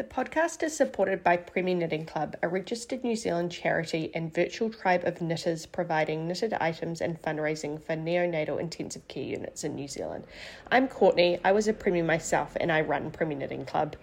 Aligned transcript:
The 0.00 0.06
podcast 0.06 0.62
is 0.62 0.74
supported 0.74 1.22
by 1.22 1.36
Premmie 1.36 1.76
Knitting 1.76 2.06
Club, 2.06 2.34
a 2.42 2.48
registered 2.48 3.04
New 3.04 3.14
Zealand 3.14 3.52
charity 3.52 4.10
and 4.14 4.32
virtual 4.32 4.70
tribe 4.70 5.04
of 5.04 5.20
knitters 5.20 5.66
providing 5.66 6.26
knitted 6.26 6.54
items 6.54 7.02
and 7.02 7.20
fundraising 7.20 7.82
for 7.82 7.92
neonatal 7.92 8.58
intensive 8.58 9.06
care 9.08 9.22
units 9.22 9.62
in 9.62 9.74
New 9.74 9.88
Zealand. 9.88 10.24
I'm 10.70 10.88
Courtney, 10.88 11.38
I 11.44 11.52
was 11.52 11.68
a 11.68 11.74
Premmie 11.74 12.02
myself, 12.02 12.56
and 12.58 12.72
I 12.72 12.80
run 12.80 13.10
Premmie 13.10 13.36
Knitting 13.36 13.66
Club. 13.66 13.94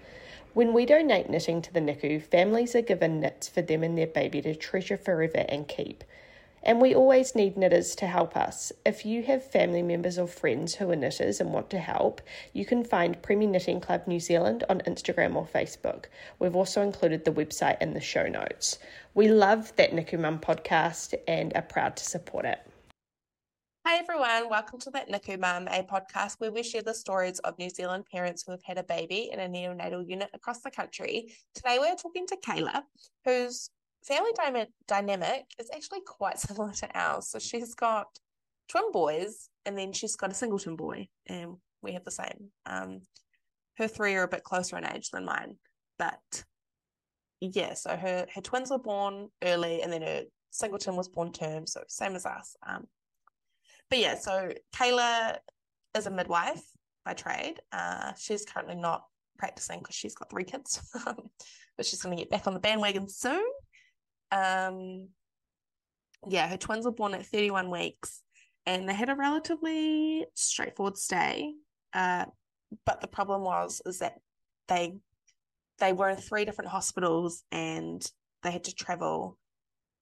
When 0.53 0.71
we 0.71 0.85
donate 0.85 1.31
knitting 1.31 1.63
to 1.63 1.73
the 1.73 1.79
NICU, 1.79 2.21
families 2.21 2.75
are 2.75 2.83
given 2.83 3.19
knits 3.19 3.47
for 3.47 3.63
them 3.63 3.81
and 3.81 3.97
their 3.97 4.05
baby 4.05 4.39
to 4.43 4.53
treasure 4.53 4.97
forever 4.97 5.45
and 5.49 5.67
keep. 5.67 6.03
And 6.63 6.81
we 6.81 6.95
always 6.95 7.35
need 7.35 7.55
knitters 7.55 7.95
to 7.95 8.07
help 8.07 8.35
us. 8.35 8.71
If 8.85 9.05
you 9.05 9.23
have 9.23 9.43
family 9.43 9.81
members 9.81 10.17
or 10.17 10.27
friends 10.27 10.75
who 10.75 10.89
are 10.91 10.95
knitters 10.95 11.39
and 11.39 11.53
want 11.53 11.69
to 11.69 11.79
help, 11.79 12.21
you 12.53 12.65
can 12.65 12.83
find 12.83 13.21
Premmie 13.21 13.47
Knitting 13.47 13.79
Club 13.79 14.07
New 14.07 14.19
Zealand 14.19 14.63
on 14.69 14.81
Instagram 14.81 15.35
or 15.35 15.45
Facebook. 15.45 16.05
We've 16.39 16.55
also 16.55 16.81
included 16.81 17.23
the 17.23 17.31
website 17.31 17.81
in 17.81 17.93
the 17.93 18.01
show 18.01 18.27
notes. 18.27 18.79
We 19.13 19.29
love 19.29 19.73
that 19.77 19.91
NICU 19.91 20.19
Mum 20.19 20.39
podcast 20.39 21.13
and 21.27 21.53
are 21.55 21.61
proud 21.61 21.95
to 21.97 22.03
support 22.03 22.45
it. 22.45 22.59
Hi 23.85 23.99
everyone, 23.99 24.49
welcome 24.49 24.79
to 24.79 24.89
That 24.89 25.09
NICU 25.09 25.39
Mum, 25.39 25.69
a 25.69 25.81
podcast 25.81 26.41
where 26.41 26.51
we 26.51 26.61
share 26.61 26.81
the 26.81 26.93
stories 26.93 27.39
of 27.39 27.57
New 27.57 27.69
Zealand 27.69 28.03
parents 28.11 28.43
who 28.43 28.51
have 28.51 28.63
had 28.65 28.77
a 28.77 28.83
baby 28.83 29.29
in 29.31 29.39
a 29.39 29.47
neonatal 29.47 30.05
unit 30.05 30.29
across 30.33 30.59
the 30.59 30.69
country. 30.69 31.31
Today 31.55 31.77
we're 31.79 31.95
talking 31.95 32.27
to 32.27 32.35
Kayla, 32.45 32.81
who's 33.23 33.69
family 34.03 34.31
dy- 34.35 34.73
dynamic 34.87 35.45
is 35.59 35.69
actually 35.73 36.01
quite 36.05 36.39
similar 36.39 36.71
to 36.71 36.89
ours. 36.97 37.29
So 37.29 37.39
she's 37.39 37.75
got 37.75 38.07
twin 38.69 38.91
boys, 38.91 39.49
and 39.65 39.77
then 39.77 39.93
she's 39.93 40.15
got 40.15 40.31
a 40.31 40.35
singleton 40.35 40.75
boy, 40.75 41.07
and 41.27 41.55
we 41.81 41.93
have 41.93 42.05
the 42.05 42.11
same. 42.11 42.51
Um, 42.65 43.01
her 43.77 43.87
three 43.87 44.15
are 44.15 44.23
a 44.23 44.27
bit 44.27 44.43
closer 44.43 44.77
in 44.77 44.85
age 44.85 45.09
than 45.11 45.25
mine, 45.25 45.55
but 45.99 46.43
yeah. 47.39 47.73
So 47.73 47.95
her 47.95 48.25
her 48.33 48.41
twins 48.41 48.71
were 48.71 48.79
born 48.79 49.29
early, 49.43 49.81
and 49.81 49.91
then 49.91 50.01
her 50.01 50.23
singleton 50.51 50.95
was 50.95 51.09
born 51.09 51.31
term, 51.31 51.67
so 51.67 51.83
same 51.87 52.15
as 52.15 52.25
us. 52.25 52.55
Um, 52.65 52.87
but 53.89 53.99
yeah, 53.99 54.15
so 54.15 54.51
Kayla 54.75 55.37
is 55.95 56.07
a 56.07 56.11
midwife 56.11 56.63
by 57.05 57.13
trade. 57.13 57.59
Uh, 57.71 58.13
she's 58.17 58.45
currently 58.45 58.75
not 58.75 59.03
practicing 59.37 59.79
because 59.79 59.95
she's 59.95 60.15
got 60.15 60.29
three 60.29 60.43
kids, 60.43 60.81
but 61.77 61.85
she's 61.85 62.01
going 62.01 62.15
to 62.15 62.21
get 62.21 62.29
back 62.29 62.47
on 62.47 62.53
the 62.53 62.59
bandwagon 62.59 63.07
soon. 63.07 63.43
Um, 64.31 65.09
yeah, 66.27 66.47
her 66.47 66.57
twins 66.57 66.85
were 66.85 66.91
born 66.91 67.13
at 67.13 67.25
31 67.25 67.69
weeks 67.69 68.21
and 68.65 68.87
they 68.87 68.93
had 68.93 69.09
a 69.09 69.15
relatively 69.15 70.25
straightforward 70.33 70.97
stay. 70.97 71.53
Uh, 71.93 72.25
but 72.85 72.99
the 73.01 73.07
problem 73.07 73.41
was 73.41 73.81
is 73.85 73.99
that 73.99 74.19
they 74.67 74.97
they 75.79 75.93
were 75.93 76.09
in 76.09 76.17
three 76.17 76.43
different 76.43 76.71
hospitals 76.71 77.43
and 77.51 78.03
they 78.43 78.51
had 78.51 78.65
to 78.65 78.75
travel. 78.75 79.37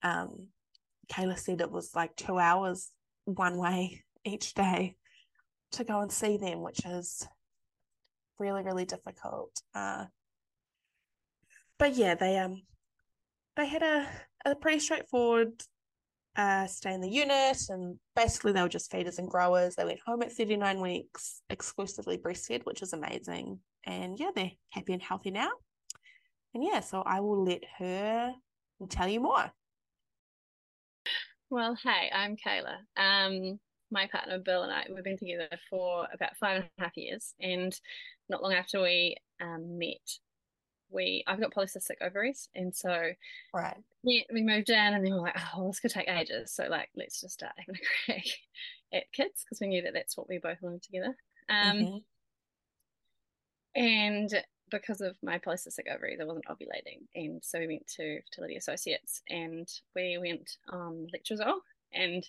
Um, 0.02 0.48
Kayla 1.12 1.38
said 1.38 1.62
it 1.62 1.72
was 1.72 1.94
like 1.96 2.16
two 2.16 2.40
hours 2.40 2.92
one 3.26 3.58
way 3.58 4.04
each 4.26 4.54
day 4.54 4.96
to 5.74 5.84
go 5.84 6.02
and 6.02 6.12
see 6.12 6.38
them, 6.38 6.62
which 6.62 6.84
is 6.86 7.28
really 8.40 8.64
really 8.64 8.86
difficult. 8.86 9.62
Uh, 9.76 10.06
but 11.78 11.96
yeah, 11.96 12.16
they 12.16 12.38
um 12.38 12.64
they 13.56 13.68
had 13.68 13.84
a, 13.84 14.08
a 14.46 14.56
pretty 14.56 14.80
straightforward 14.80 15.52
uh, 16.36 16.68
stay 16.68 16.94
in 16.94 17.02
the 17.02 17.10
unit, 17.10 17.58
and 17.70 17.98
basically 18.16 18.52
they 18.52 18.62
were 18.62 18.70
just 18.70 18.92
feeders 18.92 19.20
and 19.20 19.30
growers. 19.30 19.76
They 19.76 19.86
went 19.86 20.02
home 20.06 20.22
at 20.22 20.34
39 20.34 20.82
weeks, 20.82 21.42
exclusively 21.50 22.18
breastfed, 22.18 22.66
which 22.66 22.82
is 22.82 22.94
amazing. 22.94 23.60
And 23.86 24.20
yeah, 24.20 24.32
they're 24.36 24.52
happy 24.70 24.94
and 24.94 25.02
healthy 25.02 25.32
now. 25.32 25.52
And 26.54 26.64
yeah, 26.64 26.80
so 26.80 27.02
I 27.02 27.20
will 27.22 27.44
let 27.44 27.64
her 27.80 28.34
tell 28.90 29.08
you 29.08 29.20
more. 29.20 29.52
Well, 31.50 31.78
hey, 31.82 32.10
I'm 32.14 32.36
Kayla. 32.36 32.78
Um, 32.98 33.60
my 33.92 34.08
partner 34.08 34.40
Bill 34.40 34.64
and 34.64 34.72
I, 34.72 34.86
we've 34.94 35.04
been 35.04 35.18
together 35.18 35.48
for 35.70 36.08
about 36.14 36.36
five 36.38 36.58
and 36.58 36.70
a 36.80 36.82
half 36.82 36.98
years. 36.98 37.34
And 37.40 37.74
not 38.30 38.42
long 38.42 38.54
after 38.54 38.82
we 38.82 39.16
um, 39.42 39.78
met, 39.78 40.20
we 40.96 41.24
I've 41.28 41.40
got 41.40 41.54
polycystic 41.54 42.02
ovaries, 42.02 42.50
and 42.56 42.74
so 42.74 43.12
right, 43.54 43.78
yeah, 44.04 44.24
we 44.34 44.42
moved 44.42 44.70
in, 44.70 44.76
and 44.76 45.06
then 45.06 45.14
we 45.14 45.18
are 45.18 45.22
like, 45.22 45.38
oh, 45.38 45.60
well, 45.60 45.68
this 45.68 45.80
could 45.80 45.92
take 45.92 46.10
ages, 46.10 46.52
so 46.52 46.68
like 46.70 46.90
let's 46.96 47.22
just 47.22 47.36
start 47.36 47.54
having 47.58 47.76
a 47.76 48.06
crack 48.06 48.26
at 48.94 49.12
kids 49.12 49.44
because 49.44 49.60
we 49.60 49.68
knew 49.68 49.84
that 49.84 49.94
that's 49.94 50.18
what 50.18 50.30
we 50.30 50.40
both 50.40 50.58
wanted 50.62 50.82
together. 50.82 51.16
Um, 51.50 51.78
mm-hmm. 51.78 51.98
and 53.76 54.44
because 54.72 55.02
of 55.02 55.16
my 55.22 55.38
polycystic 55.38 55.94
ovaries, 55.94 56.20
I 56.20 56.26
wasn't 56.26 56.46
ovulating, 56.46 57.02
and 57.14 57.44
so 57.44 57.60
we 57.60 57.68
went 57.68 57.88
to 57.98 58.22
fertility 58.22 58.56
associates, 58.56 59.22
and 59.30 59.68
we 59.96 60.18
went 60.18 60.58
on 60.70 61.08
letrozole, 61.14 61.60
and 61.94 62.28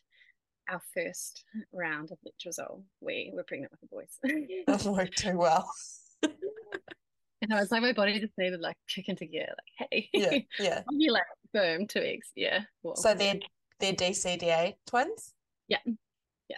our 0.68 0.82
first 0.94 1.44
round 1.72 2.10
of 2.10 2.18
letrozole, 2.26 2.82
we 3.00 3.30
were 3.34 3.44
pregnant 3.44 3.72
with 3.72 3.80
the 3.80 3.86
boys. 3.86 4.18
Doesn't 4.66 4.92
work 4.92 5.14
too 5.14 5.38
well. 5.38 5.70
I 7.52 7.60
was 7.60 7.70
like, 7.70 7.82
my 7.82 7.92
body 7.92 8.18
just 8.20 8.32
needed 8.38 8.60
like 8.60 8.76
kick 8.88 9.08
into 9.08 9.26
gear. 9.26 9.48
Like, 9.48 9.88
hey, 9.90 10.08
yeah, 10.12 10.38
yeah, 10.58 10.82
you 10.90 11.12
like 11.12 11.24
boom, 11.52 11.86
two 11.86 12.00
eggs, 12.00 12.30
yeah. 12.34 12.60
So 12.94 13.14
they're 13.14 13.38
they're 13.80 13.92
DCDA 13.92 14.74
twins. 14.86 15.34
Yeah, 15.68 15.78
yeah. 16.48 16.56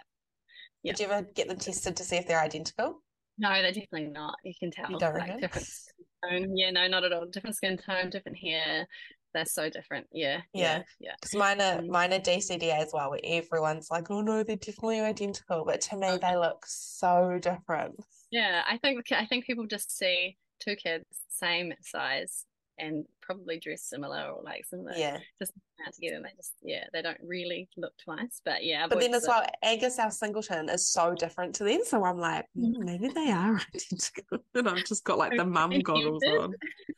yeah. 0.83 0.93
Did 0.93 0.99
you 0.99 1.11
ever 1.11 1.27
get 1.35 1.47
them 1.47 1.57
tested 1.57 1.95
to 1.97 2.03
see 2.03 2.17
if 2.17 2.27
they're 2.27 2.41
identical? 2.41 3.01
No, 3.37 3.49
they're 3.53 3.71
definitely 3.71 4.09
not. 4.09 4.35
You 4.43 4.53
can 4.59 4.71
tell. 4.71 4.91
You 4.91 4.99
don't 4.99 5.17
like, 5.17 5.39
different 5.39 5.67
skin 5.67 6.05
tone. 6.29 6.57
Yeah, 6.57 6.71
no, 6.71 6.87
not 6.87 7.05
at 7.05 7.13
all. 7.13 7.25
Different 7.25 7.55
skin 7.55 7.77
tone, 7.77 8.09
different 8.09 8.37
hair. 8.37 8.85
They're 9.33 9.45
so 9.45 9.69
different. 9.69 10.07
Yeah, 10.11 10.41
yeah, 10.53 10.83
yeah. 10.99 11.13
Because 11.21 11.33
yeah. 11.33 11.39
mine 11.39 11.61
are 11.61 11.79
um, 11.79 11.87
mine 11.89 12.13
are 12.13 12.19
DCDA 12.19 12.81
as 12.81 12.91
well. 12.93 13.11
Where 13.11 13.19
everyone's 13.23 13.89
like, 13.89 14.11
oh 14.11 14.21
no, 14.21 14.43
they're 14.43 14.57
definitely 14.57 14.99
identical, 14.99 15.63
but 15.65 15.81
to 15.81 15.97
me, 15.97 16.07
okay. 16.07 16.31
they 16.31 16.35
look 16.35 16.65
so 16.67 17.39
different. 17.41 17.95
Yeah, 18.31 18.63
I 18.67 18.77
think 18.77 19.05
I 19.11 19.25
think 19.25 19.45
people 19.45 19.67
just 19.67 19.97
see 19.97 20.35
two 20.59 20.75
kids, 20.75 21.05
same 21.29 21.73
size, 21.81 22.45
and 22.79 23.05
probably 23.21 23.59
dress 23.59 23.83
similar 23.83 24.31
or 24.31 24.41
like 24.43 24.65
similar. 24.65 24.93
Yeah. 24.95 25.19
Just 25.39 25.53
out 25.85 25.93
together 25.93 26.15
and 26.15 26.25
they 26.25 26.31
just 26.35 26.53
yeah, 26.61 26.85
they 26.93 27.01
don't 27.01 27.19
really 27.23 27.69
look 27.77 27.93
twice. 28.03 28.41
But 28.43 28.63
yeah. 28.63 28.87
But 28.87 28.99
then 28.99 29.13
as 29.13 29.25
well, 29.27 29.45
Angus 29.61 29.99
our 29.99 30.11
singleton 30.11 30.69
is 30.69 30.87
so 30.87 31.13
different 31.13 31.55
to 31.55 31.63
them. 31.63 31.81
So 31.85 32.03
I'm 32.03 32.17
like, 32.17 32.45
mm, 32.57 32.77
maybe 32.79 33.09
they 33.09 33.31
are 33.31 33.61
identical. 33.75 34.39
and 34.55 34.69
I've 34.69 34.85
just 34.85 35.03
got 35.03 35.17
like 35.17 35.35
the 35.35 35.45
mum 35.45 35.77
goggles 35.83 36.23
on. 36.23 36.53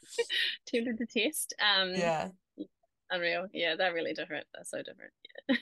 Tempted 0.68 0.98
to 0.98 1.06
test. 1.06 1.54
Um 1.60 1.94
yeah. 1.96 2.30
Unreal. 3.10 3.48
Yeah, 3.52 3.76
they're 3.76 3.94
really 3.94 4.14
different. 4.14 4.46
They're 4.54 4.64
so 4.64 4.78
different. 4.78 5.12
Yeah. 5.50 5.56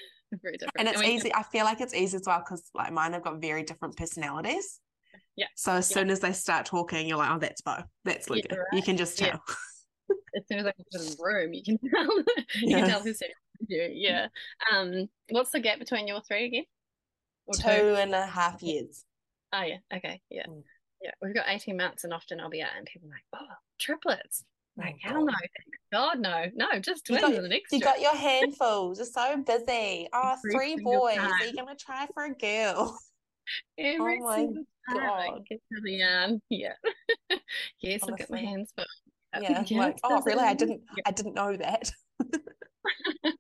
very 0.43 0.57
different. 0.57 0.75
And 0.77 0.88
it's 0.88 1.01
and 1.01 1.09
easy. 1.09 1.33
I 1.33 1.43
feel 1.43 1.65
like 1.65 1.81
it's 1.81 1.95
easy 1.95 2.17
as 2.17 2.23
well 2.27 2.39
because 2.39 2.69
like 2.75 2.93
mine 2.93 3.13
have 3.13 3.23
got 3.23 3.41
very 3.41 3.63
different 3.63 3.97
personalities. 3.97 4.79
Yeah. 5.35 5.47
So 5.55 5.73
as 5.73 5.89
yeah. 5.89 5.95
soon 5.95 6.09
as 6.09 6.19
they 6.19 6.33
start 6.33 6.65
talking, 6.65 7.07
you're 7.07 7.17
like, 7.17 7.31
oh, 7.31 7.39
that's 7.39 7.61
Bo. 7.61 7.77
That's 8.03 8.29
Luca. 8.29 8.47
Yeah, 8.51 8.57
right. 8.57 8.67
You 8.73 8.81
can 8.81 8.97
just 8.97 9.17
tell. 9.17 9.27
Yeah. 9.29 10.15
as 10.37 10.43
soon 10.47 10.59
as 10.59 10.65
I 10.65 10.71
come 10.71 10.85
to 10.91 10.99
the 10.99 11.15
room, 11.19 11.53
you 11.53 11.63
can 11.63 11.77
tell. 11.89 12.09
you 12.61 12.75
can 12.75 12.89
tell 12.89 13.01
who's 13.01 13.21
you. 13.67 13.89
Yeah. 13.93 14.27
Um, 14.71 15.07
what's 15.29 15.51
the 15.51 15.59
gap 15.59 15.79
between 15.79 16.07
your 16.07 16.21
three 16.21 16.45
again? 16.45 16.65
Two, 17.53 17.61
two 17.61 17.95
and 17.95 18.13
a 18.13 18.25
half 18.25 18.61
years. 18.61 19.05
Oh 19.53 19.63
yeah. 19.63 19.77
Okay. 19.95 20.21
Yeah. 20.29 20.45
Mm. 20.47 20.63
Yeah. 21.01 21.11
We've 21.21 21.33
got 21.33 21.45
18 21.47 21.77
months 21.77 22.03
and 22.03 22.13
often 22.13 22.39
I'll 22.39 22.49
be 22.49 22.61
out 22.61 22.71
and 22.77 22.85
people 22.85 23.07
are 23.07 23.11
like, 23.11 23.49
oh, 23.49 23.55
triplets. 23.79 24.43
Oh, 24.77 24.83
like, 24.83 24.95
hell 25.01 25.25
no, 25.25 25.33
God 25.91 26.19
no, 26.19 26.45
no, 26.55 26.79
just 26.79 27.05
twins 27.05 27.21
you 27.23 27.33
got, 27.33 27.41
the 27.41 27.47
next. 27.49 27.73
You 27.73 27.79
got 27.79 28.01
your 28.01 28.15
handfuls. 28.15 28.97
You're 28.97 29.07
so 29.07 29.37
busy. 29.37 30.07
Oh, 30.13 30.35
three 30.51 30.77
boys. 30.77 31.17
Are 31.17 31.45
you 31.45 31.53
gonna 31.53 31.75
try 31.75 32.07
for 32.13 32.25
a 32.25 32.33
girl? 32.33 32.97
Every 33.77 34.19
oh 34.21 34.25
my 34.25 34.47
god! 34.93 35.45
Get 35.49 35.59
to 35.71 35.81
the 35.83 36.01
end. 36.01 36.41
Yeah. 36.49 36.73
yes, 37.29 37.39
Honestly. 38.03 38.11
look 38.11 38.21
at 38.21 38.29
my 38.29 38.39
hands, 38.39 38.73
but 38.75 38.87
yeah, 39.41 39.63
yeah 39.65 39.77
like, 39.79 40.00
oh 40.03 40.21
really? 40.25 40.44
I 40.44 40.53
didn't. 40.53 40.81
Yeah. 40.97 41.03
I 41.06 41.12
didn't 41.12 41.35
know 41.35 41.56
that. 41.56 41.91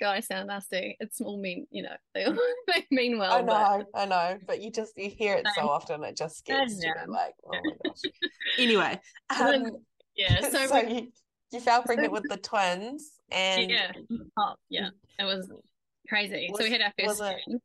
Guys 0.00 0.26
sound 0.26 0.48
nasty. 0.48 0.96
It's 1.00 1.20
all 1.20 1.40
mean, 1.40 1.66
you 1.70 1.82
know, 1.82 1.96
they 2.14 2.24
all 2.24 2.36
they 2.66 2.86
mean 2.90 3.18
well. 3.18 3.32
I 3.32 3.40
know, 3.40 3.84
but... 3.92 4.00
I 4.00 4.06
know, 4.06 4.38
but 4.46 4.60
you 4.60 4.70
just 4.70 4.92
you 4.96 5.10
hear 5.10 5.34
it 5.36 5.46
so 5.54 5.68
often, 5.68 6.04
it 6.04 6.16
just 6.16 6.44
gets 6.44 6.82
yeah. 6.82 7.04
like, 7.06 7.34
oh 7.46 7.50
my 7.52 7.72
gosh. 7.84 8.12
Anyway, 8.58 9.00
um, 9.38 9.78
yeah. 10.16 10.40
So, 10.40 10.66
so 10.66 10.84
we... 10.84 10.92
you, 10.92 11.08
you 11.52 11.60
fell 11.60 11.82
pregnant 11.82 12.12
with 12.12 12.24
the 12.28 12.36
twins, 12.36 13.12
and 13.30 13.70
yeah, 13.70 13.92
oh, 14.38 14.54
yeah, 14.68 14.90
it 15.18 15.24
was 15.24 15.50
crazy. 16.08 16.48
Was, 16.50 16.58
so 16.58 16.64
we 16.64 16.72
had 16.72 16.82
our 16.82 16.92
first. 16.98 17.22
It, 17.46 17.62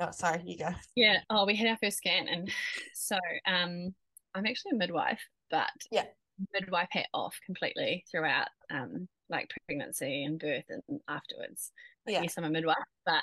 Oh, 0.00 0.10
sorry, 0.12 0.42
you 0.46 0.56
go. 0.56 0.70
Yeah. 0.96 1.18
Oh, 1.28 1.44
we 1.44 1.54
had 1.54 1.68
our 1.68 1.76
first 1.76 1.98
scan, 1.98 2.26
and 2.26 2.50
so 2.94 3.16
um, 3.46 3.94
I'm 4.34 4.46
actually 4.46 4.72
a 4.72 4.76
midwife, 4.76 5.20
but 5.50 5.68
yeah, 5.92 6.06
midwife 6.54 6.88
hat 6.90 7.06
off 7.12 7.38
completely 7.44 8.04
throughout 8.10 8.48
um, 8.70 9.06
like 9.28 9.50
pregnancy 9.66 10.24
and 10.24 10.40
birth 10.40 10.64
and 10.70 11.00
afterwards. 11.08 11.72
Yeah. 12.06 12.22
Yes, 12.22 12.34
I'm 12.38 12.44
a 12.44 12.50
midwife, 12.50 12.76
but 13.04 13.22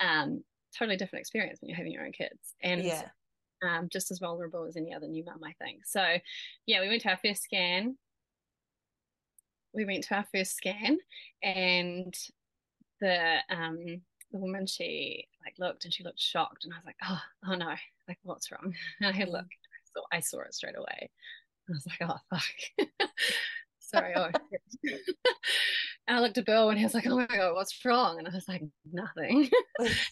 um, 0.00 0.44
totally 0.78 0.98
different 0.98 1.22
experience 1.22 1.60
when 1.60 1.70
you're 1.70 1.78
having 1.78 1.92
your 1.92 2.04
own 2.04 2.12
kids, 2.12 2.54
and 2.62 2.84
yeah. 2.84 3.08
Um, 3.64 3.88
just 3.92 4.10
as 4.10 4.18
vulnerable 4.18 4.64
as 4.66 4.76
any 4.76 4.92
other 4.92 5.06
new 5.06 5.24
mum, 5.24 5.38
I 5.46 5.52
think. 5.64 5.86
So, 5.86 6.04
yeah, 6.66 6.80
we 6.80 6.88
went 6.88 7.02
to 7.02 7.10
our 7.10 7.18
first 7.24 7.44
scan, 7.44 7.96
we 9.72 9.84
went 9.84 10.02
to 10.04 10.16
our 10.16 10.26
first 10.34 10.56
scan, 10.56 10.98
and 11.44 12.12
the 13.00 13.36
um 13.50 14.02
the 14.32 14.38
woman 14.38 14.66
she 14.66 15.28
like 15.44 15.54
looked 15.58 15.84
and 15.84 15.92
she 15.92 16.04
looked 16.04 16.20
shocked, 16.20 16.64
and 16.64 16.72
I 16.72 16.76
was 16.76 16.86
like, 16.86 16.96
oh 17.04 17.20
oh 17.48 17.54
no, 17.54 17.74
like 18.08 18.18
what's 18.22 18.50
wrong? 18.50 18.74
And 19.00 19.16
I 19.16 19.24
looked, 19.24 19.54
so 19.94 20.02
I 20.12 20.20
saw 20.20 20.40
it 20.40 20.54
straight 20.54 20.76
away. 20.76 21.10
I 21.68 21.72
was 21.72 21.86
like, 21.86 22.10
oh 22.10 22.18
fuck. 22.30 23.08
Sorry. 23.92 24.14
Oh, 24.16 24.30
and 26.06 26.16
I 26.16 26.20
looked 26.20 26.38
at 26.38 26.46
Bill 26.46 26.70
and 26.70 26.78
he 26.78 26.84
was 26.84 26.94
like, 26.94 27.06
oh 27.06 27.16
my 27.16 27.26
God, 27.26 27.54
what's 27.54 27.84
wrong? 27.84 28.18
And 28.18 28.26
I 28.26 28.30
was 28.30 28.48
like, 28.48 28.62
nothing. 28.90 29.50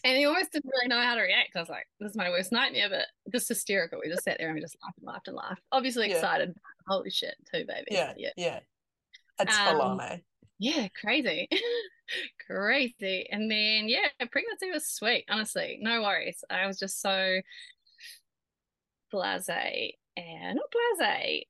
and 0.03 0.17
he 0.17 0.25
almost 0.25 0.51
didn't 0.51 0.69
really 0.71 0.87
know 0.87 1.01
how 1.01 1.15
to 1.15 1.21
react. 1.21 1.55
I 1.55 1.59
was 1.59 1.69
like, 1.69 1.87
this 1.99 2.11
is 2.11 2.17
my 2.17 2.29
worst 2.29 2.51
nightmare, 2.51 2.89
but 2.89 3.05
just 3.31 3.47
hysterical. 3.47 3.99
We 4.03 4.11
just 4.11 4.23
sat 4.23 4.37
there 4.37 4.49
and 4.49 4.55
we 4.55 4.61
just 4.61 4.77
laughed 4.83 4.97
and 4.99 5.07
laughed 5.07 5.27
and 5.29 5.37
laughed. 5.37 5.61
Obviously 5.71 6.09
yeah. 6.09 6.15
excited. 6.15 6.53
Holy 6.87 7.09
shit, 7.09 7.35
too, 7.51 7.65
baby. 7.67 7.87
Yeah. 7.89 8.13
Yeah. 8.17 8.29
Yeah. 8.37 8.59
It's 9.39 9.57
um, 9.57 9.67
full 9.67 9.81
on, 9.81 10.01
eh? 10.01 10.17
Yeah, 10.61 10.89
crazy. 10.89 11.49
crazy. 12.45 13.27
And 13.31 13.49
then, 13.49 13.89
yeah, 13.89 14.09
pregnancy 14.31 14.69
was 14.71 14.85
sweet, 14.85 15.25
honestly. 15.27 15.79
No 15.81 16.03
worries. 16.03 16.43
I 16.51 16.67
was 16.67 16.77
just 16.77 17.01
so 17.01 17.41
blase 19.11 19.49
and 19.49 20.55
not 20.55 20.71
blase. 20.99 21.45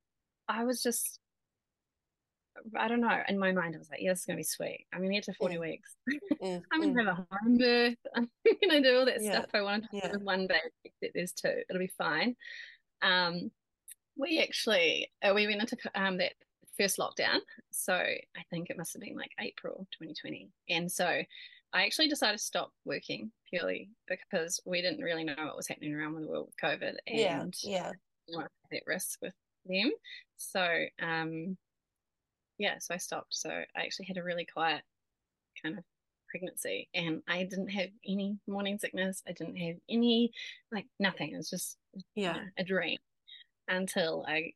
I 0.47 0.63
was 0.63 0.81
just 0.81 1.19
I 2.77 2.87
don't 2.87 3.01
know. 3.01 3.21
In 3.27 3.37
my 3.37 3.51
mind, 3.51 3.75
I 3.75 3.79
was 3.79 3.89
like, 3.89 3.99
yeah, 4.01 4.11
this 4.11 4.19
is 4.19 4.25
gonna 4.25 4.37
be 4.37 4.43
sweet. 4.43 4.85
I'm 4.93 5.01
gonna 5.01 5.13
get 5.13 5.23
to 5.25 5.33
40 5.33 5.55
mm. 5.55 5.59
weeks. 5.59 5.95
Mm. 6.41 6.61
I'm 6.71 6.79
gonna 6.79 6.93
mm. 6.93 7.05
have 7.05 7.17
a 7.17 7.27
home 7.31 7.57
birth. 7.57 7.97
I'm 8.15 8.29
gonna 8.61 8.81
do 8.81 8.97
all 8.97 9.05
that 9.05 9.21
yeah. 9.21 9.31
stuff 9.31 9.49
I 9.53 9.61
wanted 9.61 9.89
to 9.89 9.99
do 9.99 10.09
with 10.13 10.21
one 10.21 10.47
baby. 10.47 11.11
There's 11.13 11.33
two. 11.33 11.63
It'll 11.69 11.79
be 11.79 11.91
fine. 11.97 12.37
Um, 13.01 13.51
we 14.15 14.39
actually 14.41 15.11
uh, 15.21 15.33
we 15.33 15.47
went 15.47 15.59
into 15.59 15.77
um 15.95 16.17
that 16.19 16.33
first 16.77 16.97
lockdown. 16.97 17.39
So 17.71 17.93
I 17.93 18.43
think 18.49 18.69
it 18.69 18.77
must 18.77 18.93
have 18.93 19.01
been 19.01 19.15
like 19.15 19.31
April 19.39 19.87
2020, 19.91 20.49
and 20.69 20.91
so 20.91 21.21
I 21.73 21.85
actually 21.85 22.09
decided 22.09 22.37
to 22.37 22.43
stop 22.43 22.71
working 22.85 23.31
purely 23.49 23.89
because 24.07 24.59
we 24.65 24.81
didn't 24.81 25.03
really 25.03 25.23
know 25.23 25.35
what 25.37 25.55
was 25.57 25.67
happening 25.67 25.93
around 25.93 26.15
the 26.15 26.27
world 26.27 26.47
with 26.47 26.57
COVID, 26.57 26.95
and 27.07 27.55
yeah, 27.63 27.91
yeah, 28.27 28.47
at 28.73 28.83
risk 28.85 29.19
with 29.21 29.33
them. 29.65 29.91
So 30.37 30.85
um 31.01 31.57
yeah, 32.57 32.75
so 32.79 32.93
I 32.93 32.97
stopped. 32.97 33.33
So 33.33 33.49
I 33.49 33.81
actually 33.81 34.05
had 34.05 34.17
a 34.17 34.23
really 34.23 34.45
quiet 34.45 34.83
kind 35.61 35.77
of 35.77 35.83
pregnancy 36.29 36.87
and 36.93 37.21
I 37.27 37.43
didn't 37.43 37.69
have 37.69 37.89
any 38.07 38.37
morning 38.47 38.77
sickness. 38.77 39.21
I 39.27 39.33
didn't 39.33 39.57
have 39.57 39.75
any 39.89 40.31
like 40.71 40.85
nothing. 40.99 41.33
It 41.33 41.37
was 41.37 41.49
just 41.49 41.77
yeah, 42.15 42.35
you 42.35 42.41
know, 42.41 42.47
a 42.57 42.63
dream 42.63 42.97
until 43.67 44.25
I 44.27 44.53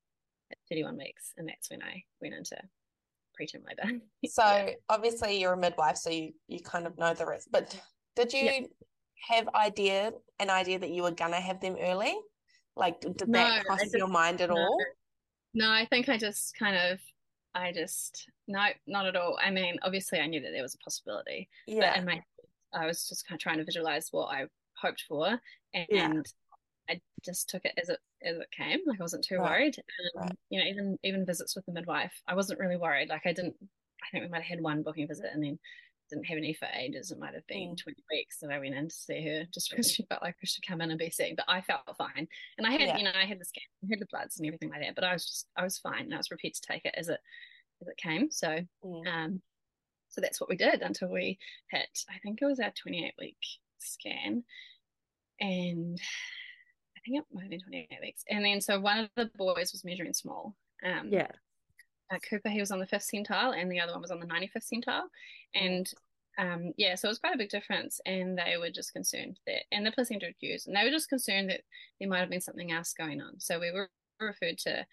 at 0.52 0.58
31 0.70 0.98
weeks 0.98 1.34
and 1.38 1.48
that's 1.48 1.70
when 1.70 1.82
I 1.82 2.04
went 2.22 2.36
into 2.36 2.58
preterm 3.40 3.66
labor. 3.68 4.00
so 4.28 4.44
yeah. 4.44 4.72
obviously 4.90 5.40
you're 5.40 5.54
a 5.54 5.58
midwife, 5.58 5.98
so 5.98 6.10
you, 6.10 6.32
you 6.48 6.60
kind 6.60 6.88
of 6.88 6.98
know 6.98 7.14
the 7.14 7.26
risk. 7.26 7.48
But 7.52 7.78
did 8.16 8.34
you 8.34 8.44
yeah. 8.44 8.60
have 9.30 9.50
idea 9.56 10.14
an 10.40 10.50
idea 10.50 10.80
that 10.80 10.90
you 10.90 11.04
were 11.04 11.12
gonna 11.12 11.40
have 11.40 11.60
them 11.62 11.76
early? 11.82 12.16
Like 12.76 13.02
did 13.02 13.28
no, 13.28 13.40
that 13.40 13.66
cross 13.66 13.94
your 13.94 14.08
mind 14.08 14.42
at 14.42 14.50
no. 14.50 14.56
all? 14.56 14.78
No, 15.54 15.70
I 15.70 15.86
think 15.86 16.10
I 16.10 16.18
just 16.18 16.58
kind 16.58 16.76
of 16.76 17.00
I 17.56 17.72
just 17.72 18.30
no, 18.48 18.66
not 18.86 19.06
at 19.06 19.16
all. 19.16 19.40
I 19.42 19.50
mean, 19.50 19.78
obviously, 19.82 20.20
I 20.20 20.28
knew 20.28 20.42
that 20.42 20.52
there 20.52 20.62
was 20.62 20.76
a 20.76 20.80
possibility. 20.80 21.48
Yeah. 21.66 21.92
But 21.92 22.00
in 22.00 22.06
my, 22.06 22.22
I 22.74 22.86
was 22.86 23.08
just 23.08 23.26
kind 23.26 23.38
of 23.38 23.42
trying 23.42 23.58
to 23.58 23.64
visualize 23.64 24.10
what 24.12 24.28
I 24.28 24.46
hoped 24.78 25.04
for, 25.08 25.40
and 25.74 25.88
yeah. 25.90 26.12
I 26.90 27.02
just 27.24 27.50
took 27.50 27.66
it 27.66 27.74
as 27.82 27.90
it 27.90 28.00
as 28.24 28.38
it 28.38 28.52
came. 28.52 28.80
Like 28.86 29.00
I 29.00 29.04
wasn't 29.04 29.24
too 29.24 29.38
right. 29.38 29.50
worried. 29.50 29.78
Um, 30.18 30.24
right. 30.24 30.38
You 30.50 30.60
know, 30.60 30.70
even 30.70 30.98
even 31.04 31.26
visits 31.26 31.56
with 31.56 31.66
the 31.66 31.72
midwife, 31.72 32.14
I 32.28 32.36
wasn't 32.36 32.60
really 32.60 32.78
worried. 32.78 33.10
Like 33.10 33.26
I 33.26 33.34
didn't. 33.34 33.56
I 33.62 34.08
think 34.12 34.24
we 34.24 34.30
might 34.30 34.44
have 34.44 34.58
had 34.58 34.62
one 34.62 34.84
booking 34.84 35.08
visit, 35.08 35.32
and 35.34 35.44
then 35.44 35.58
didn't 36.10 36.26
have 36.26 36.38
any 36.38 36.54
for 36.54 36.68
ages. 36.78 37.12
It 37.12 37.20
might 37.20 37.34
have 37.34 37.48
been 37.48 37.72
mm. 37.72 37.84
20 37.84 38.04
weeks 38.12 38.38
that 38.40 38.52
I 38.52 38.60
went 38.60 38.76
in 38.76 38.88
to 38.88 38.96
see 38.96 39.26
her 39.28 39.46
just 39.54 39.70
because 39.70 39.92
she 39.92 40.04
felt 40.04 40.22
like 40.22 40.36
I 40.42 40.46
should 40.46 40.66
come 40.66 40.82
in 40.82 40.92
and 40.92 41.00
be 41.00 41.10
seen. 41.10 41.36
But 41.36 41.46
I 41.48 41.62
felt 41.62 41.82
fine. 41.98 42.28
And 42.58 42.68
I 42.68 42.72
had, 42.72 42.82
yeah. 42.82 42.98
you 42.98 43.04
know, 43.04 43.12
I 43.16 43.26
had 43.26 43.40
the 43.40 43.46
scan, 43.46 43.64
I 43.84 43.88
had 43.90 44.00
the 44.00 44.08
bloods 44.12 44.38
and 44.38 44.48
everything 44.48 44.70
like 44.70 44.82
that. 44.82 44.96
But 44.96 45.04
I 45.04 45.14
was 45.14 45.26
just, 45.26 45.48
I 45.58 45.64
was 45.64 45.78
fine. 45.78 46.04
And 46.04 46.14
I 46.14 46.18
was 46.18 46.28
prepared 46.28 46.54
to 46.54 46.62
take 46.62 46.86
it 46.86 46.94
as 46.96 47.10
it, 47.10 47.20
as 47.82 47.88
it 47.88 47.98
came. 47.98 48.30
So, 48.30 48.60
mm. 48.84 49.08
um, 49.08 49.42
so 50.10 50.22
that's 50.22 50.40
what 50.40 50.50
we 50.50 50.56
did 50.56 50.82
until 50.82 51.10
we 51.10 51.40
hit, 51.72 52.00
I 52.10 52.20
think 52.20 52.40
it 52.42 52.46
was 52.46 52.60
our 52.60 52.72
28 52.72 53.14
week 53.20 53.38
scan. 53.80 54.44
And 55.40 56.00
think 57.06 57.20
it 57.20 57.26
might 57.34 57.44
have 57.44 57.52
been 57.52 57.62
28 57.62 57.90
weeks. 58.02 58.24
And 58.30 58.44
then, 58.44 58.60
so 58.62 58.80
one 58.80 58.98
of 59.00 59.10
the 59.16 59.30
boys 59.38 59.72
was 59.72 59.86
measuring 59.86 60.14
small. 60.14 60.56
Um, 60.84 61.10
yeah 61.10 61.28
uh, 62.12 62.20
Cooper, 62.30 62.50
he 62.50 62.60
was 62.60 62.72
on 62.72 62.80
the 62.80 62.88
fifth 62.88 63.10
centile, 63.14 63.60
and 63.60 63.72
the 63.72 63.80
other 63.80 63.94
one 63.94 64.02
was 64.02 64.12
on 64.12 64.20
the 64.20 64.26
95th 64.26 64.72
centile. 64.74 65.04
And 65.54 65.90
um, 66.38 66.74
yeah, 66.78 66.96
so 66.96 67.08
it 67.08 67.12
was 67.12 67.20
quite 67.20 67.36
a 67.36 67.38
big 67.38 67.50
difference. 67.50 68.00
And 68.06 68.38
they 68.38 68.58
were 68.58 68.70
just 68.70 68.94
concerned 68.94 69.40
that, 69.48 69.64
and 69.72 69.86
the 69.86 69.92
placenta 69.92 70.28
fused, 70.40 70.68
and 70.68 70.76
they 70.76 70.84
were 70.84 70.92
just 70.92 71.10
concerned 71.10 71.50
that 71.50 71.62
there 72.00 72.10
might 72.10 72.20
have 72.20 72.30
been 72.30 72.42
something 72.42 72.72
else 72.72 72.94
going 72.94 73.22
on. 73.22 73.40
So 73.40 73.60
we 73.60 73.72
were 73.72 73.90
referred 74.20 74.58
to 74.60 74.86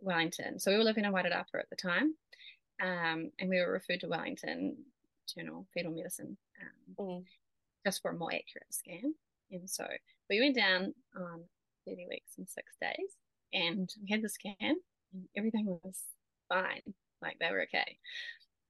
Wellington. 0.00 0.58
So 0.58 0.70
we 0.70 0.76
were 0.76 0.84
living 0.84 1.04
in 1.04 1.12
Wairarapa 1.12 1.58
at 1.58 1.70
the 1.70 1.76
time, 1.76 2.14
um, 2.82 3.30
and 3.38 3.48
we 3.48 3.58
were 3.58 3.72
referred 3.72 4.00
to 4.00 4.08
Wellington 4.08 4.76
Journal 5.34 5.66
Fetal 5.74 5.92
Medicine 5.92 6.36
um, 6.98 7.06
mm. 7.06 7.24
just 7.84 8.02
for 8.02 8.12
a 8.12 8.16
more 8.16 8.32
accurate 8.32 8.72
scan. 8.72 9.14
And 9.50 9.68
so 9.68 9.84
we 10.28 10.40
went 10.40 10.54
down 10.54 10.94
on 11.16 11.42
30 11.86 12.06
weeks 12.08 12.32
and 12.38 12.48
six 12.48 12.74
days, 12.80 13.16
and 13.52 13.88
we 14.02 14.10
had 14.10 14.22
the 14.22 14.28
scan, 14.28 14.54
and 14.60 15.24
everything 15.36 15.66
was 15.66 15.98
fine. 16.48 16.82
Like 17.22 17.36
they 17.40 17.50
were 17.50 17.62
okay. 17.62 17.98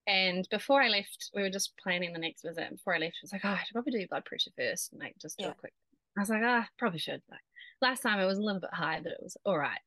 And 0.07 0.49
before 0.51 0.83
I 0.83 0.89
left, 0.89 1.31
we 1.35 1.43
were 1.43 1.51
just 1.51 1.77
planning 1.77 2.13
the 2.13 2.19
next 2.19 2.43
visit. 2.43 2.71
Before 2.71 2.95
I 2.95 2.99
left, 2.99 3.19
I 3.21 3.25
was 3.25 3.33
like, 3.33 3.45
oh, 3.45 3.51
I 3.51 3.63
should 3.65 3.75
probably 3.75 3.93
do 3.93 4.09
blood 4.09 4.25
pressure 4.25 4.51
first 4.59 4.93
and 4.93 5.01
like 5.01 5.15
just 5.21 5.39
do 5.39 5.45
yeah. 5.45 5.51
a 5.53 5.55
quick. 5.55 5.73
I 6.17 6.21
was 6.21 6.31
like, 6.31 6.43
ah, 6.45 6.65
oh, 6.65 6.69
probably 6.79 6.99
should. 6.99 7.23
Like 7.31 7.41
last 7.81 8.03
time 8.03 8.19
it 8.19 8.27
was 8.27 8.39
a 8.39 8.43
little 8.43 8.61
bit 8.61 8.73
high, 8.73 9.01
but 9.03 9.13
it 9.13 9.23
was 9.23 9.37
all 9.45 9.59
right. 9.59 9.79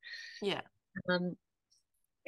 Yeah. 0.41 0.61
Um, 1.09 1.35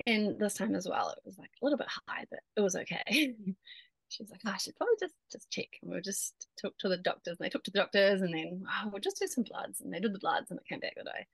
and 0.05 0.37
this 0.39 0.55
time 0.55 0.75
as 0.75 0.87
well, 0.87 1.09
it 1.09 1.19
was 1.25 1.37
like 1.37 1.51
a 1.61 1.65
little 1.65 1.77
bit 1.77 1.87
high, 2.07 2.25
but 2.29 2.39
it 2.57 2.61
was 2.61 2.75
okay. 2.75 3.33
she 4.15 4.23
was 4.23 4.31
like, 4.31 4.41
oh, 4.45 4.51
I 4.51 4.57
should 4.57 4.75
probably 4.75 4.95
just 4.99 5.15
just 5.31 5.49
check. 5.51 5.67
And 5.81 5.91
we 5.91 6.01
just 6.01 6.47
took 6.57 6.77
to 6.79 6.89
the 6.89 6.97
doctors, 6.97 7.37
and 7.37 7.45
they 7.45 7.49
talked 7.49 7.65
to 7.65 7.71
the 7.71 7.79
doctors, 7.79 8.21
and 8.21 8.33
then 8.33 8.63
oh, 8.65 8.89
we'll 8.89 9.01
just 9.01 9.19
do 9.19 9.27
some 9.27 9.43
bloods, 9.43 9.81
and 9.81 9.93
they 9.93 9.99
did 9.99 10.13
the 10.13 10.19
bloods, 10.19 10.51
and 10.51 10.59
it 10.59 10.67
came 10.67 10.79
back 10.79 10.95
that 10.95 11.07
I 11.07 11.25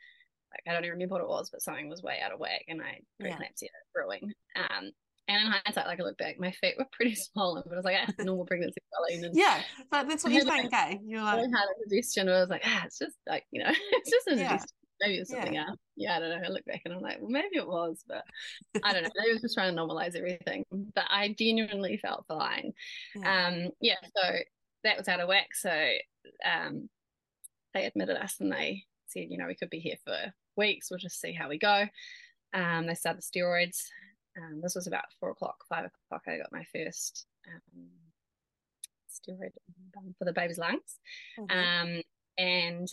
like 0.51 0.63
I 0.67 0.73
don't 0.73 0.83
even 0.83 0.93
remember 0.93 1.15
what 1.15 1.21
it 1.21 1.29
was, 1.29 1.49
but 1.49 1.61
something 1.61 1.89
was 1.89 2.03
way 2.03 2.19
out 2.23 2.31
of 2.31 2.39
whack, 2.39 2.65
and 2.67 2.81
I 2.81 2.99
preeclampsia 3.21 3.61
yeah. 3.63 3.67
brewing. 3.93 4.33
Um, 4.55 4.91
and 5.27 5.45
in 5.45 5.51
hindsight, 5.51 5.85
like 5.85 5.99
I 5.99 6.03
look 6.03 6.17
back, 6.17 6.39
my 6.39 6.51
feet 6.51 6.75
were 6.77 6.87
pretty 6.91 7.15
swollen, 7.15 7.63
but 7.65 7.73
I 7.73 7.77
was 7.77 7.85
like, 7.85 7.97
ah, 8.01 8.11
normal 8.23 8.45
pregnancy 8.45 8.81
swelling. 8.89 9.25
And 9.25 9.37
yeah, 9.37 9.61
but 9.89 10.07
that's 10.07 10.23
what 10.23 10.33
you 10.33 10.43
think, 10.43 10.65
okay? 10.65 10.99
You're 11.05 11.21
like, 11.21 11.37
really 11.37 11.51
had 11.51 11.63
a 11.63 11.89
digestion. 11.89 12.29
I 12.29 12.41
was 12.41 12.49
like, 12.49 12.63
ah, 12.65 12.83
it's 12.85 12.99
just 12.99 13.15
like 13.27 13.45
you 13.51 13.63
know, 13.63 13.69
it's 13.91 14.09
just 14.09 14.27
a 14.27 14.35
yeah. 14.35 14.59
Maybe 15.01 15.15
it's 15.15 15.31
something 15.31 15.55
yeah. 15.55 15.67
else. 15.69 15.79
Yeah, 15.95 16.17
I 16.17 16.19
don't 16.19 16.29
know. 16.29 16.47
I 16.47 16.49
look 16.49 16.65
back 16.65 16.81
and 16.85 16.93
I'm 16.93 17.01
like, 17.01 17.17
well, 17.19 17.29
maybe 17.29 17.55
it 17.57 17.67
was, 17.67 18.03
but 18.07 18.23
I 18.83 18.93
don't 18.93 19.03
know. 19.03 19.09
They 19.09 19.31
was 19.31 19.41
just 19.41 19.55
trying 19.55 19.75
to 19.75 19.81
normalize 19.81 20.15
everything. 20.15 20.65
But 20.71 21.05
I 21.09 21.35
genuinely 21.37 21.97
felt 21.97 22.25
fine. 22.27 22.73
Yeah. 23.15 23.47
Um, 23.47 23.69
yeah. 23.81 23.95
So 24.15 24.37
that 24.83 24.97
was 24.97 25.07
out 25.07 25.19
of 25.19 25.27
whack. 25.27 25.49
So 25.53 25.71
um, 26.45 26.89
they 27.73 27.85
admitted 27.85 28.17
us 28.17 28.37
and 28.39 28.51
they 28.51 28.83
said, 29.07 29.27
you 29.29 29.37
know, 29.37 29.47
we 29.47 29.55
could 29.55 29.69
be 29.69 29.79
here 29.79 29.97
for 30.05 30.33
weeks. 30.55 30.89
We'll 30.89 30.99
just 30.99 31.19
see 31.19 31.33
how 31.33 31.49
we 31.49 31.57
go. 31.57 31.85
Um, 32.53 32.87
they 32.87 32.95
started 32.95 33.21
the 33.21 33.39
steroids. 33.39 33.83
Um, 34.37 34.61
this 34.61 34.75
was 34.75 34.87
about 34.87 35.05
four 35.19 35.31
o'clock, 35.31 35.57
five 35.67 35.85
o'clock. 35.85 36.23
I 36.27 36.37
got 36.37 36.51
my 36.51 36.65
first 36.73 37.25
um, 37.47 37.87
steroid 39.09 39.51
for 40.17 40.25
the 40.25 40.33
baby's 40.33 40.57
lungs. 40.57 40.99
Mm-hmm. 41.39 41.57
Um, 41.57 42.01
and 42.37 42.87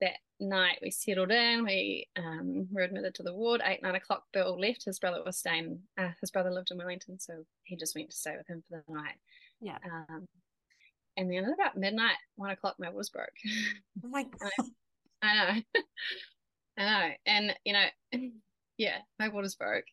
that 0.00 0.18
night 0.40 0.78
we 0.82 0.90
settled 0.90 1.30
in. 1.30 1.64
We 1.64 2.08
um, 2.16 2.68
were 2.70 2.82
admitted 2.82 3.14
to 3.16 3.22
the 3.22 3.34
ward. 3.34 3.62
Eight 3.64 3.82
nine 3.82 3.94
o'clock. 3.94 4.24
Bill 4.32 4.58
left. 4.58 4.84
His 4.84 4.98
brother 4.98 5.22
was 5.24 5.38
staying. 5.38 5.80
Uh, 5.98 6.10
his 6.20 6.30
brother 6.30 6.50
lived 6.50 6.70
in 6.70 6.78
Wellington, 6.78 7.18
so 7.18 7.44
he 7.64 7.76
just 7.76 7.94
went 7.94 8.10
to 8.10 8.16
stay 8.16 8.34
with 8.36 8.46
him 8.46 8.62
for 8.68 8.82
the 8.86 8.94
night. 8.94 9.16
Yeah. 9.60 9.78
Um, 9.84 10.26
and 11.16 11.30
then 11.30 11.44
at 11.44 11.52
about 11.52 11.76
midnight, 11.76 12.16
one 12.36 12.50
o'clock, 12.50 12.76
my 12.78 12.90
was 12.90 13.10
broke. 13.10 13.28
Oh 14.04 14.08
my 14.08 14.22
god! 14.40 14.50
I 15.22 15.34
know. 15.34 15.62
I 16.78 16.84
know. 16.84 17.14
And, 17.24 17.54
you 17.64 17.72
know, 17.72 17.86
yeah, 18.78 18.98
my 19.18 19.28
water's 19.28 19.54
broke. 19.54 19.84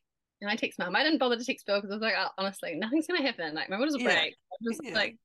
And 0.41 0.51
I 0.51 0.57
text 0.57 0.77
mum. 0.77 0.93
I 0.93 1.03
didn't 1.03 1.19
bother 1.19 1.37
to 1.37 1.45
text 1.45 1.65
Bill 1.65 1.77
because 1.77 1.91
I 1.91 1.93
was 1.93 2.01
like, 2.01 2.15
oh, 2.17 2.27
honestly, 2.37 2.75
nothing's 2.75 3.07
going 3.07 3.21
to 3.21 3.25
happen. 3.25 3.55
Like, 3.55 3.69
my 3.69 3.79
water's 3.79 3.95
yeah. 3.97 4.03
break. 4.03 4.35
I'm 4.51 4.71
just 4.71 4.81
yeah. 4.83 4.93
like, 4.93 5.15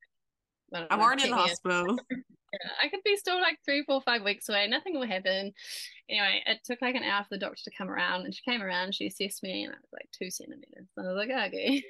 I'm 0.73 1.01
already 1.01 1.25
in 1.25 1.31
the 1.31 1.35
hospital. 1.35 1.97
Yeah, 2.53 2.69
I 2.81 2.89
could 2.89 3.01
be 3.03 3.15
still 3.17 3.39
like 3.39 3.57
three, 3.65 3.83
four, 3.83 4.01
five 4.01 4.23
weeks 4.23 4.49
away. 4.49 4.67
Nothing 4.67 4.93
will 4.93 5.07
happen. 5.07 5.51
Anyway, 6.09 6.41
it 6.45 6.59
took 6.65 6.81
like 6.81 6.95
an 6.95 7.03
hour 7.03 7.23
for 7.23 7.29
the 7.31 7.37
doctor 7.39 7.61
to 7.63 7.71
come 7.77 7.89
around, 7.89 8.25
and 8.25 8.33
she 8.33 8.41
came 8.49 8.61
around. 8.61 8.95
She 8.95 9.07
assessed 9.07 9.43
me, 9.43 9.63
and 9.63 9.73
I 9.73 9.77
was 9.77 9.89
like 9.93 10.09
two 10.11 10.31
centimeters. 10.31 10.87
And 10.97 11.07
I 11.07 11.11
was 11.11 11.17
like, 11.27 11.47
okay, 11.47 11.83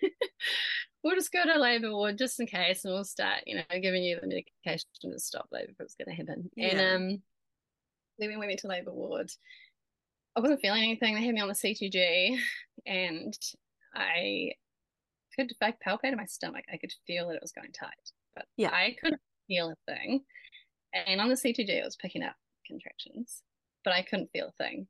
we'll 1.04 1.16
just 1.16 1.32
go 1.32 1.44
to 1.46 1.60
labour 1.60 1.92
ward 1.92 2.18
just 2.18 2.40
in 2.40 2.48
case, 2.48 2.84
and 2.84 2.94
we'll 2.94 3.06
start, 3.06 3.44
you 3.46 3.56
know, 3.56 3.80
giving 3.82 4.04
you 4.04 4.20
the 4.20 4.28
medication 4.28 4.88
to 5.02 5.20
stop 5.20 5.48
labour 5.52 5.72
if 5.72 5.80
it's 5.80 5.96
going 5.96 6.16
to 6.16 6.22
happen. 6.22 6.50
Yeah. 6.56 6.68
And 6.76 6.80
um, 6.80 7.22
then 8.18 8.30
we 8.30 8.38
went 8.38 8.60
to 8.60 8.68
labour 8.68 8.92
ward. 8.92 9.32
I 10.36 10.42
wasn't 10.42 10.62
feeling 10.62 10.84
anything. 10.84 11.16
They 11.16 11.24
had 11.24 11.34
me 11.34 11.42
on 11.42 11.48
the 11.48 11.54
CTG, 11.54 12.38
and 12.86 13.38
I 13.96 14.52
could, 15.36 15.52
if 15.52 15.58
I 15.62 15.74
palpated 15.86 16.18
my 16.18 16.26
stomach, 16.26 16.66
I 16.72 16.78
could 16.78 16.94
feel 17.08 17.28
that 17.28 17.36
it 17.36 17.42
was 17.42 17.52
going 17.52 17.72
tight, 17.72 18.12
but 18.36 18.46
Yeah. 18.58 18.72
I 18.72 18.96
couldn't 19.02 19.22
feel 19.48 19.72
a 19.72 19.92
thing. 19.92 20.24
And 20.94 21.22
on 21.22 21.30
the 21.30 21.36
CTG, 21.36 21.82
I 21.82 21.86
was 21.86 21.96
picking 21.96 22.24
up 22.24 22.36
contractions, 22.66 23.44
but 23.84 23.94
I 23.94 24.02
couldn't 24.02 24.32
feel 24.32 24.48
a 24.48 24.64
thing. 24.64 24.88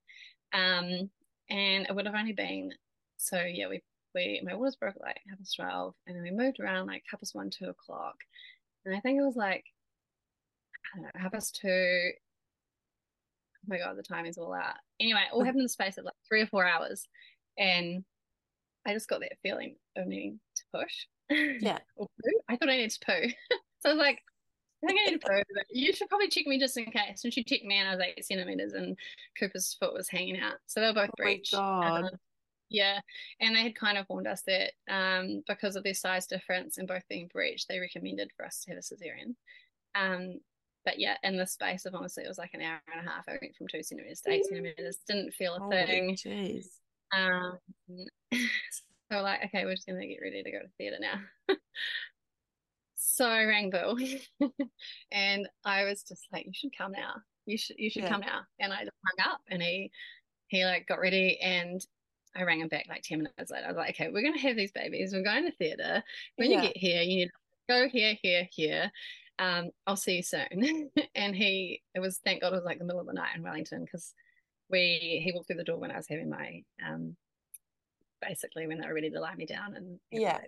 Um, 0.54 1.10
and 1.50 1.86
it 1.88 1.96
would 1.96 2.06
have 2.06 2.16
only 2.16 2.34
been 2.34 2.74
so 3.20 3.42
yeah, 3.42 3.68
we 3.68 3.82
we 4.16 4.42
my 4.44 4.56
waters 4.56 4.76
broke 4.76 4.96
at 4.96 5.02
like 5.02 5.20
half 5.28 5.38
past 5.38 5.56
twelve, 5.56 5.94
and 6.08 6.16
then 6.16 6.24
we 6.24 6.32
moved 6.32 6.60
around 6.60 6.88
like 6.88 7.04
half 7.10 7.20
past 7.20 7.36
one, 7.36 7.50
two 7.50 7.66
o'clock, 7.66 8.16
and 8.86 8.96
I 8.96 9.00
think 9.00 9.20
it 9.20 9.26
was 9.26 9.36
like 9.36 9.66
I 10.94 10.98
don't 10.98 11.04
know, 11.04 11.22
half 11.22 11.34
past 11.34 11.60
two. 11.62 12.12
Oh 13.58 13.68
my 13.68 13.78
god, 13.78 13.98
the 13.98 14.04
timing's 14.04 14.38
all 14.38 14.54
out. 14.54 14.76
Anyway, 15.00 15.20
it 15.20 15.34
all 15.34 15.44
happened 15.44 15.60
in 15.60 15.66
the 15.66 15.70
space 15.70 15.98
of 15.98 16.06
like 16.06 16.14
three 16.28 16.42
or 16.42 16.48
four 16.48 16.66
hours, 16.66 17.08
and 17.58 18.04
I 18.88 18.94
just 18.94 19.10
got 19.10 19.20
that 19.20 19.38
feeling 19.44 19.76
of 19.98 20.08
needing 20.08 20.40
to 20.56 20.64
push. 20.74 21.06
Yeah. 21.62 21.80
or 21.98 22.08
poo. 22.08 22.40
I 22.48 22.56
thought 22.56 22.70
I 22.70 22.78
needed 22.78 22.92
to 22.92 23.06
poo, 23.06 23.28
so 23.82 23.90
I 23.90 23.94
was 23.94 24.00
like. 24.00 24.22
I 24.84 24.88
think 24.88 25.00
I 25.06 25.12
need 25.12 25.22
to 25.22 25.28
poo, 25.28 25.44
but 25.56 25.66
you 25.70 25.92
should 25.94 26.08
probably 26.10 26.30
check 26.30 26.48
me 26.48 26.58
just 26.60 26.78
in 26.78 26.86
case. 26.86 27.24
And 27.24 27.34
she 27.34 27.44
checked 27.44 27.66
me, 27.66 27.76
and 27.78 27.90
I 27.90 27.96
was 27.96 28.04
eight 28.06 28.24
centimeters, 28.26 28.74
and 28.74 28.98
Cooper's 29.38 29.76
foot 29.80 29.94
was 29.94 30.08
hanging 30.10 30.40
out, 30.40 30.56
so 30.68 30.80
they 30.80 30.88
were 30.88 30.94
both 30.94 31.10
Oh 31.10 31.24
breached. 31.24 31.54
God. 31.54 32.04
Um, 32.06 32.10
yeah, 32.70 33.00
and 33.42 33.56
they 33.56 33.64
had 33.64 33.76
kind 33.76 33.98
of 33.98 34.06
warned 34.10 34.28
us 34.28 34.44
that 34.44 34.74
um, 34.90 35.44
because 35.48 35.76
of 35.76 35.84
their 35.84 35.94
size 35.96 36.28
difference 36.28 36.78
and 36.78 36.88
both 36.88 37.02
being 37.10 37.28
breached, 37.34 37.68
they 37.68 37.80
recommended 37.80 38.32
for 38.38 38.46
us 38.46 38.64
to 38.64 38.72
have 38.72 38.78
a 38.78 38.82
cesarean. 38.82 39.36
Um, 39.96 40.40
but 40.86 41.00
yeah, 41.00 41.18
in 41.24 41.36
the 41.36 41.48
space 41.48 41.86
of 41.86 41.96
honestly, 41.96 42.24
it 42.24 42.28
was 42.28 42.38
like 42.38 42.54
an 42.54 42.62
hour 42.62 42.80
and 42.96 43.06
a 43.06 43.10
half. 43.10 43.26
I 43.28 43.38
went 43.42 43.56
from 43.56 43.68
two 43.68 43.82
centimeters 43.84 44.22
to 44.22 44.32
eight 44.32 44.46
centimeters. 44.46 45.00
Didn't 45.08 45.34
feel 45.34 45.56
a 45.56 45.60
Holy 45.60 45.86
thing. 45.86 46.16
jeez. 46.16 46.66
Um, 47.12 47.58
so 49.12 49.22
like, 49.22 49.46
okay, 49.46 49.66
we're 49.66 49.74
just 49.76 49.88
gonna 49.88 50.06
get 50.06 50.22
ready 50.22 50.44
to 50.44 50.52
go 50.52 50.60
to 50.60 50.68
theatre 50.78 50.98
now. 51.00 51.20
so 53.20 53.30
I 53.30 53.44
rang 53.44 53.70
Bill, 53.70 53.98
and 55.12 55.50
I 55.66 55.84
was 55.84 56.04
just 56.04 56.26
like, 56.32 56.46
"You 56.46 56.54
should 56.54 56.76
come 56.78 56.94
now. 56.94 57.16
You 57.46 57.58
should, 57.58 57.76
you 57.78 57.90
should 57.90 58.04
Yeah. 58.04 58.10
come 58.10 58.22
now." 58.22 58.44
And 58.60 58.72
I 58.72 58.78
hung 58.78 59.34
up, 59.34 59.42
and 59.50 59.62
he, 59.62 59.92
he 60.48 60.64
like 60.64 60.88
got 60.88 61.02
ready, 61.02 61.38
and 61.42 61.86
I 62.34 62.44
rang 62.44 62.62
him 62.62 62.70
back 62.70 62.86
like 62.88 63.04
ten 63.04 63.18
minutes 63.20 63.52
later. 63.52 63.66
I 63.66 63.72
was 63.72 63.76
like, 63.78 63.90
"Okay, 63.90 64.10
we're 64.10 64.22
gonna 64.24 64.40
have 64.40 64.56
these 64.56 64.72
babies. 64.72 65.12
We're 65.14 65.24
going 65.24 65.44
to 65.44 65.52
theatre. 65.58 66.02
When 66.38 66.50
Yeah. 66.50 66.62
you 66.62 66.68
get 66.70 66.78
here, 66.78 67.02
you 67.02 67.18
need 67.18 67.26
to 67.28 67.32
go 67.68 67.90
here, 67.90 68.18
here, 68.22 68.48
here." 68.54 68.90
Um, 69.38 69.72
I'll 69.86 69.98
see 69.98 70.18
you 70.18 70.24
soon. 70.24 70.92
and 71.16 71.36
he, 71.36 71.84
it 71.94 72.00
was 72.00 72.20
thank 72.20 72.42
God 72.42 72.54
it 72.54 72.56
was 72.56 72.66
like 72.66 72.80
the 72.80 72.86
middle 72.86 73.02
of 73.02 73.08
the 73.08 73.14
night 73.14 73.36
in 73.36 73.44
Wellington 73.44 73.84
because 73.84 74.14
we 74.70 75.22
he 75.26 75.34
walked 75.34 75.48
through 75.48 75.58
the 75.58 75.66
door 75.66 75.78
when 75.80 75.92
I 75.92 75.98
was 75.98 76.08
having 76.08 76.30
my 76.30 76.64
um 76.86 77.18
basically 78.22 78.68
when 78.68 78.80
they 78.80 78.88
were 78.88 78.94
ready 78.94 79.10
to 79.10 79.20
lie 79.20 79.36
me 79.36 79.46
down 79.46 79.76
and 79.76 80.00
Yeah. 80.12 80.40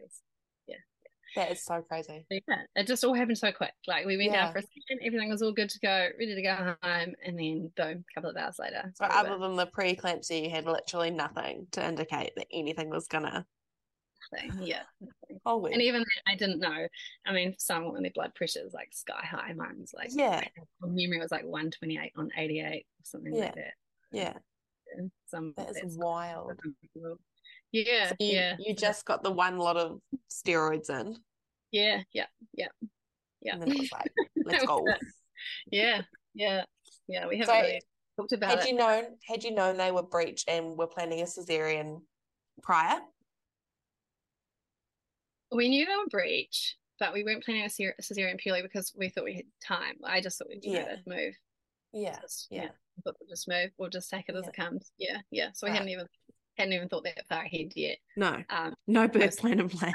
That 1.36 1.52
is 1.52 1.64
so 1.64 1.82
crazy. 1.82 2.26
So, 2.32 2.40
yeah, 2.48 2.64
it 2.76 2.88
just 2.88 3.04
all 3.04 3.14
happened 3.14 3.38
so 3.38 3.52
quick. 3.52 3.74
Like 3.88 4.06
we 4.06 4.18
went 4.18 4.32
Yeah. 4.32 4.44
down 4.46 4.54
for 4.54 4.60
a 4.60 4.62
second, 4.64 5.06
everything 5.06 5.30
was 5.30 5.42
all 5.42 5.54
good 5.54 5.70
to 5.70 5.80
go, 5.80 6.10
ready 6.20 6.36
to 6.36 6.42
go 6.42 6.56
home, 6.56 7.14
and 7.24 7.40
then 7.40 7.72
boom, 7.78 8.04
a 8.10 8.14
couple 8.14 8.30
of 8.30 8.36
hours 8.38 8.58
later. 8.60 8.92
So 8.96 9.06
other 9.06 9.38
than 9.38 9.56
the 9.56 9.68
preeclampsia, 9.68 10.44
you 10.44 10.50
had 10.50 10.66
literally 10.66 11.12
nothing 11.12 11.68
to 11.72 11.86
indicate 11.88 12.34
that 12.36 12.48
anything 12.52 12.90
was 12.90 13.08
gonna. 13.08 13.46
nothing. 14.34 14.52
yeah, 14.68 14.84
nothing. 15.00 15.40
Oh, 15.46 15.52
Holy. 15.60 15.74
And 15.74 15.82
even 15.82 16.02
then, 16.02 16.34
I 16.34 16.36
didn't 16.36 16.60
know. 16.60 16.88
I 17.26 17.32
mean, 17.34 17.54
for 17.54 17.60
someone 17.60 17.94
when 17.94 18.02
their 18.04 18.12
blood 18.14 18.36
pressure 18.36 18.60
is 18.66 18.74
like 18.74 18.90
sky 18.92 19.24
high, 19.26 19.54
mine 19.54 19.78
was 19.80 19.94
like 19.94 20.10
Yeah. 20.12 20.44
from 20.80 20.94
memory 20.96 21.20
was 21.20 21.32
like 21.32 21.46
one 21.46 21.72
twenty 21.72 21.98
eight 21.98 22.12
on 22.18 22.30
eighty 22.38 22.60
eight 22.60 22.86
or 23.00 23.04
something 23.04 23.34
Yeah. 23.34 23.46
like 23.46 23.56
that. 23.56 23.74
yeah, 24.12 24.34
Yeah, 24.98 25.04
Some 25.28 25.54
that 25.56 25.70
is 25.84 25.98
wild. 25.98 26.60
Yeah, 27.72 28.10
So 28.10 28.16
you, 28.20 28.34
yeah, 28.34 28.56
you 28.60 28.76
just 28.76 29.06
got 29.06 29.24
the 29.24 29.32
one 29.32 29.58
lot 29.58 29.78
of 29.78 30.00
steroids 30.30 30.90
in, 30.90 31.18
yeah, 31.72 32.02
yeah, 32.14 32.26
yeah, 32.54 32.68
yeah. 33.42 33.54
and 33.54 33.62
then 33.62 33.70
it 33.72 33.80
was 33.80 33.92
like, 33.92 34.12
let's 34.46 34.66
go. 34.66 34.88
yeah, 35.72 36.02
yeah, 36.34 36.64
yeah. 37.08 37.28
We 37.28 37.38
haven't 37.38 37.56
So, 37.56 37.62
really 37.62 37.82
talked 38.18 38.34
about 38.34 38.52
Had 38.52 38.60
it. 38.66 38.68
you 38.70 38.76
known, 38.76 39.04
had 39.28 39.44
you 39.44 39.52
known 39.52 39.78
they 39.78 39.92
were 39.92 40.04
breached 40.04 40.50
and 40.50 40.78
were 40.78 40.88
planning 40.88 41.22
a 41.22 41.26
cesarean 41.26 42.02
prior? 42.62 43.00
We 45.52 45.70
knew 45.70 45.86
they 45.86 45.96
were 45.96 46.08
breech, 46.10 46.78
but 47.00 47.14
we 47.14 47.24
weren't 47.24 47.44
planning 47.44 47.64
a 47.64 47.68
cesarean 47.68 48.38
purely 48.38 48.62
because 48.62 48.94
we 48.98 49.10
thought 49.10 49.26
we 49.26 49.36
had 49.36 49.46
time. 49.66 49.96
I 50.04 50.22
just 50.22 50.38
thought 50.38 50.48
we'd 50.50 50.66
know, 50.66 50.72
Yeah. 50.74 50.96
move. 51.06 51.36
Yeah, 51.94 52.20
Just, 52.22 52.48
yeah. 52.50 52.70
I 52.98 53.02
thought 53.04 53.16
we'll 53.20 53.30
just 53.30 53.50
move. 53.50 53.72
We'll 53.78 53.90
just 53.90 54.10
take 54.10 54.30
it 54.30 54.36
as 54.36 54.44
Yeah. 54.46 54.50
it 54.50 54.56
comes. 54.56 54.92
Yeah, 54.98 55.18
yeah. 55.30 55.50
So 55.54 55.68
we 55.68 55.72
Right. 55.72 55.78
hadn't 55.80 55.90
even 55.92 56.08
hadn't 56.58 56.74
even 56.74 56.90
thought 56.90 57.04
that 57.04 57.26
far 57.28 57.44
ahead 57.44 57.74
yet. 57.76 57.98
No, 58.16 58.44
Um, 58.50 58.74
no 58.88 59.08
birth 59.08 59.38
plan 59.38 59.60
in 59.60 59.70
place. 59.70 59.94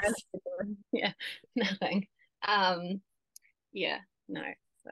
yeah, 0.91 1.11
nothing. 1.55 2.07
Um, 2.47 3.01
yeah, 3.71 3.99
no. 4.27 4.43
So 4.83 4.91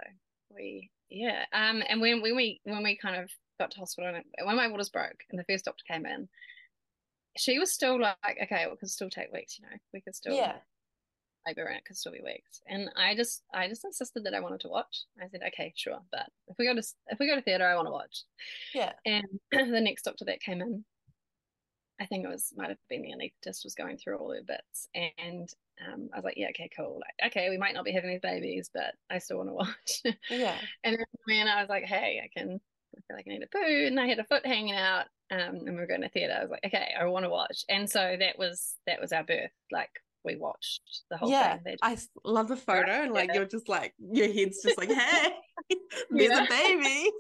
we, 0.56 0.90
yeah. 1.10 1.46
Um, 1.54 1.84
and 1.88 2.02
when 2.02 2.22
when 2.22 2.36
we 2.36 2.62
when 2.64 2.84
we 2.84 2.98
kind 2.98 3.22
of 3.22 3.30
got 3.60 3.72
to 3.72 3.80
hospital 3.80 4.14
and 4.14 4.26
when 4.46 4.56
my 4.56 4.68
waters 4.68 4.90
broke 4.90 5.24
and 5.30 5.40
the 5.40 5.46
first 5.46 5.66
doctor 5.66 5.84
came 5.88 6.06
in, 6.06 6.28
she 7.38 7.60
was 7.60 7.72
still 7.72 8.00
like, 8.00 8.38
okay, 8.44 8.66
we 8.70 8.78
could 8.78 8.90
still 8.90 9.10
take 9.10 9.32
weeks. 9.34 9.60
You 9.60 9.66
know, 9.66 9.78
we 9.94 10.02
could 10.02 10.16
still 10.16 10.36
Yeah, 10.36 10.58
labor 11.48 11.66
and 11.66 11.78
it 11.78 11.86
could 11.86 11.98
still 11.98 12.12
be 12.12 12.22
weeks. 12.24 12.62
And 12.68 12.90
I 12.96 13.16
just 13.16 13.44
I 13.54 13.68
just 13.68 13.86
insisted 13.86 14.24
that 14.26 14.34
I 14.34 14.40
wanted 14.40 14.62
to 14.62 14.70
watch. 14.70 15.04
I 15.22 15.28
said, 15.30 15.42
okay, 15.48 15.74
sure, 15.76 16.00
but 16.12 16.28
if 16.48 16.58
we 16.58 16.66
go 16.66 16.76
to 16.76 16.84
if 17.08 17.20
we 17.20 17.28
go 17.28 17.36
to 17.36 17.42
theatre, 17.42 17.68
I 17.68 17.76
want 17.76 17.88
to 17.88 17.92
watch. 17.92 18.24
yeah, 18.74 18.94
And 19.06 19.26
the 19.52 19.82
next 19.82 20.04
doctor 20.04 20.26
that 20.26 20.42
came 20.42 20.62
in, 20.62 20.84
I 22.00 22.06
think 22.06 22.26
it 22.26 22.30
was 22.30 22.54
might 22.58 22.70
have 22.70 22.78
been 22.90 23.02
the 23.04 23.14
anaesthetist 23.14 23.64
was 23.64 23.76
going 23.76 23.98
through 23.98 24.18
all 24.18 24.34
her 24.34 24.42
bits, 24.46 24.88
and 24.96 25.50
um, 25.88 26.10
I 26.14 26.18
was 26.18 26.26
like, 26.26 26.38
yeah, 26.38 26.50
okay, 26.50 26.70
cool. 26.76 27.00
Like, 27.02 27.32
okay, 27.32 27.50
we 27.50 27.58
might 27.58 27.74
not 27.74 27.86
be 27.86 27.92
having 27.94 28.10
these 28.10 28.20
babies, 28.22 28.70
but 28.74 28.94
I 29.10 29.20
still 29.20 29.38
want 29.38 29.50
to 29.50 29.54
watch. 29.54 30.16
yeah, 30.30 30.58
and 30.84 30.98
then 30.98 31.06
when 31.26 31.48
I 31.48 31.62
was 31.62 31.70
like, 31.70 31.86
hey, 31.86 32.22
I 32.24 32.30
can, 32.38 32.60
I 32.98 33.02
feel 33.08 33.18
like 33.18 33.26
I 33.28 33.32
need 33.32 33.44
a 33.44 33.48
poo, 33.48 33.86
and 33.88 34.00
I 34.00 34.08
had 34.08 34.20
a 34.20 34.24
foot 34.26 34.46
hanging 34.46 34.76
out, 34.76 35.06
um, 35.32 35.40
and 35.66 35.70
we 35.70 35.76
were 35.76 35.88
going 35.88 36.02
to 36.02 36.10
theatre. 36.10 36.36
I 36.38 36.42
was 36.42 36.52
like, 36.52 36.66
okay, 36.66 36.94
I 37.00 37.06
want 37.06 37.24
to 37.26 37.30
watch, 37.30 37.64
and 37.70 37.90
so 37.90 38.16
that 38.20 38.38
was 38.38 38.76
that 38.88 39.00
was 39.00 39.12
our 39.14 39.24
birth. 39.24 39.52
Like 39.72 39.92
we 40.26 40.36
watched 40.36 41.04
the 41.10 41.18
whole 41.18 41.30
yeah. 41.30 41.58
thing. 41.60 41.78
I 41.82 41.98
love 42.24 42.48
the 42.50 42.58
photo, 42.58 42.92
and 42.92 43.14
like 43.14 43.30
Yeah. 43.30 43.36
you're 43.36 43.46
just 43.46 43.70
like 43.70 43.94
your 44.00 44.32
head's 44.32 44.62
just 44.62 44.78
like, 44.78 44.92
hey, 44.92 45.34
there's 46.10 46.30
Yeah. 46.30 46.44
a 46.44 46.48
baby. 46.50 47.12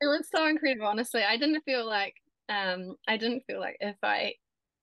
it 0.00 0.06
was 0.06 0.26
so 0.34 0.46
incredible 0.46 0.86
honestly 0.88 1.22
i 1.22 1.36
didn't 1.36 1.62
feel 1.62 1.86
like 1.86 2.16
um 2.48 2.96
i 3.08 3.16
didn't 3.16 3.42
feel 3.46 3.60
like 3.60 3.76
if 3.80 3.96
i 4.02 4.34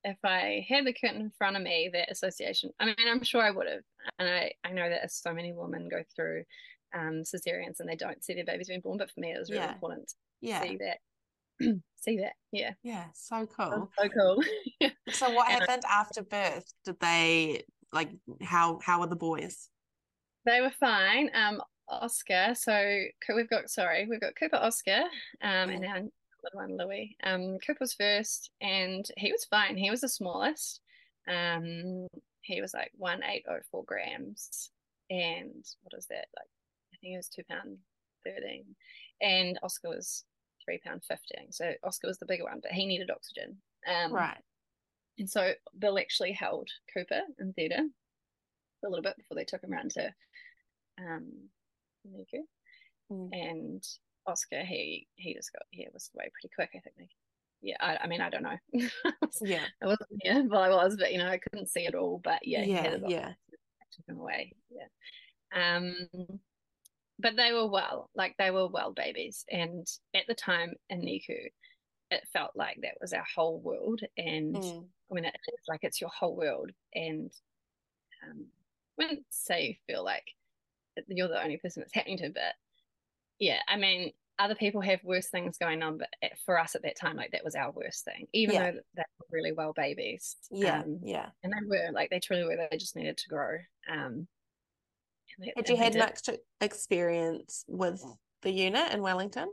if 0.03 0.17
i 0.23 0.65
had 0.67 0.85
the 0.85 0.93
curtain 0.93 1.21
in 1.21 1.31
front 1.37 1.55
of 1.55 1.61
me 1.61 1.89
that 1.93 2.11
association 2.11 2.71
i 2.79 2.85
mean 2.85 2.95
i'm 3.07 3.23
sure 3.23 3.41
i 3.41 3.51
would 3.51 3.67
have 3.67 3.83
and 4.19 4.27
i 4.29 4.51
i 4.63 4.71
know 4.71 4.89
that 4.89 5.11
so 5.11 5.33
many 5.33 5.53
women 5.53 5.87
go 5.89 6.03
through 6.15 6.43
um 6.93 7.21
cesareans 7.23 7.79
and 7.79 7.87
they 7.87 7.95
don't 7.95 8.23
see 8.23 8.33
their 8.33 8.45
babies 8.45 8.67
being 8.67 8.81
born 8.81 8.97
but 8.97 9.11
for 9.11 9.19
me 9.19 9.31
it 9.31 9.39
was 9.39 9.49
really 9.51 9.61
Yeah. 9.61 9.73
important 9.73 10.07
to 10.09 10.15
Yeah, 10.41 10.61
see 10.61 10.77
that 10.77 10.97
see 11.97 12.17
that 12.17 12.33
yeah 12.51 12.73
yeah, 12.83 13.05
so 13.13 13.45
cool. 13.45 13.91
so 13.97 14.09
cool 14.09 14.43
So 15.11 15.29
what 15.31 15.47
happened 15.47 15.83
after 15.89 16.23
birth? 16.23 16.71
Did 16.85 16.99
they 16.99 17.63
like 17.91 18.09
how 18.41 18.79
how 18.81 18.99
were 19.01 19.07
the 19.07 19.15
boys? 19.15 19.69
They 20.45 20.61
were 20.61 20.71
fine. 20.71 21.29
Um, 21.33 21.61
Oscar. 21.87 22.55
So 22.55 23.03
we've 23.35 23.49
got 23.49 23.69
sorry, 23.69 24.07
we've 24.09 24.21
got 24.21 24.35
Cooper, 24.35 24.55
Oscar, 24.55 25.03
um, 25.41 25.69
and 25.69 25.85
our 25.85 26.01
little 26.43 26.59
one 26.59 26.77
Louis. 26.77 27.15
Um, 27.23 27.57
Cooper 27.59 27.77
was 27.81 27.93
first, 27.93 28.51
and 28.61 29.05
he 29.17 29.31
was 29.31 29.45
fine. 29.45 29.77
He 29.77 29.89
was 29.91 30.01
the 30.01 30.09
smallest. 30.09 30.81
Um, 31.27 32.07
he 32.41 32.61
was 32.61 32.73
like 32.73 32.91
one 32.97 33.21
eight 33.23 33.45
oh 33.49 33.59
four 33.71 33.83
grams, 33.85 34.71
and 35.09 35.63
what 35.83 35.97
is 35.97 36.07
that? 36.07 36.27
Like, 36.37 36.47
I 36.93 36.97
think 37.01 37.13
it 37.13 37.17
was 37.17 37.29
two 37.29 37.43
pound 37.49 37.77
thirteen, 38.25 38.65
and 39.21 39.59
Oscar 39.63 39.89
was 39.89 40.23
three 40.65 40.79
pound 40.83 41.03
fifteen. 41.07 41.51
So 41.51 41.73
Oscar 41.83 42.07
was 42.07 42.17
the 42.17 42.25
bigger 42.25 42.43
one, 42.45 42.59
but 42.61 42.71
he 42.71 42.85
needed 42.85 43.11
oxygen. 43.11 43.57
Um, 43.87 44.13
Right. 44.13 44.37
and 45.17 45.29
so 45.29 45.53
Bill 45.77 45.97
actually 45.99 46.31
held 46.33 46.69
Cooper 46.93 47.21
in 47.39 47.53
theatre 47.53 47.83
for 48.79 48.87
a 48.87 48.89
little 48.89 49.03
bit 49.03 49.17
before 49.17 49.35
they 49.35 49.45
took 49.45 49.63
him 49.63 49.73
around 49.73 49.91
to 49.91 50.13
um 50.99 51.31
NICU. 52.07 52.41
Mm. 53.11 53.29
And 53.31 53.87
Oscar, 54.27 54.63
he 54.63 55.07
he 55.15 55.33
just 55.33 55.51
got 55.53 55.63
he 55.71 55.87
was 55.93 56.09
away 56.15 56.29
pretty 56.33 56.53
quick, 56.53 56.69
I 56.75 56.79
think. 56.79 56.95
They, 56.97 57.09
yeah, 57.61 57.77
I, 57.79 57.97
I 58.03 58.07
mean 58.07 58.21
I 58.21 58.29
don't 58.29 58.43
know. 58.43 58.57
Yeah. 59.41 59.65
I 59.81 59.85
wasn't 59.85 60.09
here, 60.21 60.43
but 60.49 60.57
I 60.57 60.69
was, 60.69 60.97
but 60.97 61.11
you 61.11 61.17
know 61.19 61.27
I 61.27 61.37
couldn't 61.37 61.69
see 61.69 61.85
it 61.85 61.95
all. 61.95 62.19
But 62.23 62.45
yeah, 62.45 62.63
Yeah. 62.63 62.97
Yeah. 63.07 63.33
took 63.91 64.07
him 64.07 64.19
away. 64.19 64.53
Yeah. 64.69 64.87
Um, 65.53 65.95
but 67.19 67.35
they 67.35 67.51
were 67.53 67.67
well, 67.67 68.09
like 68.15 68.35
they 68.37 68.51
were 68.51 68.67
well 68.67 68.91
babies, 68.93 69.45
and 69.51 69.87
at 70.15 70.25
the 70.27 70.33
time 70.35 70.73
in 70.89 71.01
NICU, 71.01 71.49
it 72.09 72.27
felt 72.33 72.51
like 72.55 72.77
that 72.81 72.97
was 72.99 73.13
our 73.13 73.25
whole 73.35 73.59
world, 73.59 74.01
and 74.17 74.55
Mm. 74.55 74.87
I 75.11 75.13
mean, 75.13 75.25
it's 75.25 75.67
like 75.67 75.81
it's 75.83 75.99
your 75.99 76.09
whole 76.09 76.35
world, 76.37 76.71
and 76.95 77.31
um, 78.23 78.45
I 78.99 79.03
wouldn't 79.03 79.25
say 79.29 79.67
you 79.67 79.75
feel 79.87 80.03
like 80.05 80.23
you're 81.07 81.27
the 81.27 81.41
only 81.43 81.57
person 81.57 81.81
that's 81.81 81.93
happening 81.93 82.17
to, 82.19 82.29
but 82.29 82.55
yeah, 83.41 83.59
I 83.67 83.75
mean, 83.75 84.11
other 84.37 84.55
people 84.55 84.81
have 84.81 85.03
worse 85.03 85.27
things 85.27 85.57
going 85.57 85.81
on, 85.81 85.97
but 85.97 86.09
for 86.45 86.59
us 86.59 86.75
at 86.75 86.83
that 86.83 86.95
time, 86.95 87.15
like 87.17 87.31
that 87.31 87.43
was 87.43 87.55
our 87.55 87.71
worst 87.71 88.05
thing, 88.05 88.27
even 88.33 88.55
yeah. 88.55 88.71
though 88.71 88.79
they 88.95 89.03
were 89.19 89.25
really 89.31 89.51
well 89.51 89.73
babies. 89.73 90.37
Yeah, 90.51 90.81
um, 90.81 90.99
yeah, 91.03 91.29
and 91.43 91.51
they 91.51 91.67
were 91.67 91.91
like 91.91 92.11
they 92.11 92.19
truly 92.19 92.43
were. 92.43 92.55
They 92.55 92.77
just 92.77 92.95
needed 92.95 93.17
to 93.17 93.29
grow. 93.29 93.57
Um, 93.91 94.27
they, 95.39 95.51
had 95.55 95.69
you 95.69 95.75
had 95.75 95.95
much 95.95 96.29
experience 96.61 97.65
with 97.67 98.03
the 98.43 98.51
unit 98.51 98.93
in 98.93 99.01
Wellington? 99.01 99.49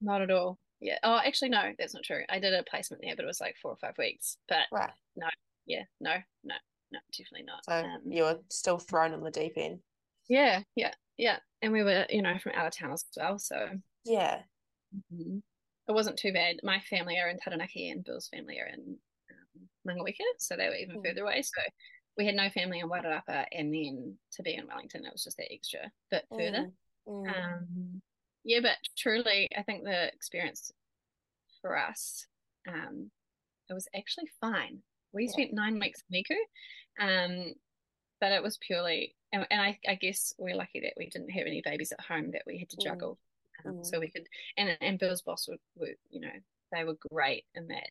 Not 0.00 0.22
at 0.22 0.30
all. 0.30 0.58
Yeah. 0.80 0.98
Oh, 1.02 1.18
actually, 1.24 1.48
no, 1.48 1.72
that's 1.78 1.94
not 1.94 2.04
true. 2.04 2.22
I 2.28 2.38
did 2.38 2.54
a 2.54 2.62
placement 2.62 3.02
there, 3.02 3.16
but 3.16 3.24
it 3.24 3.26
was 3.26 3.40
like 3.40 3.56
four 3.60 3.72
or 3.72 3.78
five 3.80 3.96
weeks. 3.98 4.36
But 4.48 4.66
right. 4.70 4.90
no, 5.16 5.26
yeah, 5.66 5.82
no, 6.00 6.14
no, 6.44 6.54
no, 6.92 6.98
definitely 7.16 7.46
not. 7.46 7.64
So 7.64 7.72
um, 7.72 8.02
you 8.08 8.22
were 8.22 8.38
still 8.50 8.78
thrown 8.78 9.12
in 9.12 9.22
the 9.22 9.30
deep 9.32 9.54
end. 9.56 9.80
Yeah, 10.28 10.62
yeah, 10.74 10.92
yeah. 11.16 11.38
And 11.62 11.72
we 11.72 11.82
were, 11.82 12.06
you 12.10 12.22
know, 12.22 12.38
from 12.38 12.52
out 12.54 12.66
of 12.66 12.76
town 12.76 12.92
as 12.92 13.04
well. 13.16 13.38
So 13.38 13.68
yeah, 14.04 14.40
mm-hmm. 14.94 15.38
it 15.88 15.92
wasn't 15.92 16.18
too 16.18 16.32
bad. 16.32 16.56
My 16.62 16.80
family 16.80 17.18
are 17.18 17.28
in 17.28 17.38
Taranaki, 17.38 17.90
and 17.90 18.04
Bill's 18.04 18.28
family 18.28 18.60
are 18.60 18.66
in 18.66 18.96
um, 19.30 19.68
Mangaweka, 19.88 20.24
so 20.38 20.56
they 20.56 20.68
were 20.68 20.76
even 20.76 20.96
mm. 20.96 21.06
further 21.06 21.22
away. 21.22 21.42
So 21.42 21.62
we 22.16 22.26
had 22.26 22.34
no 22.34 22.48
family 22.50 22.80
in 22.80 22.88
Wairarapa, 22.88 23.46
and 23.52 23.72
then 23.72 24.16
to 24.32 24.42
be 24.42 24.54
in 24.54 24.66
Wellington, 24.66 25.04
it 25.04 25.12
was 25.12 25.24
just 25.24 25.36
that 25.38 25.52
extra 25.52 25.80
bit 26.10 26.24
further. 26.30 26.70
Mm. 27.08 27.26
Mm. 27.26 27.28
Um, 27.28 28.02
yeah, 28.44 28.60
but 28.62 28.76
truly, 28.96 29.48
I 29.56 29.62
think 29.62 29.84
the 29.84 30.06
experience 30.06 30.70
for 31.60 31.76
us, 31.76 32.26
um, 32.68 33.10
it 33.68 33.74
was 33.74 33.88
actually 33.96 34.28
fine. 34.40 34.78
We 35.12 35.24
yeah. 35.24 35.32
spent 35.32 35.52
nine 35.52 35.78
weeks 35.80 36.02
in 36.10 36.22
NICU, 36.22 36.36
um, 37.00 37.54
but 38.20 38.32
it 38.32 38.42
was 38.42 38.58
purely, 38.58 39.14
and, 39.32 39.46
and 39.50 39.60
I, 39.60 39.78
I, 39.86 39.94
guess 39.94 40.34
we're 40.38 40.56
lucky 40.56 40.80
that 40.80 40.94
we 40.96 41.08
didn't 41.08 41.30
have 41.30 41.46
any 41.46 41.62
babies 41.64 41.92
at 41.92 42.04
home 42.04 42.30
that 42.32 42.42
we 42.46 42.58
had 42.58 42.68
to 42.70 42.76
mm. 42.76 42.84
juggle. 42.84 43.18
Um, 43.64 43.76
mm. 43.76 43.86
So 43.86 44.00
we 44.00 44.08
could, 44.08 44.26
and 44.56 44.76
and 44.80 44.98
Bill's 44.98 45.22
boss 45.22 45.48
were, 45.48 45.56
were, 45.76 45.94
you 46.10 46.20
know, 46.20 46.32
they 46.72 46.84
were 46.84 46.96
great 47.10 47.44
in 47.54 47.68
that 47.68 47.90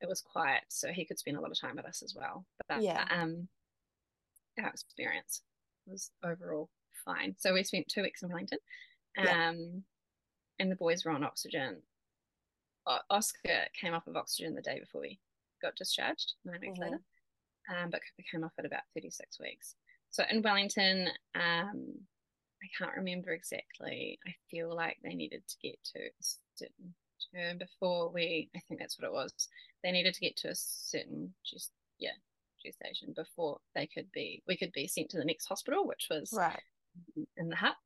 it 0.00 0.08
was 0.08 0.22
quiet, 0.22 0.62
so 0.68 0.88
he 0.88 1.04
could 1.04 1.18
spend 1.18 1.36
a 1.36 1.40
lot 1.40 1.50
of 1.50 1.60
time 1.60 1.76
with 1.76 1.84
us 1.84 2.02
as 2.02 2.14
well. 2.14 2.44
But 2.68 2.82
yeah, 2.82 3.06
um, 3.10 3.48
our 4.62 4.70
experience 4.70 5.42
was 5.86 6.10
overall 6.24 6.70
fine. 7.04 7.34
So 7.38 7.52
we 7.52 7.64
spent 7.64 7.88
two 7.88 8.02
weeks 8.02 8.22
in 8.22 8.28
Wellington, 8.28 8.58
um, 9.18 9.26
yeah. 9.26 9.52
and 10.58 10.70
the 10.70 10.76
boys 10.76 11.04
were 11.04 11.12
on 11.12 11.24
oxygen. 11.24 11.82
O- 12.86 12.98
Oscar 13.10 13.66
came 13.78 13.92
off 13.92 14.06
of 14.06 14.16
oxygen 14.16 14.54
the 14.54 14.62
day 14.62 14.80
before 14.80 15.02
we 15.02 15.18
got 15.60 15.76
discharged, 15.76 16.34
9 16.44 16.58
weeks 16.60 16.78
mm-hmm. 16.78 16.82
later, 16.82 17.00
um, 17.68 17.90
but 17.90 18.00
Cooper 18.00 18.26
came 18.30 18.44
off 18.44 18.52
at 18.58 18.64
about 18.64 18.82
thirty 18.94 19.10
six 19.10 19.38
weeks. 19.40 19.74
So 20.10 20.24
in 20.30 20.42
Wellington, 20.42 21.08
um, 21.34 21.94
I 22.62 22.68
can't 22.78 22.96
remember 22.96 23.32
exactly. 23.32 24.18
I 24.26 24.32
feel 24.50 24.74
like 24.74 24.98
they 25.02 25.14
needed 25.14 25.42
to 25.46 25.56
get 25.62 25.78
to 25.94 26.00
a 26.00 26.22
certain 26.56 26.94
term 27.34 27.58
before 27.58 28.10
we. 28.10 28.50
I 28.56 28.60
think 28.68 28.80
that's 28.80 28.98
what 28.98 29.06
it 29.06 29.12
was. 29.12 29.32
They 29.82 29.92
needed 29.92 30.14
to 30.14 30.20
get 30.20 30.36
to 30.38 30.48
a 30.48 30.54
certain 30.54 31.32
just 31.44 31.70
yeah 31.98 32.10
gestation 32.64 33.14
before 33.16 33.58
they 33.74 33.86
could 33.86 34.10
be 34.12 34.42
we 34.46 34.56
could 34.56 34.72
be 34.72 34.86
sent 34.86 35.10
to 35.10 35.18
the 35.18 35.24
next 35.24 35.46
hospital, 35.46 35.86
which 35.86 36.08
was 36.10 36.32
right 36.36 36.60
in 37.36 37.48
the 37.48 37.56
Hutt. 37.56 37.76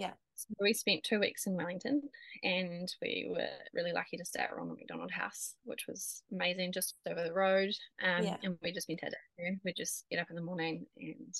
Yeah. 0.00 0.12
So 0.34 0.46
we 0.58 0.72
spent 0.72 1.04
two 1.04 1.20
weeks 1.20 1.46
in 1.46 1.54
Wellington 1.54 2.00
and 2.42 2.90
we 3.02 3.28
were 3.28 3.46
really 3.74 3.92
lucky 3.92 4.16
to 4.16 4.24
stay 4.24 4.40
at 4.40 4.56
Ronald 4.56 4.78
McDonald 4.78 5.10
House, 5.10 5.56
which 5.64 5.86
was 5.86 6.22
amazing 6.32 6.72
just 6.72 6.94
over 7.06 7.22
the 7.22 7.34
road. 7.34 7.68
Um, 8.02 8.24
yeah. 8.24 8.36
And 8.42 8.56
we 8.62 8.72
just 8.72 8.86
spent 8.86 9.04
our 9.04 9.10
day 9.10 9.58
We 9.62 9.74
just 9.74 10.06
get 10.10 10.18
up 10.18 10.30
in 10.30 10.36
the 10.36 10.42
morning 10.42 10.86
and 10.96 11.34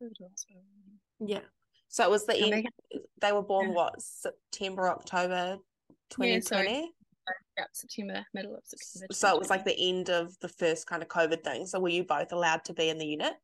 go 0.00 0.08
to 0.08 0.14
the 0.18 0.28
hospital. 0.28 0.62
Yeah. 1.20 1.40
So 1.88 2.04
it 2.04 2.10
was 2.10 2.24
the 2.24 2.36
end, 2.36 2.66
they 3.20 3.32
were 3.32 3.42
born 3.42 3.68
yeah. 3.68 3.74
what, 3.74 4.00
September, 4.00 4.88
October 4.88 5.58
2020? 6.08 6.72
Yeah, 6.72 6.86
yeah, 7.58 7.64
September, 7.72 8.24
middle 8.32 8.54
of 8.54 8.62
September. 8.64 9.12
So 9.12 9.34
it 9.34 9.38
was 9.38 9.50
like 9.50 9.66
the 9.66 9.78
end 9.78 10.08
of 10.08 10.34
the 10.40 10.48
first 10.48 10.86
kind 10.86 11.02
of 11.02 11.08
COVID 11.08 11.44
thing. 11.44 11.66
So 11.66 11.78
were 11.78 11.90
you 11.90 12.04
both 12.04 12.32
allowed 12.32 12.64
to 12.64 12.72
be 12.72 12.88
in 12.88 12.96
the 12.96 13.06
unit? 13.06 13.34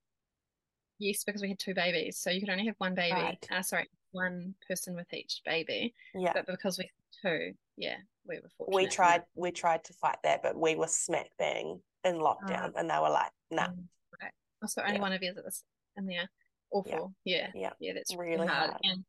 Yes, 1.00 1.24
because 1.24 1.40
we 1.40 1.48
had 1.48 1.58
two 1.58 1.74
babies, 1.74 2.18
so 2.18 2.30
you 2.30 2.40
could 2.40 2.50
only 2.50 2.66
have 2.66 2.76
one 2.78 2.94
baby. 2.94 3.14
Right. 3.14 3.48
Uh, 3.50 3.62
sorry, 3.62 3.88
one 4.12 4.54
person 4.68 4.94
with 4.94 5.12
each 5.14 5.40
baby. 5.46 5.94
Yeah. 6.14 6.32
But 6.34 6.46
because 6.46 6.78
we 6.78 6.84
had 6.84 7.30
two, 7.30 7.54
yeah, 7.76 7.96
we 8.28 8.36
were 8.36 8.50
fortunate. 8.58 8.76
We 8.76 8.86
tried. 8.86 9.22
We 9.34 9.50
tried 9.50 9.82
to 9.84 9.94
fight 9.94 10.18
that, 10.24 10.42
but 10.42 10.56
we 10.56 10.76
were 10.76 10.86
smack 10.86 11.30
bang 11.38 11.80
in 12.04 12.16
lockdown, 12.16 12.72
oh. 12.74 12.78
and 12.78 12.90
they 12.90 12.98
were 12.98 13.10
like, 13.10 13.32
"No." 13.50 13.62
Nah. 13.62 13.68
Mm, 13.68 13.84
right. 14.22 14.32
Also, 14.62 14.82
only 14.82 14.96
yeah. 14.96 15.00
one 15.00 15.12
of 15.14 15.22
you 15.22 15.32
that 15.32 15.44
was 15.44 15.64
in 15.96 16.06
there. 16.06 16.28
Awful. 16.70 17.14
Yeah. 17.24 17.48
Yeah. 17.54 17.70
Yeah. 17.80 17.94
that's 17.94 18.14
really 18.14 18.46
hard. 18.46 18.70
hard. 18.70 18.80
And 18.84 19.04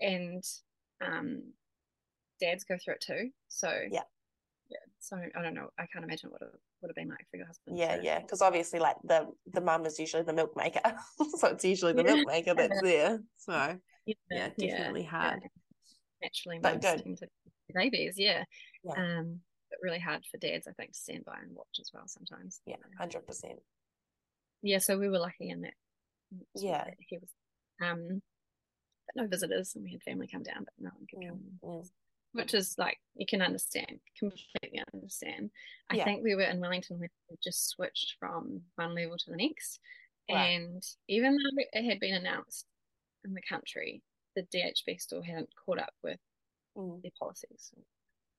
and 0.00 0.44
um, 1.04 1.42
dads 2.40 2.64
go 2.64 2.76
through 2.82 2.94
it 2.94 3.00
too. 3.00 3.30
So 3.48 3.72
yeah. 3.90 4.02
Yeah. 4.70 4.78
So 4.98 5.16
I 5.16 5.42
don't 5.42 5.54
know. 5.54 5.68
I 5.78 5.86
can't 5.92 6.04
imagine 6.04 6.30
what 6.30 6.42
it 6.42 6.48
would 6.80 6.88
have 6.88 6.96
been 6.96 7.08
like 7.08 7.26
for 7.30 7.36
your 7.36 7.46
husband. 7.46 7.78
Yeah, 7.78 7.96
so. 7.96 8.02
yeah. 8.02 8.20
Because 8.20 8.42
obviously, 8.42 8.78
like 8.78 8.96
the 9.04 9.28
the 9.52 9.60
mum 9.60 9.86
is 9.86 9.98
usually 9.98 10.22
the 10.22 10.32
milk 10.32 10.56
maker, 10.56 10.80
so 11.38 11.48
it's 11.48 11.64
usually 11.64 11.92
the 11.92 12.04
milk 12.04 12.26
maker 12.26 12.54
that's 12.56 12.80
there. 12.82 13.20
So 13.36 13.78
yeah, 14.06 14.14
yeah 14.30 14.48
definitely 14.58 15.02
yeah, 15.02 15.10
hard. 15.10 15.40
Yeah. 15.42 15.48
Naturally, 16.22 16.58
but 16.62 16.80
good. 16.80 17.28
babies, 17.74 18.14
yeah. 18.16 18.44
yeah. 18.82 18.92
Um, 19.18 19.40
but 19.68 19.78
really 19.82 19.98
hard 19.98 20.24
for 20.30 20.38
dads, 20.38 20.66
I 20.66 20.72
think, 20.72 20.92
to 20.92 20.98
stand 20.98 21.24
by 21.26 21.36
and 21.42 21.54
watch 21.54 21.78
as 21.80 21.90
well 21.92 22.04
sometimes. 22.06 22.60
Yeah, 22.64 22.76
hundred 22.98 23.26
percent. 23.26 23.58
Yeah, 24.62 24.78
so 24.78 24.98
we 24.98 25.10
were 25.10 25.18
lucky 25.18 25.50
in 25.50 25.62
that. 25.62 25.74
Yeah, 26.54 26.84
that 26.84 26.94
he 26.98 27.18
was. 27.18 27.28
Um, 27.82 28.22
but 29.06 29.22
no 29.22 29.28
visitors, 29.28 29.72
and 29.74 29.84
we 29.84 29.90
had 29.92 30.02
family 30.02 30.28
come 30.32 30.42
down, 30.42 30.64
but 30.64 30.72
no 30.78 30.90
one 30.96 31.06
could 31.10 31.28
come. 31.28 31.40
Mm, 31.62 31.80
mm 31.82 31.88
which 32.34 32.52
is 32.52 32.74
like 32.78 32.98
you 33.14 33.26
can 33.26 33.40
understand, 33.40 34.00
completely 34.18 34.82
understand. 34.92 35.50
I 35.90 35.96
yeah. 35.96 36.04
think 36.04 36.22
we 36.22 36.34
were 36.34 36.42
in 36.42 36.60
Wellington 36.60 36.98
we 37.00 37.08
just 37.42 37.68
switched 37.68 38.16
from 38.18 38.60
one 38.74 38.94
level 38.94 39.16
to 39.16 39.30
the 39.30 39.36
next. 39.36 39.78
Right. 40.30 40.56
And 40.56 40.82
even 41.08 41.36
though 41.36 41.62
it 41.72 41.84
had 41.84 42.00
been 42.00 42.14
announced 42.14 42.66
in 43.24 43.34
the 43.34 43.42
country, 43.48 44.02
the 44.34 44.42
DHB 44.42 45.00
still 45.00 45.22
hadn't 45.22 45.48
caught 45.64 45.78
up 45.78 45.92
with 46.02 46.18
mm. 46.76 47.00
their 47.02 47.12
policies. 47.18 47.70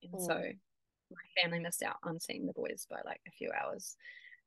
And 0.02 0.12
mm. 0.12 0.26
so 0.26 0.34
my 1.10 1.42
family 1.42 1.60
missed 1.60 1.82
out 1.82 1.96
on 2.04 2.20
seeing 2.20 2.46
the 2.46 2.52
boys 2.52 2.86
by 2.90 2.98
like 3.04 3.20
a 3.26 3.30
few 3.30 3.50
hours. 3.50 3.96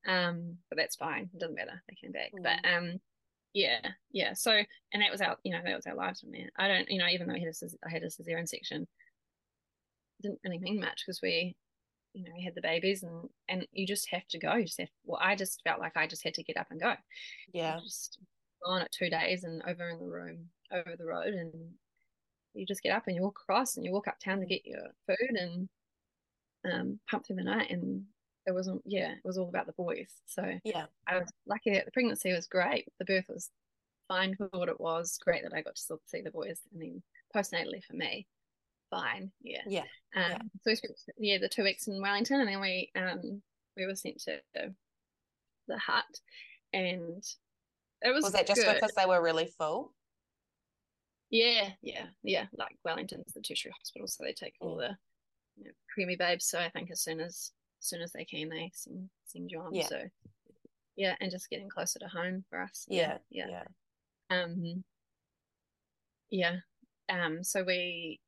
Um, 0.08 0.58
but 0.70 0.78
that's 0.78 0.96
fine. 0.96 1.30
It 1.34 1.40
doesn't 1.40 1.56
matter. 1.56 1.82
They 1.90 1.96
came 1.96 2.12
back. 2.12 2.32
Mm. 2.38 2.44
But 2.44 2.70
um 2.70 3.00
yeah, 3.54 3.80
yeah. 4.12 4.34
So 4.34 4.52
and 4.52 5.02
that 5.02 5.12
was 5.12 5.22
our 5.22 5.38
you 5.44 5.54
know, 5.54 5.62
that 5.64 5.76
was 5.76 5.88
our 5.88 5.96
lives 5.96 6.20
from 6.20 6.32
there. 6.32 6.50
I 6.58 6.68
don't 6.68 6.90
you 6.90 7.00
know, 7.00 7.08
even 7.08 7.28
though 7.28 7.34
I 7.34 7.40
had 7.40 7.48
a, 7.48 7.88
I 7.88 7.90
had 7.90 8.04
a 8.04 8.08
cesarean 8.08 8.48
section, 8.48 8.88
didn't 10.21 10.39
really 10.43 10.60
mean 10.60 10.79
much 10.79 11.03
because 11.05 11.21
we 11.21 11.55
you 12.13 12.23
know 12.23 12.32
we 12.36 12.43
had 12.43 12.55
the 12.55 12.62
babies 12.62 13.03
and 13.03 13.29
and 13.47 13.67
you 13.71 13.86
just 13.86 14.10
have 14.12 14.27
to 14.29 14.39
go. 14.39 14.55
You 14.55 14.65
just 14.65 14.79
have 14.79 14.89
well 15.05 15.19
i 15.21 15.36
just 15.36 15.62
felt 15.63 15.79
like 15.79 15.95
i 15.95 16.08
just 16.08 16.23
had 16.23 16.34
to 16.36 16.43
get 16.43 16.58
up 16.58 16.67
and 16.71 16.79
go. 16.79 16.93
Yeah. 17.53 17.79
just 17.82 18.19
gone 18.65 18.82
at 18.82 18.91
two 18.91 19.10
days 19.10 19.43
and 19.43 19.62
over 19.67 19.89
in 19.89 19.99
the 19.99 20.05
room 20.05 20.49
over 20.71 20.95
the 20.97 21.05
road 21.05 21.34
and 21.34 21.53
you 22.53 22.65
just 22.65 22.84
get 22.84 22.95
up 22.95 23.03
and 23.08 23.15
you 23.15 23.21
walk 23.21 23.39
across 23.41 23.77
and 23.77 23.86
you 23.86 23.91
walk 23.91 24.08
uptown 24.08 24.39
to 24.39 24.45
get 24.45 24.65
your 24.65 24.82
food 25.08 25.38
and 25.38 25.69
um 26.69 26.99
pump 27.10 27.25
through 27.25 27.38
the 27.38 27.43
night 27.43 27.71
and 27.71 28.03
it 28.45 28.53
wasn't 28.53 28.82
yeah 28.86 29.12
it 29.12 29.25
was 29.25 29.38
all 29.38 29.49
about 29.49 29.67
the 29.67 29.73
boys. 29.73 30.12
So 30.25 30.43
yeah. 30.63 30.86
I 31.08 31.19
was 31.19 31.29
lucky 31.45 31.71
that 31.71 31.86
the 31.86 31.91
pregnancy 31.91 32.34
was 32.34 32.47
great. 32.47 32.86
The 32.97 33.05
birth 33.05 33.25
was 33.29 33.49
fine 34.08 34.36
for 34.36 34.47
what 34.51 34.69
it 34.69 34.82
was. 34.82 35.19
Great 35.23 35.43
that 35.43 35.53
i 35.53 35.62
got 35.62 35.75
to 35.75 35.82
still 35.82 36.01
see 36.08 36.21
the 36.21 36.32
boys 36.32 36.60
and 36.73 36.82
then 36.82 37.03
postnatally 37.36 37.84
for 37.84 37.95
me 37.95 38.25
fine. 38.89 39.32
Yeah. 39.41 39.62
Yeah. 39.67 39.84
Um, 40.15 40.32
yeah. 40.32 40.38
So 40.38 40.71
we 40.71 40.75
spent 40.75 40.93
yeah 41.17 41.38
the 41.39 41.49
two 41.49 41.63
weeks 41.63 41.88
in 41.88 42.02
Wellington, 42.02 42.41
and 42.41 42.49
then 42.49 42.62
we 42.62 42.91
um 42.95 43.41
we 43.78 43.86
were 43.86 43.95
sent 43.95 44.19
to 44.21 44.39
the 45.67 45.78
Hutt, 45.78 46.19
and 46.73 47.23
it 48.02 48.13
was. 48.13 48.23
Was 48.23 48.34
that 48.34 48.47
just 48.47 48.62
good. 48.62 48.75
because 48.75 48.91
they 48.97 49.06
were 49.06 49.21
really 49.21 49.52
full? 49.58 49.93
Yeah, 51.30 51.69
yeah, 51.82 52.06
yeah. 52.23 52.45
Like 52.58 52.75
Wellington's 52.84 53.34
the 53.34 53.41
tertiary 53.41 53.73
hospital, 53.78 54.08
so 54.08 54.23
they 54.23 54.34
take 54.34 54.56
all 54.60 54.75
the 54.75 54.97
you 55.58 55.65
know, 55.65 55.71
preemie 55.95 56.17
babes. 56.17 56.45
So 56.45 56.60
I 56.60 56.69
think 56.69 56.89
as 56.91 57.02
soon 57.02 57.19
as 57.19 57.52
as 57.80 57.88
soon 57.88 58.02
as 58.02 58.12
they 58.12 58.25
can, 58.25 58.49
they 58.49 58.71
send 58.73 59.52
you 59.52 59.62
on. 59.62 59.73
Yeah. 59.73 59.88
So 59.88 60.02
yeah, 60.95 61.15
and 61.21 61.32
just 61.32 61.49
getting 61.49 61.69
closer 61.69 61.99
to 61.99 62.08
home 62.08 62.43
for 62.49 62.62
us. 62.62 62.86
Yeah, 62.89 63.19
yeah. 63.30 63.45
yeah. 63.49 63.63
Um. 64.43 64.84
Yeah. 66.32 66.56
Um. 67.10 67.43
So 67.43 67.63
we 67.63 68.19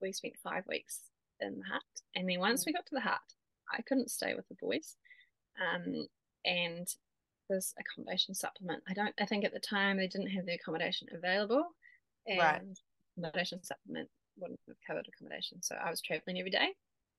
we 0.00 0.12
spent 0.12 0.34
five 0.42 0.64
weeks 0.68 1.00
in 1.40 1.58
the 1.58 1.64
Hutt. 1.70 1.82
And 2.14 2.28
then 2.28 2.40
once 2.40 2.64
we 2.66 2.72
got 2.72 2.86
to 2.86 2.94
the 2.94 3.00
Hutt, 3.00 3.20
I 3.72 3.82
couldn't 3.82 4.10
stay 4.10 4.34
with 4.34 4.48
the 4.48 4.56
boys. 4.60 4.96
Um, 5.60 6.06
and 6.44 6.86
this 7.48 7.74
accommodation 7.78 8.34
supplement, 8.34 8.82
I 8.88 8.94
don't, 8.94 9.14
I 9.20 9.26
think 9.26 9.44
at 9.44 9.52
the 9.52 9.60
time 9.60 9.96
they 9.96 10.08
didn't 10.08 10.30
have 10.30 10.46
the 10.46 10.54
accommodation 10.54 11.08
available. 11.12 11.64
And 12.26 12.38
right. 12.38 12.62
accommodation 13.16 13.62
supplement 13.62 14.08
wouldn't 14.38 14.60
have 14.68 14.76
covered 14.86 15.08
accommodation. 15.08 15.62
So 15.62 15.76
I 15.76 15.90
was 15.90 16.00
traveling 16.00 16.38
every 16.38 16.50
day. 16.50 16.68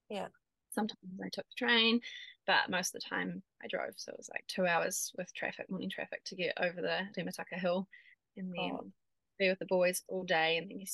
Yeah. 0.10 0.28
Sometimes 0.72 1.00
I 1.24 1.30
took 1.32 1.46
the 1.46 1.66
train, 1.66 2.02
but 2.46 2.70
most 2.70 2.94
of 2.94 3.02
the 3.02 3.10
time 3.10 3.42
I 3.64 3.68
drove. 3.68 3.94
So 3.96 4.12
it 4.12 4.18
was 4.18 4.30
like 4.32 4.44
two 4.48 4.68
hours 4.68 5.12
with 5.18 5.34
traffic, 5.34 5.70
morning 5.70 5.90
traffic 5.90 6.24
to 6.26 6.36
get 6.36 6.54
over 6.62 6.82
the 6.82 7.00
Rimutaka 7.18 7.60
Hill. 7.60 7.88
And 8.36 8.54
then, 8.54 8.72
oh. 8.74 8.92
be 9.40 9.50
with 9.50 9.60
the 9.60 9.66
boys 9.66 10.04
all 10.08 10.24
day, 10.24 10.58
and 10.58 10.70
then 10.70 10.80
you 10.80 10.86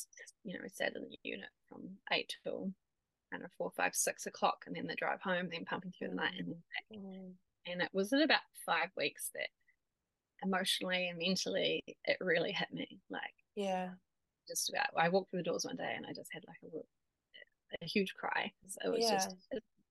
you 0.46 0.54
know 0.54 0.62
we 0.63 0.69
sat 0.69 0.96
in 0.96 1.04
the 1.04 1.17
unit 1.24 1.50
from 1.74 1.90
eight 2.12 2.34
till 2.44 2.72
I 3.32 3.38
don't 3.38 3.44
know 3.44 3.50
four, 3.58 3.72
five, 3.76 3.96
six 3.96 4.26
o'clock, 4.28 4.64
and 4.68 4.76
then 4.76 4.88
the 4.88 4.96
drive 4.96 5.22
home, 5.22 5.50
then 5.52 5.66
pumping 5.66 5.92
through 5.98 6.10
the 6.10 6.16
night, 6.16 6.34
and 6.38 6.48
then 6.50 6.64
back. 6.74 7.00
Mm. 7.00 7.32
And 7.66 7.82
it 7.82 7.90
was 7.94 8.14
in 8.14 8.22
about 8.22 8.42
five 8.66 8.90
weeks 8.98 9.30
that 9.34 9.48
emotionally 10.44 11.08
and 11.08 11.18
mentally 11.18 11.84
it 12.06 12.18
really 12.20 12.52
hit 12.52 12.72
me. 12.74 13.00
Like 13.10 13.34
Yeah. 13.56 13.92
just 14.48 14.70
about, 14.70 14.88
I 14.98 15.08
walked 15.10 15.32
through 15.32 15.40
the 15.40 15.44
doors 15.44 15.66
one 15.66 15.78
day 15.78 15.94
and 15.96 16.06
I 16.06 16.12
just 16.14 16.30
had 16.34 16.44
like 16.48 16.58
a, 16.74 16.78
a 17.82 17.86
huge 17.88 18.14
cry. 18.14 18.52
It 18.84 18.90
was 18.90 19.00
Yeah. 19.06 19.14
just 19.14 19.36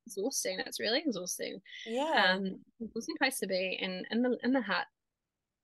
exhausting. 0.07 0.61
It's 0.61 0.79
really 0.81 0.99
exhausting. 1.05 1.61
Yeah. 1.87 2.35
Um, 2.37 2.61
exhausting 2.81 3.17
place 3.17 3.39
to 3.39 3.47
be. 3.47 3.79
And 3.81 4.07
in 4.11 4.23
the 4.23 4.39
in 4.45 4.53
the 4.53 4.61
Hutt, 4.61 4.87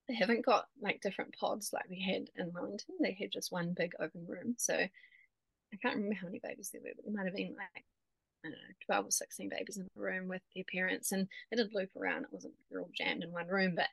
they 0.09 0.15
haven't 0.15 0.47
got 0.47 0.69
like 0.81 1.03
different 1.03 1.35
pods 1.39 1.71
like 1.75 1.89
we 1.91 2.01
had 2.01 2.31
in 2.43 2.51
Wellington. 2.55 2.95
They 3.03 3.13
had 3.21 3.31
just 3.31 3.53
one 3.53 3.75
big 3.77 3.93
open 4.01 4.25
room. 4.27 4.55
So 4.57 4.87
I 5.73 5.77
can't 5.77 5.97
remember 5.97 6.17
how 6.17 6.27
many 6.27 6.41
babies 6.43 6.71
there 6.73 6.81
were, 6.83 6.91
but 6.97 7.05
there 7.05 7.15
might 7.15 7.27
have 7.27 7.37
been 7.37 7.55
like 7.57 7.85
I 8.45 8.49
don't 8.49 8.53
know, 8.53 8.75
12 8.87 9.07
or 9.07 9.11
16 9.11 9.49
babies 9.49 9.77
in 9.79 9.85
the 9.95 10.01
room 10.01 10.29
with 10.29 10.43
their 10.55 10.65
parents, 10.73 11.11
and 11.13 11.27
they 11.51 11.57
did 11.57 11.75
loop 11.75 11.91
around. 11.97 12.23
It 12.25 12.33
wasn't 12.33 12.55
they're 12.71 12.81
all 12.81 12.91
jammed 12.97 13.25
in 13.25 13.33
one 13.33 13.49
room, 13.49 13.75
but 13.75 13.89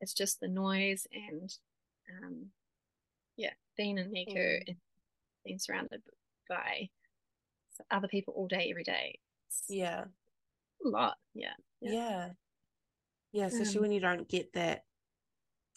it's 0.00 0.14
just 0.14 0.40
the 0.40 0.48
noise 0.48 1.06
and, 1.12 1.54
um, 2.24 2.46
yeah, 3.36 3.52
being 3.76 3.98
in 3.98 4.10
NICU 4.10 4.34
Mm. 4.34 4.68
and 4.68 4.76
being 5.44 5.58
surrounded 5.58 6.02
by 6.48 6.88
other 7.90 8.08
people 8.08 8.32
all 8.34 8.48
day, 8.48 8.68
every 8.70 8.84
day. 8.84 9.18
It's 9.48 9.64
yeah. 9.68 10.04
a 10.84 10.88
lot. 10.88 11.18
Yeah. 11.34 11.52
Yeah. 11.80 11.92
Yeah. 11.92 12.30
Yeah. 13.32 13.46
Especially 13.46 13.76
Um, 13.76 13.82
when 13.82 13.92
you 13.92 14.00
don't 14.00 14.28
get 14.28 14.52
that 14.54 14.84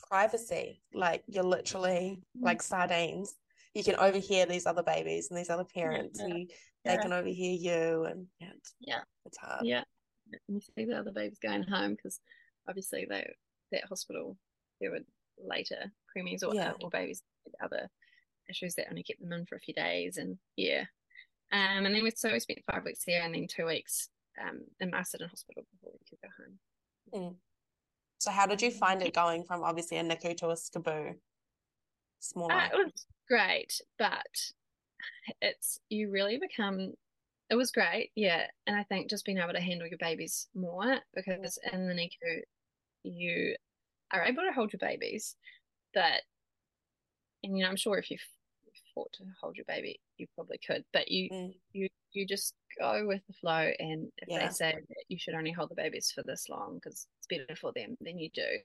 privacy. 0.08 0.82
Like 0.94 1.24
you're 1.28 1.44
literally 1.44 2.22
Mm. 2.38 2.44
like 2.44 2.62
sardines. 2.62 3.36
You 3.74 3.84
can 3.84 3.96
overhear 3.96 4.46
these 4.46 4.66
other 4.66 4.84
babies 4.84 5.30
and 5.30 5.38
these 5.38 5.50
other 5.50 5.64
parents, 5.66 6.20
and 6.20 6.38
you, 6.38 6.48
they 6.86 6.94
Yeah. 6.94 7.02
can 7.02 7.14
overhear 7.14 7.54
you, 7.54 8.04
and 8.06 8.28
yeah, 8.40 8.52
it's, 8.56 8.76
Yeah. 8.80 9.04
it's 9.26 9.38
hard. 9.38 9.66
Yeah. 9.66 9.84
And 10.32 10.56
you 10.56 10.62
see 10.62 10.86
the 10.86 10.98
other 10.98 11.12
babies 11.12 11.40
going 11.40 11.64
home 11.64 11.96
because 11.96 12.20
obviously 12.68 13.06
they 13.10 13.34
that 13.72 13.84
hospital 13.86 14.38
there 14.80 14.92
were 14.92 15.00
later 15.40 15.92
preemies 16.16 16.44
or, 16.44 16.54
Yeah. 16.54 16.74
or 16.82 16.90
babies 16.90 17.24
with 17.46 17.56
other 17.62 17.90
issues 18.50 18.76
that 18.76 18.88
only 18.90 19.04
kept 19.04 19.20
them 19.20 19.34
in 19.34 19.46
for 19.46 19.56
a 19.56 19.60
few 19.60 19.74
days 19.74 20.18
and 20.18 20.38
yeah. 20.56 20.86
Um 21.52 21.86
and 21.86 21.96
then 21.96 22.04
we 22.04 22.12
so 22.12 22.32
we 22.32 22.40
spent 22.40 22.64
five 22.72 22.84
weeks 22.86 23.04
there 23.06 23.24
and 23.24 23.34
then 23.34 23.48
two 23.48 23.66
weeks 23.66 24.10
um 24.40 24.62
in 24.80 24.92
Masterton 24.92 25.30
Hospital 25.30 25.64
before 25.72 25.94
we 25.94 26.06
could 26.10 26.20
go 26.22 26.30
home. 27.20 27.38
So 28.20 28.32
how 28.32 28.46
did 28.46 28.62
you 28.62 28.72
find 28.72 29.02
it 29.02 29.14
going 29.14 29.44
from 29.44 29.64
obviously 29.64 29.98
a 29.98 30.04
NICU 30.04 30.38
to 30.38 30.48
a 30.50 30.54
SCABU? 30.56 31.16
Smaller. 32.24 32.54
Uh, 32.54 32.70
it 32.72 32.76
was 32.86 33.06
great, 33.28 33.82
but 34.00 34.26
it's 35.42 35.80
you 35.90 36.10
really 36.10 36.38
become 36.38 36.94
it 37.50 37.56
was 37.56 37.72
great, 37.72 38.12
yeah. 38.16 38.48
And 38.66 38.76
I 38.76 38.84
think 38.84 39.10
just 39.10 39.26
being 39.26 39.38
able 39.38 39.54
to 39.54 39.60
handle 39.60 39.88
your 39.88 39.98
babies 39.98 40.48
more 40.56 41.00
because 41.14 41.60
in 41.72 41.88
the 41.88 41.94
NICU 41.94 42.42
you 43.04 43.56
are 44.12 44.24
able 44.24 44.44
to 44.44 44.54
hold 44.54 44.72
your 44.72 44.80
babies, 44.80 45.36
but 45.94 46.22
and 47.44 47.58
you 47.58 47.64
know, 47.64 47.70
I'm 47.70 47.76
sure 47.76 47.98
if 47.98 48.10
you 48.10 48.18
fought 48.96 49.12
to 49.14 49.24
hold 49.42 49.58
your 49.58 49.66
baby, 49.66 50.00
you 50.18 50.28
probably 50.36 50.60
could, 50.66 50.86
but 50.94 51.10
you 51.10 51.30
Mm. 51.30 51.54
you 51.74 51.90
you 52.14 52.26
just 52.26 52.54
go 52.80 53.06
with 53.06 53.22
the 53.28 53.34
flow 53.34 53.72
and 53.80 54.12
if 54.18 54.30
Yeah. 54.30 54.48
they 54.48 54.54
say 54.54 54.72
that 54.72 55.04
you 55.10 55.18
should 55.20 55.34
only 55.34 55.52
hold 55.52 55.70
the 55.72 55.76
babies 55.76 56.12
for 56.12 56.24
this 56.24 56.48
long 56.48 56.76
because 56.76 57.08
it's 57.18 57.28
better 57.28 57.56
for 57.56 57.74
them, 57.74 57.98
then 58.02 58.18
you 58.18 58.30
do. 58.30 58.60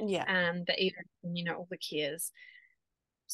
yeah. 0.00 0.24
Um, 0.26 0.64
but 0.66 0.78
even 0.80 1.04
you 1.22 1.44
know 1.44 1.54
all 1.54 1.68
the 1.70 1.78
cares, 1.78 2.32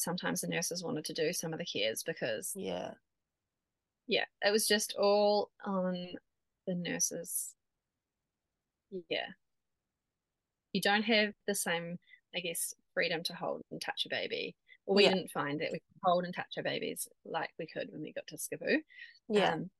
sometimes 0.01 0.41
the 0.41 0.47
nurses 0.47 0.83
wanted 0.83 1.05
to 1.05 1.13
do 1.13 1.33
some 1.33 1.53
of 1.53 1.59
the 1.59 1.65
cares 1.65 2.03
because 2.03 2.55
Yeah. 2.55 2.95
yeah, 4.07 4.25
it 4.41 4.51
was 4.51 4.67
just 4.67 4.93
all 4.97 5.51
on 5.65 6.15
the 6.67 6.75
nurses. 6.75 7.55
Yeah, 9.09 9.33
you 10.73 10.81
don't 10.81 11.03
have 11.03 11.33
the 11.47 11.55
same, 11.55 11.99
I 12.35 12.39
guess, 12.39 12.73
freedom 12.93 13.23
to 13.23 13.33
hold 13.35 13.63
and 13.71 13.81
touch 13.81 14.05
a 14.05 14.09
baby. 14.09 14.55
Well, 14.85 14.95
we 14.95 15.03
Yeah. 15.03 15.09
didn't 15.09 15.31
find 15.31 15.59
that 15.61 15.71
we 15.71 15.79
could 15.79 15.99
hold 16.03 16.25
and 16.25 16.33
touch 16.33 16.53
our 16.57 16.63
babies 16.63 17.07
like 17.25 17.51
we 17.59 17.67
could 17.67 17.91
when 17.91 18.01
we 18.01 18.13
got 18.13 18.27
to 18.27 18.35
SCABU. 18.37 18.83
Yeah. 19.29 19.53
Um, 19.53 19.71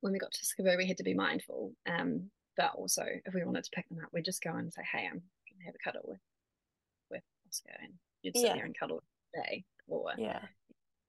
when 0.00 0.12
we 0.12 0.18
got 0.18 0.32
to 0.32 0.44
SCABU, 0.46 0.76
we 0.78 0.86
had 0.88 0.98
to 0.98 1.04
be 1.04 1.14
mindful. 1.14 1.74
Um, 1.86 2.30
but 2.56 2.74
also, 2.74 3.04
if 3.24 3.34
we 3.34 3.44
wanted 3.44 3.64
to 3.64 3.70
pick 3.72 3.88
them 3.88 4.00
up, 4.04 4.12
we'd 4.12 4.24
just 4.24 4.42
go 4.42 4.54
and 4.54 4.72
say, 4.72 4.82
"Hey, 4.84 5.06
I'm 5.06 5.20
to 5.20 5.64
have 5.66 5.74
a 5.74 5.78
cuddle 5.78 6.02
with 6.08 6.20
with 7.10 7.24
Oscar," 7.48 7.76
and 7.80 7.98
you'd 8.22 8.36
sit 8.36 8.42
Yeah. 8.42 8.54
there 8.54 8.64
and 8.64 8.78
cuddle 8.78 9.04
day. 9.34 9.64
Or 9.88 10.12
yeah. 10.16 10.40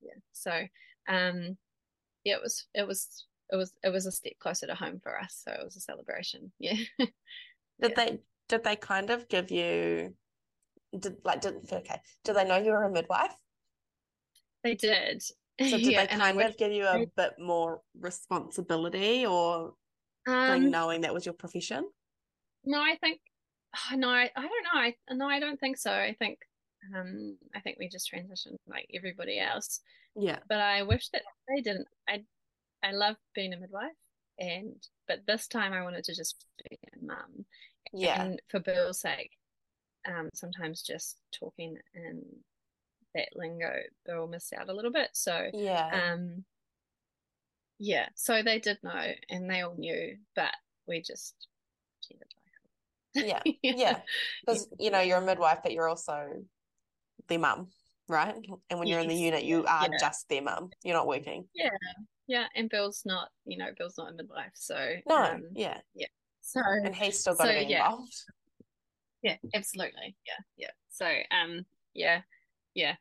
yeah, 0.02 0.14
so 0.34 0.52
um, 1.08 1.58
yeah, 2.24 2.36
it 2.36 2.42
was 2.42 2.68
it 2.74 2.88
was 2.88 3.26
it 3.52 3.56
was 3.56 3.74
it 3.84 3.90
was 3.90 4.06
a 4.06 4.12
step 4.12 4.34
closer 4.40 4.68
to 4.68 4.76
home 4.76 5.00
for 5.02 5.18
us. 5.20 5.42
So 5.46 5.52
it 5.52 5.64
was 5.64 5.76
a 5.76 5.82
celebration. 5.82 6.52
Yeah, 6.60 6.76
Did 7.00 7.10
Yeah. 7.80 7.90
they 7.96 8.20
did 8.50 8.64
they 8.64 8.76
kind 8.76 9.10
of 9.10 9.28
give 9.28 9.52
you 9.52 10.16
did 10.98 11.18
like 11.24 11.42
didn't 11.42 11.72
okay. 11.72 12.02
Did 12.24 12.36
they 12.36 12.46
know 12.46 12.58
you 12.58 12.72
were 12.72 12.84
a 12.84 12.92
midwife? 12.92 13.36
they 14.64 14.76
did. 14.76 15.22
So 15.24 15.36
did 15.60 15.82
yeah, 15.82 16.06
they 16.06 16.08
kind 16.18 16.38
wish, 16.38 16.50
of 16.50 16.58
give 16.58 16.72
you 16.72 16.86
a 16.86 17.06
bit 17.16 17.34
more 17.40 17.82
responsibility 18.00 19.26
or 19.26 19.74
like 20.28 20.62
um, 20.62 20.70
knowing 20.72 21.02
that 21.02 21.14
was 21.14 21.26
your 21.26 21.34
profession? 21.34 21.86
No, 22.66 22.80
I 22.82 22.98
think 23.02 23.22
oh, 23.92 23.96
no, 23.96 24.10
I, 24.10 24.30
I 24.36 24.42
don't 24.42 24.64
know. 24.64 24.80
I 24.80 24.96
no, 25.14 25.28
I 25.28 25.40
don't 25.40 25.60
think 25.60 25.78
so. 25.78 25.92
I 25.92 26.16
think 26.20 26.40
um 26.96 27.38
I 27.56 27.60
think 27.60 27.78
we 27.80 27.90
just 27.90 28.12
transitioned 28.12 28.58
like 28.68 28.90
everybody 28.94 29.40
else. 29.40 29.82
Yeah. 30.16 30.40
But 30.50 30.60
I 30.62 30.84
wish 30.84 31.10
that 31.10 31.24
they 31.48 31.62
didn't. 31.62 31.88
I 32.08 32.24
I 32.84 32.92
love 32.92 33.16
being 33.34 33.54
a 33.54 33.58
midwife 33.58 33.92
and 34.40 34.76
but 35.08 35.26
this 35.26 35.48
time 35.48 35.74
I 35.74 35.84
wanted 35.84 36.04
to 36.06 36.16
just 36.16 36.46
be 36.70 36.78
a 36.96 37.06
mum. 37.06 37.46
Yeah. 37.94 38.22
And 38.22 38.42
for 38.50 38.60
Bill's 38.60 39.00
sake, 39.02 39.32
um 40.08 40.30
sometimes 40.34 40.82
just 40.82 41.18
talking 41.32 41.78
in 41.94 42.24
that 43.16 43.30
lingo, 43.36 43.74
Bill 44.06 44.28
missed 44.28 44.54
out 44.54 44.70
a 44.70 44.74
little 44.74 44.92
bit. 44.92 45.10
So 45.14 45.50
Yeah. 45.54 46.12
um 46.14 46.46
yeah, 47.80 48.08
so 48.16 48.42
they 48.42 48.60
did 48.60 48.80
know 48.84 49.12
and 49.30 49.50
they 49.50 49.62
all 49.62 49.76
knew, 49.76 50.18
but 50.36 50.54
we 50.88 51.02
just 51.02 51.36
Yeah. 53.16 53.42
Yeah. 53.64 54.00
Because 54.46 54.68
you 54.80 54.92
know, 54.92 55.00
you're 55.00 55.18
a 55.18 55.26
midwife, 55.26 55.60
but 55.64 55.74
you're 55.74 55.90
also 55.90 56.44
their 57.28 57.40
mum, 57.40 57.68
right? 58.08 58.36
And 58.70 58.80
when 58.80 58.88
you're 58.88 59.00
in 59.00 59.08
the 59.08 59.16
unit, 59.16 59.44
you 59.44 59.66
are 59.66 59.88
yeah. 59.92 59.98
just 60.00 60.28
their 60.30 60.42
mum. 60.42 60.70
You're 60.84 60.96
not 60.96 61.08
working. 61.08 61.48
Yeah, 61.54 61.70
yeah. 62.28 62.46
and 62.56 62.70
Bill's 62.70 63.04
not, 63.06 63.30
you 63.46 63.58
know, 63.58 63.70
Bill's 63.78 63.98
not 63.98 64.12
a 64.12 64.16
midwife, 64.16 64.52
so 64.56 64.96
No, 65.08 65.16
um, 65.16 65.44
yeah. 65.54 65.80
so 66.42 66.62
And 66.84 66.96
he's 66.96 67.20
still 67.20 67.36
got 67.36 67.46
to 67.46 67.54
be 67.54 67.66
yeah. 67.70 67.86
involved. 67.86 68.16
yeah, 69.22 69.38
absolutely, 69.54 70.16
yeah, 70.26 70.40
yeah. 70.58 70.72
So 70.90 71.06
um, 71.32 71.66
yeah, 71.94 72.22
yeah, 72.74 72.96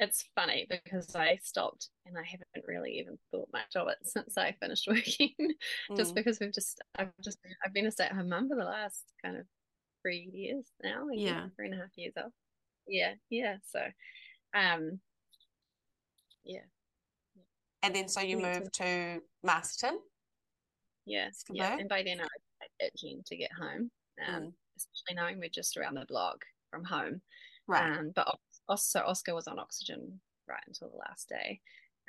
it's 0.00 0.24
funny 0.34 0.66
because 0.68 1.14
I 1.14 1.38
stopped 1.42 1.88
and 2.06 2.16
I 2.16 2.22
haven't 2.24 2.48
really 2.66 2.98
even 2.98 3.18
thought 3.30 3.48
much 3.52 3.76
of 3.76 3.88
it 3.88 3.98
since 4.04 4.36
I 4.38 4.52
finished 4.60 4.86
working, 4.90 5.34
just 5.96 6.12
Mm. 6.12 6.14
because 6.14 6.38
we've 6.40 6.52
just, 6.54 6.80
I've 6.96 7.12
just, 7.22 7.38
I've 7.64 7.72
been 7.74 7.86
a 7.86 7.90
stay-at-home 7.90 8.28
mum 8.28 8.48
for 8.48 8.56
the 8.56 8.64
last 8.64 9.04
kind 9.22 9.36
of 9.36 9.44
three 10.02 10.30
years 10.32 10.66
now, 10.82 11.06
Yeah. 11.12 11.46
three 11.56 11.66
and 11.66 11.74
a 11.74 11.78
half 11.78 11.90
years 11.96 12.14
off. 12.16 12.32
Yeah, 12.88 13.14
yeah. 13.30 13.56
So, 13.70 13.80
um, 14.54 15.00
yeah, 16.44 16.64
And 17.82 17.94
then 17.94 18.08
so 18.08 18.20
you 18.20 18.38
moved 18.38 18.72
to 18.74 19.20
Masterton. 19.42 20.00
yeah, 21.04 21.28
yeah. 21.50 21.76
And 21.78 21.88
by 21.88 22.02
then 22.02 22.20
I 22.20 22.24
was 22.24 22.70
itching 22.80 23.22
to 23.26 23.36
get 23.36 23.52
home. 23.52 23.90
Um, 24.26 24.42
Mm. 24.42 24.52
especially 24.76 25.14
knowing 25.14 25.38
we're 25.38 25.48
just 25.48 25.76
around 25.76 25.94
the 25.94 26.06
block 26.06 26.44
from 26.70 26.82
home. 26.84 27.20
Right. 27.66 27.98
Um, 27.98 28.10
but 28.14 28.38
Os- 28.68 28.96
Oscar 28.96 29.34
was 29.34 29.46
on 29.46 29.58
oxygen 29.58 30.20
right 30.48 30.62
until 30.66 30.88
the 30.90 30.96
last 30.96 31.28
day, 31.28 31.60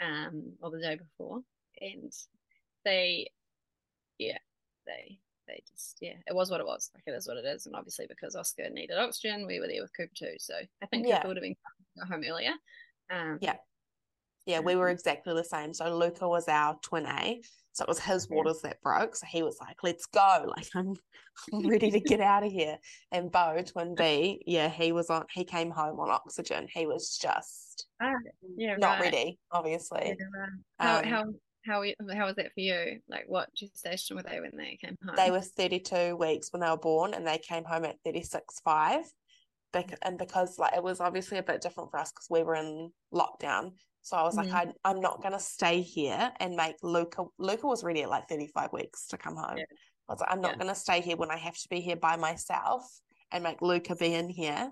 um, 0.01 0.57
or 0.61 0.71
the 0.71 0.79
day 0.79 0.95
before, 0.95 1.41
and 1.81 2.11
they, 2.85 3.29
yeah, 4.17 4.37
they 4.87 5.19
they 5.49 5.63
just 5.69 5.97
yeah, 5.99 6.13
it 6.27 6.35
was 6.35 6.49
what 6.51 6.61
it 6.61 6.67
was. 6.67 6.91
Like 6.93 7.03
it 7.07 7.17
is 7.17 7.27
what 7.27 7.37
it 7.37 7.45
is, 7.45 7.65
and 7.65 7.75
obviously 7.75 8.05
because 8.07 8.35
Oscar 8.35 8.69
needed 8.69 8.97
oxygen, 8.97 9.45
we 9.47 9.59
were 9.59 9.67
there 9.67 9.81
with 9.81 9.91
Cooper 9.97 10.13
too. 10.15 10.35
So 10.39 10.53
I 10.81 10.85
think 10.85 11.07
Yeah. 11.07 11.17
Cooper 11.17 11.27
would 11.29 11.37
have 11.37 11.43
been 11.43 11.55
go 11.97 12.05
home 12.05 12.23
earlier. 12.27 12.53
Um, 13.09 13.39
Yeah. 13.41 13.55
Yeah, 14.45 14.61
we 14.61 14.75
were 14.75 14.89
exactly 14.89 15.33
the 15.35 15.43
same. 15.43 15.73
So 15.75 15.95
Luca 15.95 16.27
was 16.27 16.47
our 16.47 16.75
twin 16.81 17.05
A. 17.05 17.41
So 17.73 17.83
it 17.83 17.87
was 17.87 17.99
his 17.99 18.27
waters 18.29 18.61
that 18.61 18.81
broke. 18.81 19.15
So 19.15 19.27
he 19.27 19.43
was 19.43 19.57
like, 19.59 19.77
let's 19.83 20.05
go. 20.07 20.51
Like 20.57 20.67
I'm, 20.73 20.95
I'm 21.53 21.67
ready 21.67 21.91
to 21.91 21.99
get 21.99 22.19
out 22.19 22.43
of 22.43 22.51
here. 22.51 22.77
And 23.11 23.31
Bo, 23.31 23.61
twin 23.65 23.93
B, 23.95 24.41
yeah, 24.47 24.67
he 24.69 24.91
was 24.91 25.09
on 25.09 25.25
he 25.31 25.43
came 25.43 25.69
home 25.69 25.99
on 25.99 26.09
oxygen. 26.09 26.67
He 26.73 26.87
was 26.87 27.17
just 27.17 27.87
Ah, 28.01 28.13
yeah, 28.57 28.75
not 28.77 28.93
right. 28.99 29.01
ready, 29.13 29.39
obviously. 29.51 30.15
Yeah, 30.19 30.25
right. 30.39 30.49
How 30.79 30.97
Um, 30.99 31.03
how 31.05 31.23
how 31.69 31.83
how 32.15 32.25
was 32.25 32.35
that 32.35 32.53
for 32.53 32.59
you? 32.59 32.99
Like, 33.07 33.25
what 33.27 33.53
gestation 33.53 34.17
were 34.17 34.23
they 34.23 34.39
when 34.39 34.57
they 34.57 34.77
came 34.81 34.97
home? 35.05 35.15
They 35.15 35.31
were 35.31 35.41
32 35.41 36.15
weeks 36.17 36.51
when 36.51 36.61
they 36.61 36.69
were 36.69 36.77
born 36.77 37.13
and 37.13 37.25
they 37.25 37.37
came 37.37 37.63
home 37.63 37.85
at 37.85 37.97
36.5. 38.05 39.03
bec- 39.71 39.99
and 40.01 40.17
because 40.17 40.57
like 40.57 40.73
it 40.75 40.81
was 40.81 40.99
obviously 40.99 41.37
a 41.37 41.43
bit 41.43 41.61
different 41.61 41.91
for 41.91 41.99
us 41.99 42.11
because 42.11 42.27
we 42.29 42.41
were 42.43 42.55
in 42.55 42.91
lockdown. 43.13 43.73
So 44.01 44.17
I 44.17 44.23
was 44.23 44.35
Mhm. 44.35 44.51
like, 44.51 44.67
I, 44.67 44.73
I'm 44.89 44.99
not 44.99 45.21
gonna 45.21 45.39
stay 45.39 45.81
here 45.81 46.31
and 46.39 46.55
make 46.55 46.77
Luca. 46.81 47.25
Luca 47.37 47.67
was 47.67 47.83
ready 47.83 48.01
at 48.01 48.09
like 48.09 48.27
35 48.27 48.73
weeks 48.73 49.05
to 49.07 49.17
come 49.17 49.35
home. 49.35 49.57
Yeah. 49.57 49.65
I 50.07 50.13
was 50.13 50.21
like, 50.21 50.31
I'm 50.31 50.41
not 50.41 50.53
Yeah. 50.53 50.57
gonna 50.57 50.73
stay 50.75 51.01
here 51.01 51.17
when 51.17 51.29
I 51.29 51.37
have 51.37 51.55
to 51.55 51.69
be 51.69 51.81
here 51.81 51.97
by 51.97 52.15
myself 52.15 52.83
and 53.31 53.43
make 53.43 53.61
Luca 53.61 53.95
be 53.95 54.15
in 54.15 54.27
here 54.27 54.71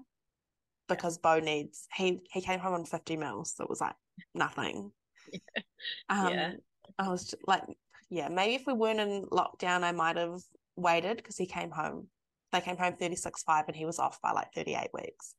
because 0.88 1.20
Bo 1.20 1.40
needs 1.40 1.88
he 1.94 2.22
he 2.32 2.42
came 2.42 2.60
home 2.60 2.74
on 2.74 2.86
50 2.86 3.18
mils, 3.18 3.54
so 3.56 3.66
it 3.66 3.70
was 3.70 3.82
like 3.82 3.96
nothing. 4.34 4.92
Um, 6.10 6.34
Yeah. 6.34 6.52
I 6.98 7.10
was 7.10 7.34
like, 7.46 7.64
yeah, 8.10 8.30
maybe 8.30 8.56
if 8.56 8.64
we 8.66 8.74
weren't 8.74 9.00
in 9.00 9.26
lockdown, 9.32 9.84
I 9.84 9.92
might 9.92 10.18
have 10.18 10.42
waited 10.76 11.18
because 11.18 11.38
he 11.38 11.46
came 11.46 11.72
home. 11.72 12.08
They 12.52 12.62
came 12.62 12.78
home 12.78 12.96
36 12.98 13.44
5 13.44 13.66
and 13.68 13.76
he 13.76 13.86
was 13.86 14.00
off 14.00 14.22
by 14.22 14.32
like 14.32 14.54
38 14.54 14.90
weeks. 14.94 15.36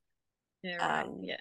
Yeah, 0.62 0.76
right. 0.76 1.06
Um, 1.06 1.20
yeah. 1.22 1.36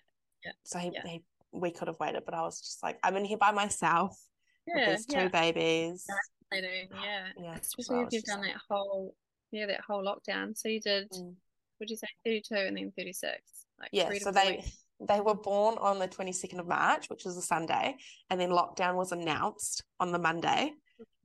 So 0.64 0.80
he, 0.80 0.92
Yeah. 0.94 1.06
he 1.06 1.24
we 1.52 1.72
could 1.72 1.88
have 1.88 2.00
waited, 2.00 2.24
but 2.26 2.34
I 2.34 2.42
was 2.42 2.60
just 2.60 2.84
like, 2.84 3.00
I'm 3.04 3.16
in 3.18 3.26
here 3.26 3.38
by 3.38 3.52
myself 3.52 4.18
with 4.66 4.78
Yeah, 4.78 4.92
these 4.92 5.06
two 5.06 5.18
yeah. 5.18 5.28
babies. 5.28 6.06
Yeah. 6.52 7.28
Yeah. 7.38 7.56
Especially 7.56 8.02
if 8.02 8.10
you've 8.12 8.24
done 8.24 8.42
like, 8.42 8.54
that 8.54 8.62
whole 8.70 9.16
yeah, 9.52 9.66
that 9.68 9.82
whole 9.82 10.04
lockdown. 10.04 10.58
So 10.58 10.70
you 10.70 10.80
did 10.80 11.10
mm. 11.12 11.34
would 11.80 11.90
you 11.90 11.98
say 11.98 12.08
thirty 12.26 12.42
two 12.42 12.56
and 12.56 12.78
then 12.78 12.92
thirty 12.98 13.14
six? 13.14 13.42
Like 13.80 13.90
Yeah, 13.92 14.08
three 14.08 14.20
to 14.20 14.26
so 14.26 14.32
four 14.32 14.44
they 14.44 14.52
weeks. 14.58 14.78
They 15.00 15.22
were 15.22 15.36
born 15.36 15.78
on 15.80 16.00
the 16.00 16.08
22nd 16.08 16.60
of 16.60 16.68
March, 16.68 17.10
which 17.10 17.26
was 17.26 17.38
a 17.38 17.42
Sunday, 17.42 17.96
and 18.30 18.40
then 18.40 18.50
lockdown 18.50 18.96
was 18.96 19.12
announced 19.12 19.84
on 20.00 20.12
the 20.12 20.20
Monday, 20.20 20.74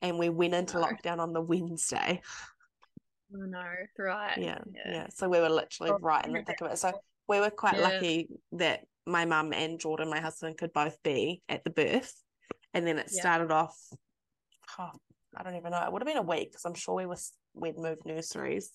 and 0.02 0.18
we 0.18 0.28
went 0.28 0.54
into 0.54 0.78
No. 0.78 0.86
lockdown 0.86 1.18
on 1.18 1.32
the 1.32 1.40
Wednesday. 1.40 2.20
Oh 3.34 3.46
no, 3.46 3.64
right. 3.98 4.36
Yeah, 4.36 4.58
yeah. 4.74 4.92
yeah. 4.92 5.06
So 5.08 5.28
we 5.28 5.40
were 5.40 5.48
literally 5.48 5.92
Oh, 5.92 5.98
right 6.00 6.24
in 6.24 6.32
the 6.32 6.42
thick 6.42 6.60
of 6.60 6.70
it. 6.70 6.78
So 6.78 6.92
we 7.28 7.40
were 7.40 7.50
quite 7.50 7.76
Yeah. 7.76 7.84
lucky 7.84 8.28
that 8.52 8.80
my 9.06 9.24
mum 9.24 9.52
and 9.52 9.80
Jordan, 9.80 10.10
my 10.10 10.20
husband, 10.20 10.58
could 10.58 10.72
both 10.72 11.02
be 11.02 11.42
at 11.48 11.64
the 11.64 11.70
birth, 11.70 12.12
and 12.74 12.86
then 12.86 12.98
it 12.98 13.08
Yeah. 13.10 13.20
started 13.20 13.50
off. 13.50 13.76
Oh, 14.78 14.90
I 15.34 15.42
don't 15.42 15.56
even 15.56 15.72
know. 15.72 15.82
It 15.82 15.92
would 15.92 16.02
have 16.02 16.06
been 16.06 16.18
a 16.18 16.22
week 16.22 16.50
because 16.50 16.64
I'm 16.66 16.74
sure 16.74 16.94
we 16.94 17.06
were 17.06 17.16
we'd 17.54 17.78
moved 17.78 18.04
nurseries, 18.04 18.70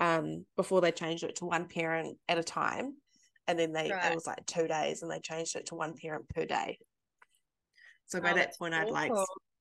um, 0.00 0.46
before 0.56 0.80
they 0.80 0.92
changed 0.92 1.22
it 1.24 1.36
to 1.36 1.44
one 1.44 1.68
parent 1.68 2.18
at 2.28 2.38
a 2.38 2.42
time, 2.42 2.96
and 3.48 3.58
then 3.58 3.72
they 3.72 3.90
Right. 3.90 4.12
it 4.12 4.14
was 4.14 4.26
like 4.26 4.44
two 4.46 4.66
days, 4.68 5.02
and 5.02 5.10
they 5.10 5.20
changed 5.20 5.56
it 5.56 5.66
to 5.66 5.74
one 5.74 5.96
parent 5.96 6.28
per 6.28 6.44
day. 6.44 6.78
So 8.06 8.20
by 8.20 8.32
Oh, 8.32 8.34
that 8.34 8.58
point, 8.58 8.74
I'd 8.74 8.90
like 8.90 9.12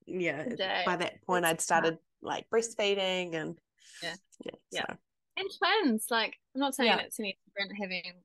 yeah. 0.05 0.83
By 0.85 0.95
that 0.97 1.21
point, 1.23 1.43
That's 1.43 1.53
I'd 1.53 1.61
started 1.61 1.97
like 2.21 2.49
breastfeeding 2.49 3.35
and 3.35 3.59
Yeah. 4.03 4.15
yeah, 4.45 4.51
Yeah. 4.71 4.85
so, 4.89 4.97
And 5.37 5.49
twins, 5.57 6.07
like 6.09 6.37
I'm 6.53 6.61
not 6.61 6.75
saying 6.75 6.89
Yeah. 6.89 6.97
it's 6.99 7.19
any 7.19 7.37
different 7.47 7.77
having 7.79 8.23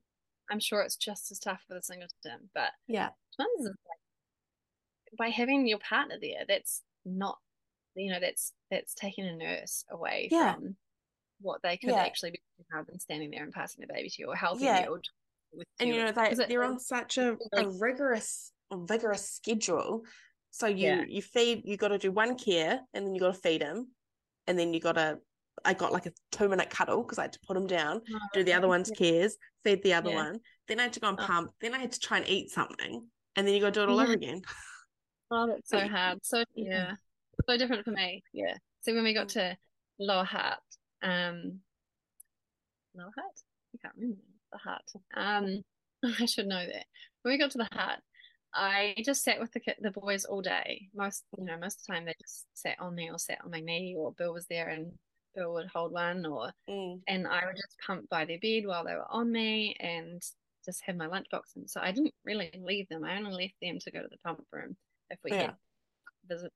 I'm 0.49 0.59
sure 0.61 0.81
it's 0.81 0.95
just 0.95 1.29
as 1.31 1.39
tough 1.39 1.63
with 1.67 1.77
a 1.79 1.81
singleton, 1.81 2.49
but 2.53 2.71
yeah, 2.87 3.09
twins 3.35 3.61
is 3.67 3.75
like 3.87 5.17
by 5.17 5.29
having 5.29 5.67
your 5.67 5.79
partner 5.79 6.17
there, 6.21 6.45
that's 6.47 6.83
not 7.05 7.39
you 7.95 8.11
know, 8.11 8.19
that's 8.19 8.53
that's 8.69 8.93
taking 8.93 9.25
a 9.25 9.35
nurse 9.35 9.83
away 9.89 10.29
Yeah. 10.31 10.53
from 10.55 10.77
what 11.41 11.61
they 11.63 11.77
could 11.77 11.89
Yeah. 11.91 12.03
actually 12.03 12.31
be 12.31 12.41
doing 12.57 12.67
rather 12.71 12.91
than 12.91 12.99
standing 12.99 13.31
there 13.31 13.43
and 13.43 13.53
passing 13.53 13.81
the 13.81 13.91
baby 13.91 14.09
to 14.09 14.21
you 14.21 14.27
or 14.29 14.35
helping 14.35 14.65
Yeah. 14.65 14.83
you 14.85 14.89
or 14.91 15.01
and 15.79 15.89
you 15.89 15.95
know 16.03 16.11
they 16.11 16.33
they're 16.47 16.63
on 16.63 16.79
such 16.79 17.17
a, 17.17 17.37
a 17.53 17.67
rigorous 17.67 18.51
vigorous 18.71 19.29
schedule. 19.29 20.03
So 20.51 20.67
you 20.67 20.87
Yeah. 20.87 21.05
you 21.07 21.21
feed 21.21 21.61
you 21.65 21.77
got 21.77 21.89
to 21.89 21.97
do 21.97 22.11
one 22.11 22.37
care 22.37 22.79
and 22.93 23.05
then 23.05 23.13
you 23.13 23.21
got 23.21 23.33
to 23.33 23.39
feed 23.39 23.61
him, 23.61 23.89
and 24.47 24.57
then 24.57 24.73
you 24.73 24.79
got 24.79 24.93
to 24.93 25.19
I 25.65 25.73
got 25.73 25.91
like 25.91 26.05
a 26.05 26.11
two 26.31 26.47
minute 26.49 26.69
cuddle 26.69 27.03
because 27.03 27.17
I 27.17 27.23
had 27.23 27.33
to 27.33 27.39
put 27.45 27.57
him 27.57 27.67
down, 27.67 28.01
do 28.33 28.43
the 28.43 28.53
other 28.53 28.67
one's 28.67 28.91
cares, 28.91 29.37
feed 29.63 29.83
the 29.83 29.93
other 29.95 30.09
Yeah. 30.09 30.15
one, 30.15 30.39
then 30.67 30.79
I 30.79 30.83
had 30.83 30.93
to 30.93 30.99
go 30.99 31.09
and 31.09 31.19
Oh. 31.19 31.25
pump, 31.25 31.51
then 31.61 31.73
I 31.73 31.79
had 31.79 31.91
to 31.91 31.99
try 31.99 32.19
and 32.19 32.29
eat 32.29 32.51
something, 32.51 33.07
and 33.35 33.47
then 33.47 33.53
you 33.53 33.59
got 33.59 33.73
to 33.73 33.79
do 33.79 33.83
it 33.83 33.89
all 33.89 33.99
over 33.99 34.13
again. 34.13 34.41
Oh, 35.29 35.45
that's 35.45 35.69
so 35.69 35.85
hard. 35.85 36.19
So 36.23 36.45
Yeah. 36.55 36.71
yeah, 36.73 36.91
so 37.49 37.57
different 37.57 37.83
for 37.83 37.91
me. 37.91 38.23
Yeah. 38.31 38.55
So 38.79 38.93
when 38.95 39.03
we 39.03 39.13
got 39.13 39.27
Mm. 39.27 39.33
to 39.33 39.57
Lower 39.99 40.23
Hutt, 40.23 40.59
um, 41.01 41.59
Lower 42.95 43.11
Hutt, 43.13 43.41
I 43.75 43.77
can't 43.81 43.95
remember 43.97 44.21
the 44.51 44.57
Hutt. 44.57 44.91
Um, 45.13 45.61
I 46.19 46.25
should 46.25 46.47
know 46.47 46.65
that. 46.65 46.85
When 47.21 47.33
we 47.33 47.37
got 47.37 47.51
to 47.51 47.57
the 47.57 47.67
Hutt, 47.71 47.99
I 48.53 48.95
just 49.03 49.23
sat 49.23 49.39
with 49.39 49.51
the 49.51 49.61
the 49.81 49.91
boys 49.91 50.25
all 50.25 50.41
day. 50.41 50.87
Most, 50.95 51.23
you 51.37 51.45
know, 51.45 51.57
most 51.57 51.79
of 51.81 51.85
the 51.87 51.93
time 51.93 52.05
they 52.05 52.13
just 52.21 52.45
sat 52.53 52.79
on 52.79 52.95
me 52.95 53.09
or 53.11 53.19
sat 53.19 53.39
on 53.43 53.51
my 53.51 53.59
knee, 53.59 53.95
or 53.97 54.13
Bill 54.13 54.33
was 54.33 54.47
there 54.47 54.69
and 54.69 54.91
Bill 55.35 55.53
would 55.53 55.67
hold 55.67 55.91
one, 55.91 56.25
or 56.25 56.51
Mm, 56.69 57.01
and 57.07 57.27
I 57.27 57.45
would 57.45 57.55
just 57.55 57.77
pump 57.85 58.09
by 58.09 58.25
their 58.25 58.39
bed 58.39 58.65
while 58.65 58.85
they 58.85 58.93
were 58.95 59.09
on 59.09 59.31
me 59.31 59.75
and 59.79 60.21
just 60.65 60.83
have 60.85 60.95
my 60.95 61.07
lunchbox. 61.07 61.55
And 61.55 61.69
so 61.69 61.79
I 61.81 61.91
didn't 61.91 62.13
really 62.25 62.51
leave 62.61 62.87
them. 62.89 63.03
I 63.03 63.17
only 63.17 63.31
left 63.31 63.55
them 63.61 63.79
to 63.79 63.91
go 63.91 64.01
to 64.01 64.07
the 64.09 64.17
pump 64.23 64.43
room 64.51 64.75
if 65.09 65.19
we 65.23 65.31
Yeah. 65.31 65.41
had 65.41 65.55
visits 66.27 66.53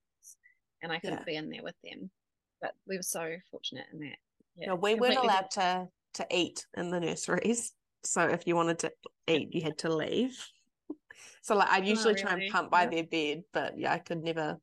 and 0.81 0.91
I 0.91 0.99
couldn't 0.99 1.19
Yeah. 1.19 1.23
be 1.25 1.35
in 1.35 1.49
there 1.49 1.63
with 1.63 1.75
them. 1.83 2.09
But 2.59 2.75
we 2.87 2.97
were 2.97 3.03
so 3.03 3.37
fortunate 3.49 3.87
in 3.93 3.99
that. 3.99 4.17
Yeah. 4.55 4.67
No, 4.67 4.75
we 4.75 4.95
weren't 4.95 5.17
allowed 5.17 5.51
to 5.51 5.89
to 6.15 6.27
eat 6.29 6.65
in 6.75 6.89
the 6.91 6.99
nurseries. 6.99 7.73
So 8.03 8.21
if 8.23 8.47
you 8.47 8.55
wanted 8.55 8.79
to 8.79 8.91
eat, 9.27 9.53
you 9.53 9.61
had 9.61 9.77
to 9.79 9.93
leave. 9.93 10.37
So 11.43 11.55
like 11.55 11.69
I'd 11.69 11.87
usually 11.87 12.15
try 12.15 12.33
and 12.33 12.51
pump 12.51 12.69
by 12.69 12.83
Yeah. 12.83 12.89
their 12.89 13.03
bed, 13.03 13.43
but 13.51 13.77
yeah, 13.77 13.93
I 13.93 13.97
could 13.97 14.23
never. 14.23 14.57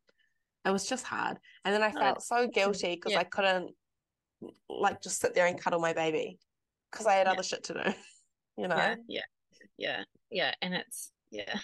It 0.64 0.70
was 0.70 0.86
just 0.86 1.04
hard, 1.04 1.38
and 1.64 1.74
then 1.74 1.82
I 1.82 1.90
felt 1.90 2.22
so 2.22 2.46
guilty 2.46 2.94
because 2.94 3.12
yeah. 3.12 3.18
I 3.18 3.24
couldn't 3.24 3.72
like 4.68 5.02
just 5.02 5.20
sit 5.20 5.34
there 5.34 5.46
and 5.46 5.60
cuddle 5.60 5.80
my 5.80 5.92
baby 5.92 6.38
because 6.90 7.06
I 7.06 7.14
had 7.14 7.26
Yeah. 7.26 7.32
other 7.32 7.42
shit 7.42 7.64
to 7.64 7.74
do. 7.74 7.94
You 8.56 8.66
know. 8.68 8.76
Yeah, 8.76 8.96
yeah, 9.06 9.22
yeah, 9.76 10.02
yeah. 10.30 10.54
And 10.62 10.74
it's 10.74 11.12
yeah, 11.30 11.58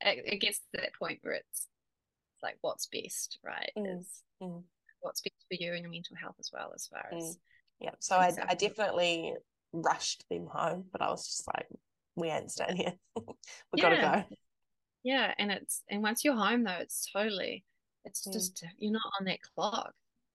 it, 0.00 0.24
it 0.26 0.40
gets 0.40 0.58
to 0.58 0.80
that 0.80 0.94
point 0.98 1.18
where 1.22 1.34
it's, 1.34 1.68
it's 2.34 2.42
like 2.42 2.56
what's 2.60 2.86
best, 2.86 3.38
right? 3.44 3.70
Mm, 3.76 4.00
Is 4.00 4.22
mm. 4.42 4.62
what's 5.00 5.22
best 5.22 5.44
for 5.48 5.56
you 5.58 5.72
and 5.72 5.82
your 5.82 5.90
mental 5.90 6.16
health 6.16 6.36
as 6.38 6.50
well, 6.52 6.72
as 6.74 6.86
far 6.86 7.06
as 7.16 7.38
Yeah. 7.80 7.90
So 7.98 8.16
I 8.16 8.32
I 8.48 8.54
definitely 8.54 9.34
rushed 9.82 10.24
them 10.30 10.46
home, 10.46 10.84
but 10.92 11.02
I 11.02 11.10
was 11.10 11.26
just 11.26 11.46
like, 11.48 11.66
we 12.16 12.28
ain't 12.28 12.50
staying 12.50 12.76
here. 12.76 12.94
we 13.16 13.80
gotta 13.80 13.96
go. 13.96 14.36
yeah. 15.02 15.34
And 15.38 15.50
it's 15.52 15.82
and 15.90 16.02
once 16.02 16.24
you're 16.24 16.36
home 16.36 16.64
though, 16.64 16.78
it's 16.80 17.10
totally 17.12 17.64
it's 18.04 18.26
Mm. 18.26 18.32
just 18.32 18.64
you're 18.78 18.92
not 18.92 19.02
on 19.20 19.26
that 19.26 19.40
clock, 19.54 19.92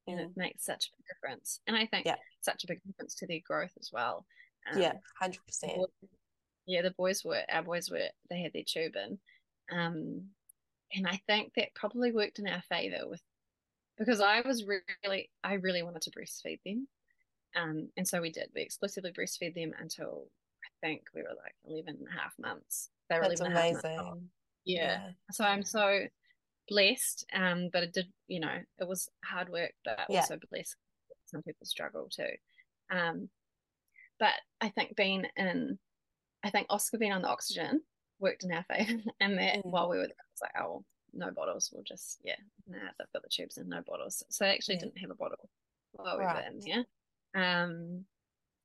and 0.07 0.19
Mm. 0.19 0.23
it 0.23 0.37
makes 0.37 0.65
such 0.65 0.87
a 0.87 0.89
big 0.97 1.05
difference. 1.07 1.61
And 1.67 1.75
I 1.75 1.85
think 1.85 2.05
Yeah. 2.05 2.15
such 2.41 2.63
a 2.63 2.67
big 2.67 2.81
difference 2.85 3.15
to 3.15 3.27
their 3.27 3.39
growth 3.45 3.73
as 3.79 3.89
well. 3.91 4.25
Um, 4.71 4.79
Yeah, 4.81 4.93
hundred 5.19 5.39
the 5.39 5.45
percent. 5.47 5.81
yeah, 6.65 6.81
the 6.83 6.91
boys 6.91 7.23
were 7.23 7.43
our 7.49 7.63
boys 7.63 7.89
were 7.89 8.09
they 8.29 8.41
had 8.41 8.53
their 8.53 8.63
tube 8.63 8.95
in, 8.95 9.19
um, 9.71 10.29
and 10.93 11.07
I 11.07 11.19
think 11.27 11.53
that 11.55 11.73
probably 11.73 12.11
worked 12.11 12.39
in 12.39 12.47
our 12.47 12.61
favor 12.63 13.07
with 13.07 13.21
because 13.97 14.21
I 14.21 14.41
was 14.41 14.65
really 14.65 15.31
I 15.43 15.53
really 15.53 15.81
wanted 15.83 16.03
to 16.03 16.11
breastfeed 16.11 16.59
them, 16.65 16.87
um, 17.55 17.89
and 17.97 18.07
so 18.07 18.21
we 18.21 18.31
did. 18.31 18.49
We 18.55 18.61
exclusively 18.61 19.11
breastfed 19.11 19.55
them 19.55 19.73
until 19.79 20.27
I 20.63 20.87
think 20.87 21.03
we 21.13 21.21
were 21.21 21.35
like 21.43 21.55
11 21.65 21.97
and 21.99 22.07
a 22.07 22.11
half 22.21 22.33
months. 22.39 22.89
They 23.09 23.17
were 23.17 23.27
That's 23.27 23.41
11 23.41 23.57
and 23.57 23.57
a 23.57 23.61
half 23.61 23.71
months 23.83 23.85
old. 23.99 24.07
amazing. 24.17 24.29
Yeah. 24.65 25.11
So 25.31 25.43
I'm 25.43 25.63
so 25.63 26.07
blessed, 26.67 27.25
um, 27.33 27.69
but 27.73 27.83
it 27.83 27.93
did, 27.93 28.11
you 28.27 28.39
know, 28.39 28.57
it 28.79 28.87
was 28.87 29.09
hard 29.25 29.49
work, 29.49 29.73
but 29.83 30.05
Yeah. 30.09 30.19
also 30.19 30.37
blessed. 30.51 30.75
Some 31.25 31.41
people 31.43 31.65
struggle 31.65 32.07
too. 32.09 32.29
Um, 32.91 33.29
but 34.19 34.33
I 34.61 34.69
think 34.69 34.95
being 34.95 35.25
in, 35.35 35.79
I 36.43 36.49
think 36.49 36.67
Oscar 36.69 36.97
being 36.97 37.11
on 37.13 37.21
the 37.23 37.27
oxygen 37.29 37.81
worked 38.19 38.43
in 38.43 38.51
our 38.51 38.63
favor, 38.69 39.01
and 39.19 39.37
that 39.37 39.63
Mm. 39.63 39.71
while 39.71 39.89
we 39.89 39.97
were 39.97 40.07
there, 40.07 40.15
I 40.19 40.31
was 40.31 40.41
like, 40.41 40.61
oh, 40.63 40.85
no 41.13 41.31
bottles. 41.31 41.69
We'll 41.73 41.83
just, 41.83 42.19
yeah, 42.23 42.35
nah, 42.67 42.77
they've 42.97 43.11
got 43.13 43.23
the 43.23 43.29
tubes 43.29 43.57
and 43.57 43.67
no 43.69 43.81
bottles. 43.81 44.23
So 44.29 44.45
they 44.45 44.51
actually 44.53 44.75
Yeah. 44.75 44.81
didn't 44.81 44.99
have 44.99 45.09
a 45.11 45.15
bottle 45.15 45.49
while 45.93 46.17
we 46.17 46.23
Right. 46.23 46.35
were 46.45 46.49
in 46.51 46.59
there. 46.59 46.85
Um, 47.33 48.05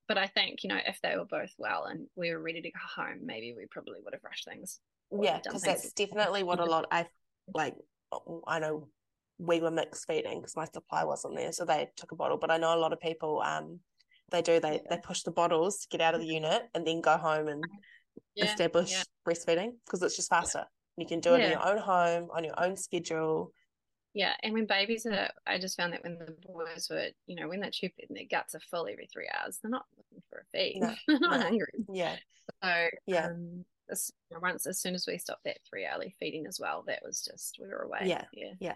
but 0.08 0.18
I 0.18 0.26
think, 0.28 0.62
you 0.62 0.68
know, 0.68 0.78
if 0.86 1.00
they 1.02 1.16
were 1.16 1.24
both 1.24 1.52
well 1.58 1.84
and 1.84 2.06
we 2.14 2.30
were 2.30 2.40
ready 2.40 2.62
to 2.62 2.70
go 2.70 2.78
home, 2.96 3.20
maybe 3.24 3.54
we 3.56 3.66
probably 3.66 3.98
would 4.04 4.14
have 4.14 4.22
rushed 4.24 4.44
things. 4.44 4.80
Yeah, 5.20 5.40
because 5.42 5.62
that's 5.62 5.92
definitely 5.92 6.42
what 6.42 6.60
a 6.60 6.64
lot 6.64 6.86
I 6.90 7.06
like. 7.54 7.74
I 8.46 8.58
know 8.60 8.88
we 9.38 9.60
were 9.60 9.70
mixed 9.70 10.06
feeding 10.06 10.40
because 10.40 10.56
my 10.56 10.64
supply 10.64 11.04
wasn't 11.04 11.36
there, 11.36 11.52
so 11.52 11.64
they 11.64 11.88
took 11.96 12.12
a 12.12 12.16
bottle. 12.16 12.38
But 12.38 12.50
I 12.50 12.56
know 12.56 12.74
a 12.74 12.78
lot 12.78 12.92
of 12.92 13.00
people, 13.00 13.42
um, 13.44 13.80
they 14.30 14.42
do 14.42 14.60
they 14.60 14.74
Yeah. 14.74 14.80
they 14.90 14.98
push 14.98 15.22
the 15.22 15.30
bottles 15.30 15.80
to 15.80 15.88
get 15.88 16.00
out 16.00 16.14
of 16.14 16.20
the 16.20 16.26
unit 16.26 16.68
and 16.74 16.86
then 16.86 17.00
go 17.00 17.16
home 17.16 17.48
and 17.48 17.64
Yeah, 18.34 18.44
establish 18.44 18.90
yeah. 18.90 19.02
breastfeeding 19.26 19.72
because 19.84 20.02
it's 20.02 20.16
just 20.16 20.30
faster. 20.30 20.66
You 20.96 21.06
can 21.06 21.20
do 21.20 21.34
it 21.34 21.44
in 21.44 21.50
your 21.50 21.66
own 21.66 21.78
home 21.78 22.30
on 22.32 22.44
your 22.44 22.58
own 22.62 22.76
schedule. 22.76 23.52
Yeah, 24.16 24.32
and 24.42 24.54
when 24.54 24.64
babies 24.64 25.04
are, 25.04 25.28
I 25.46 25.58
just 25.58 25.76
found 25.76 25.92
that 25.92 26.02
when 26.02 26.18
the 26.18 26.34
boys 26.48 26.88
were, 26.90 27.08
you 27.26 27.36
know, 27.36 27.48
when 27.48 27.60
they're 27.60 27.70
tube 27.70 27.92
and 28.08 28.16
their 28.16 28.24
guts 28.24 28.54
are 28.54 28.60
full 28.60 28.88
every 28.90 29.06
three 29.12 29.28
hours, 29.28 29.58
they're 29.62 29.70
not 29.70 29.84
looking 29.94 30.22
for 30.30 30.38
a 30.38 30.56
feed. 30.56 30.80
No, 30.80 30.94
they're 31.06 31.20
not 31.20 31.38
no. 31.38 31.44
hungry. 31.44 31.84
Yeah, 31.92 32.16
So, 32.62 32.86
Yeah. 33.06 33.26
um, 33.26 33.66
as, 33.90 34.10
once 34.40 34.66
as 34.66 34.80
soon 34.80 34.94
as 34.94 35.06
we 35.06 35.18
stopped 35.18 35.44
that 35.44 35.58
three 35.68 35.84
hourly 35.84 36.16
feeding 36.18 36.46
as 36.46 36.58
well, 36.58 36.82
that 36.86 37.02
was 37.04 37.22
just 37.22 37.58
we 37.60 37.68
were 37.68 37.82
away. 37.82 38.00
Yeah, 38.04 38.24
yeah, 38.32 38.52
yeah. 38.58 38.72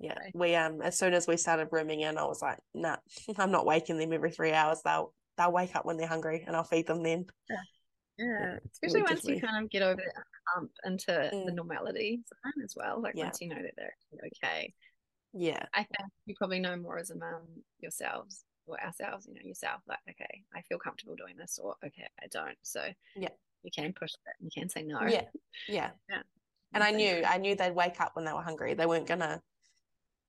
yeah. 0.00 0.14
Okay. 0.18 0.32
We 0.34 0.56
um 0.56 0.82
as 0.82 0.98
soon 0.98 1.14
as 1.14 1.28
we 1.28 1.36
started 1.36 1.68
rooming 1.70 2.00
in, 2.00 2.18
I 2.18 2.24
was 2.24 2.42
like, 2.42 2.58
nah, 2.74 2.96
I'm 3.38 3.52
not 3.52 3.66
waking 3.66 3.96
them 3.96 4.12
every 4.12 4.32
three 4.32 4.52
hours. 4.52 4.80
They'll 4.84 5.14
they'll 5.38 5.52
wake 5.52 5.76
up 5.76 5.84
when 5.84 5.98
they're 5.98 6.08
hungry, 6.08 6.42
and 6.44 6.56
I'll 6.56 6.64
feed 6.64 6.88
them 6.88 7.04
then. 7.04 7.26
Yeah, 7.48 7.56
especially 8.72 9.02
once 9.02 9.24
you 9.24 9.40
kind 9.40 9.62
of 9.64 9.70
get 9.70 9.82
over 9.82 10.02
that 10.02 10.24
hump 10.54 10.70
into 10.84 11.06
the 11.06 11.50
Mm. 11.50 11.54
normality 11.54 12.22
zone 12.28 12.64
as 12.64 12.74
well. 12.76 13.00
Like 13.00 13.14
Yeah. 13.16 13.24
once 13.24 13.40
you 13.40 13.48
know 13.48 13.62
that 13.62 13.74
they're 13.76 13.94
okay. 14.26 14.74
Yeah. 15.32 15.64
I 15.72 15.84
think 15.84 16.10
you 16.26 16.34
probably 16.36 16.60
know 16.60 16.76
more 16.76 16.98
as 16.98 17.10
a 17.10 17.16
mum 17.16 17.64
yourselves 17.78 18.44
or 18.66 18.80
ourselves, 18.82 19.26
you 19.26 19.34
know, 19.34 19.40
yourself, 19.42 19.80
like, 19.86 19.98
okay, 20.08 20.44
I 20.54 20.62
feel 20.62 20.78
comfortable 20.78 21.16
doing 21.16 21.36
this 21.36 21.58
or 21.58 21.76
okay, 21.84 22.08
I 22.22 22.26
don't. 22.28 22.58
So 22.62 22.92
Yeah. 23.16 23.30
you 23.62 23.70
can 23.70 23.92
push 23.92 24.12
it. 24.12 24.34
And 24.40 24.50
you 24.52 24.60
can 24.60 24.68
say 24.68 24.82
no. 24.82 25.00
Yeah. 25.02 25.28
Yeah. 25.68 25.90
Yeah. 26.08 26.22
And 26.72 26.84
I 26.84 26.90
knew. 26.92 27.22
I 27.24 27.38
knew 27.38 27.56
they'd 27.56 27.74
wake 27.74 28.00
up 28.00 28.14
when 28.14 28.24
they 28.24 28.32
were 28.32 28.42
hungry. 28.42 28.74
They 28.74 28.86
weren't 28.86 29.06
gonna, 29.08 29.42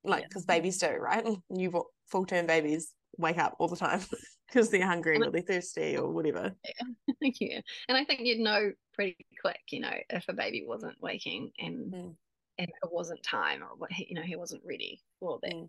like, 0.02 0.22
Yeah. 0.22 0.28
because 0.28 0.44
babies 0.44 0.78
do, 0.78 0.88
right? 0.90 1.24
New 1.50 1.84
full 2.06 2.26
term 2.26 2.46
babies 2.46 2.94
wake 3.18 3.38
up 3.38 3.56
all 3.58 3.68
the 3.68 3.76
time 3.76 4.00
because 4.48 4.70
they're 4.70 4.86
hungry 4.86 5.16
And 5.16 5.24
or 5.24 5.30
they're 5.30 5.42
thirsty 5.42 5.96
or 5.96 6.10
whatever. 6.10 6.52
yeah. 6.64 7.14
Thank 7.20 7.40
you. 7.40 7.60
And 7.88 7.96
I 7.96 8.04
think 8.04 8.20
you'd 8.22 8.40
know 8.40 8.72
pretty 8.94 9.16
quick, 9.40 9.60
you 9.70 9.80
know, 9.80 9.92
if 10.10 10.24
a 10.28 10.32
baby 10.32 10.64
wasn't 10.66 11.00
waking 11.00 11.52
and 11.58 11.92
Mm. 11.92 12.14
and 12.58 12.68
it 12.68 12.90
wasn't 12.90 13.22
time 13.22 13.62
or 13.62 13.70
what 13.76 13.90
he, 13.92 14.06
you 14.10 14.14
know, 14.14 14.22
he 14.22 14.36
wasn't 14.36 14.62
ready 14.64 15.00
for 15.20 15.38
that 15.42 15.52
Mm. 15.54 15.68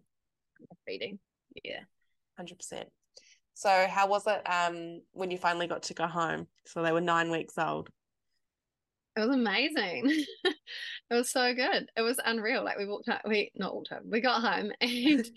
feeding. 0.85 1.19
Yeah. 1.63 1.81
Hundred 2.37 2.57
percent. 2.57 2.89
So 3.55 3.87
how 3.87 4.07
was 4.07 4.25
it 4.27 4.41
um 4.49 5.01
when 5.11 5.31
you 5.31 5.37
finally 5.37 5.67
got 5.67 5.83
to 5.83 5.93
go 5.93 6.07
home? 6.07 6.47
So 6.65 6.81
they 6.81 6.91
were 6.91 7.01
nine 7.01 7.29
weeks 7.29 7.57
old. 7.57 7.89
It 9.15 9.19
was 9.19 9.35
amazing. 9.35 10.25
it 10.43 10.55
was 11.11 11.29
so 11.29 11.53
good. 11.53 11.87
It 11.95 12.01
was 12.01 12.19
unreal. 12.25 12.63
Like 12.63 12.79
we 12.79 12.87
walked 12.87 13.09
out, 13.09 13.21
we 13.27 13.51
not 13.55 13.75
walked 13.75 13.89
home. 13.89 14.09
We 14.09 14.21
got 14.21 14.41
home 14.41 14.71
and 14.81 15.29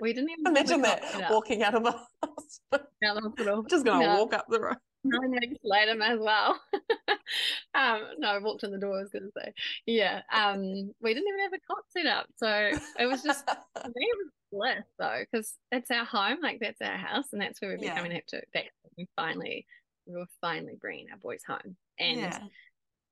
we 0.00 0.12
didn't 0.12 0.30
even 0.30 0.46
Imagine 0.46 0.82
that 0.82 1.00
the 1.00 1.06
cot 1.06 1.12
set 1.12 1.22
up 1.24 1.30
walking 1.30 1.62
out 1.62 1.74
of 1.74 1.82
the 1.84 1.90
hospital. 2.22 2.86
out 3.04 3.14
the 3.14 3.20
hospital. 3.22 3.62
Just 3.64 3.84
gonna 3.84 4.06
No. 4.06 4.18
walk 4.18 4.34
up 4.34 4.46
the 4.48 4.60
road. 4.60 4.76
Nine 5.02 5.30
weeks 5.30 5.58
later 5.64 6.00
as 6.02 6.18
well. 6.20 6.60
um, 7.74 8.02
no, 8.18 8.28
I 8.28 8.38
walked 8.38 8.64
in 8.64 8.70
the 8.70 8.78
door. 8.78 8.98
I 8.98 9.02
was 9.02 9.10
going 9.10 9.24
to 9.24 9.32
say, 9.34 9.52
yeah. 9.86 10.20
Um, 10.30 10.92
we 11.00 11.14
didn't 11.14 11.28
even 11.28 11.40
have 11.40 11.52
a 11.54 11.58
cot 11.66 11.84
set 11.88 12.04
up, 12.04 12.26
so 12.36 12.70
it 12.98 13.06
was 13.06 13.22
just 13.22 13.46
me, 13.86 13.92
it 13.96 14.18
was 14.18 14.30
bliss 14.52 14.84
though, 14.98 15.20
because 15.30 15.54
it's 15.72 15.90
our 15.90 16.04
home, 16.04 16.38
like 16.42 16.58
that's 16.60 16.82
our 16.82 16.98
house, 16.98 17.32
and 17.32 17.40
that's 17.40 17.62
where 17.62 17.70
we're 17.70 17.82
Yeah. 17.82 17.94
becoming 17.94 18.12
have 18.12 18.26
to. 18.26 18.42
That 18.52 18.64
we 18.98 19.08
finally, 19.16 19.64
we 20.06 20.16
were 20.16 20.26
finally 20.42 20.76
bringing 20.78 21.06
our 21.10 21.16
boys 21.18 21.42
home, 21.46 21.76
and 21.98 22.20
yeah. 22.20 22.38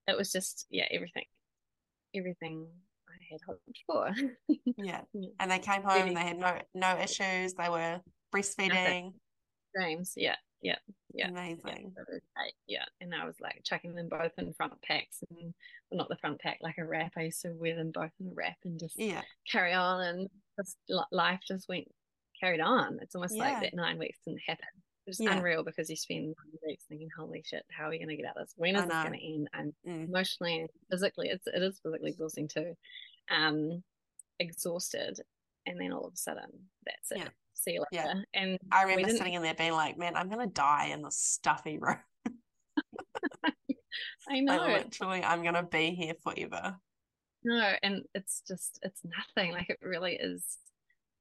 it 0.09 0.17
was 0.17 0.31
just 0.31 0.67
yeah, 0.69 0.89
everything, 0.91 1.25
everything 2.15 2.67
had 3.31 3.41
hoped 3.47 3.79
for. 3.87 4.11
Yeah. 4.77 5.01
And 5.41 5.51
they 5.51 5.59
came 5.59 5.83
home 5.83 6.15
they 6.15 6.21
had 6.21 6.39
no 6.39 6.59
no 6.75 6.99
issues. 6.99 7.55
They 7.55 7.69
were 7.69 8.01
breastfeeding. 8.35 9.13
Dreams, 9.75 10.13
yeah, 10.17 10.37
yeah. 10.63 10.77
Yeah. 11.13 11.29
Amazing. 11.29 11.95
Yeah, 11.97 12.45
yeah, 12.67 12.85
and 13.01 13.15
I 13.15 13.25
was 13.27 13.37
like 13.41 13.63
chucking 13.65 13.95
them 13.95 14.09
both 14.09 14.33
in 14.39 14.53
front 14.55 14.81
packs, 14.83 15.19
and 15.31 15.55
well, 15.91 15.99
not 15.99 16.09
the 16.09 16.17
front 16.17 16.41
pack, 16.41 16.59
like 16.61 16.79
a 16.79 16.85
wrap. 16.85 17.13
I 17.17 17.23
used 17.23 17.43
to 17.43 17.51
wear 17.53 17.75
them 17.77 17.91
both 17.93 18.11
in 18.21 18.29
a 18.29 18.35
wrap 18.35 18.57
and 18.65 18.79
just 18.79 18.99
Yeah. 18.99 19.23
carry 19.51 19.73
on, 19.73 20.01
and 20.03 20.29
just 20.59 20.77
life 21.11 21.41
just 21.47 21.69
went 21.69 21.89
carried 22.41 22.61
on. 22.61 22.99
It's 23.03 23.15
almost 23.15 23.35
Yeah. 23.37 23.45
like 23.45 23.61
that 23.63 23.75
nine 23.75 23.99
weeks 23.99 24.19
didn't 24.25 24.43
happen. 24.47 24.69
It's 25.07 25.19
Yeah. 25.21 25.37
unreal 25.37 25.65
because 25.65 25.89
you 25.91 25.97
spend 25.97 26.27
nine 26.27 26.59
weeks 26.67 26.85
thinking, 26.89 27.09
"Holy 27.17 27.43
shit, 27.43 27.65
how 27.71 27.87
are 27.87 27.91
we 27.91 27.99
going 27.99 28.09
to 28.11 28.17
get 28.17 28.27
out 28.27 28.37
of 28.37 28.47
this? 28.47 28.55
When 28.57 28.77
is 28.77 28.83
this 28.85 28.93
going 28.93 29.13
to 29.19 29.35
end?" 29.35 29.49
And 29.55 29.73
Mm. 29.87 30.09
emotionally 30.09 30.61
and 30.61 30.71
physically, 30.91 31.29
it's 31.31 31.47
it 31.47 31.63
is 31.63 31.81
physically 31.81 32.11
exhausting 32.11 32.47
too. 32.49 32.77
Um, 33.31 33.83
exhausted, 34.39 35.21
and 35.67 35.81
then 35.81 35.93
all 35.93 36.07
of 36.07 36.15
a 36.15 36.17
sudden, 36.17 36.51
that's 36.85 37.13
it. 37.13 37.19
Yeah. 37.19 37.29
See 37.55 37.73
you 37.73 37.85
later. 37.93 38.07
Yeah. 38.07 38.41
And 38.41 38.59
I 38.71 38.85
remember 38.85 39.11
sitting 39.11 39.35
in 39.35 39.43
there 39.43 39.55
being 39.55 39.73
like, 39.73 39.99
man, 39.99 40.17
I'm 40.17 40.29
gonna 40.29 40.47
die 40.47 40.91
in 40.93 41.03
this 41.03 41.19
stuffy 41.19 41.79
room. 41.79 41.99
I 44.29 44.41
know 44.41 44.57
Like 44.57 44.85
literally, 44.85 45.25
I'm 45.25 45.43
gonna 45.43 45.65
be 45.65 45.91
here 45.91 46.15
forever. 46.23 46.77
No, 47.45 47.73
and 47.83 48.03
it's 48.15 48.43
just 48.47 48.79
it's 48.83 49.01
nothing. 49.05 49.53
Like 49.53 49.71
it 49.71 49.79
really 49.83 50.15
is 50.15 50.59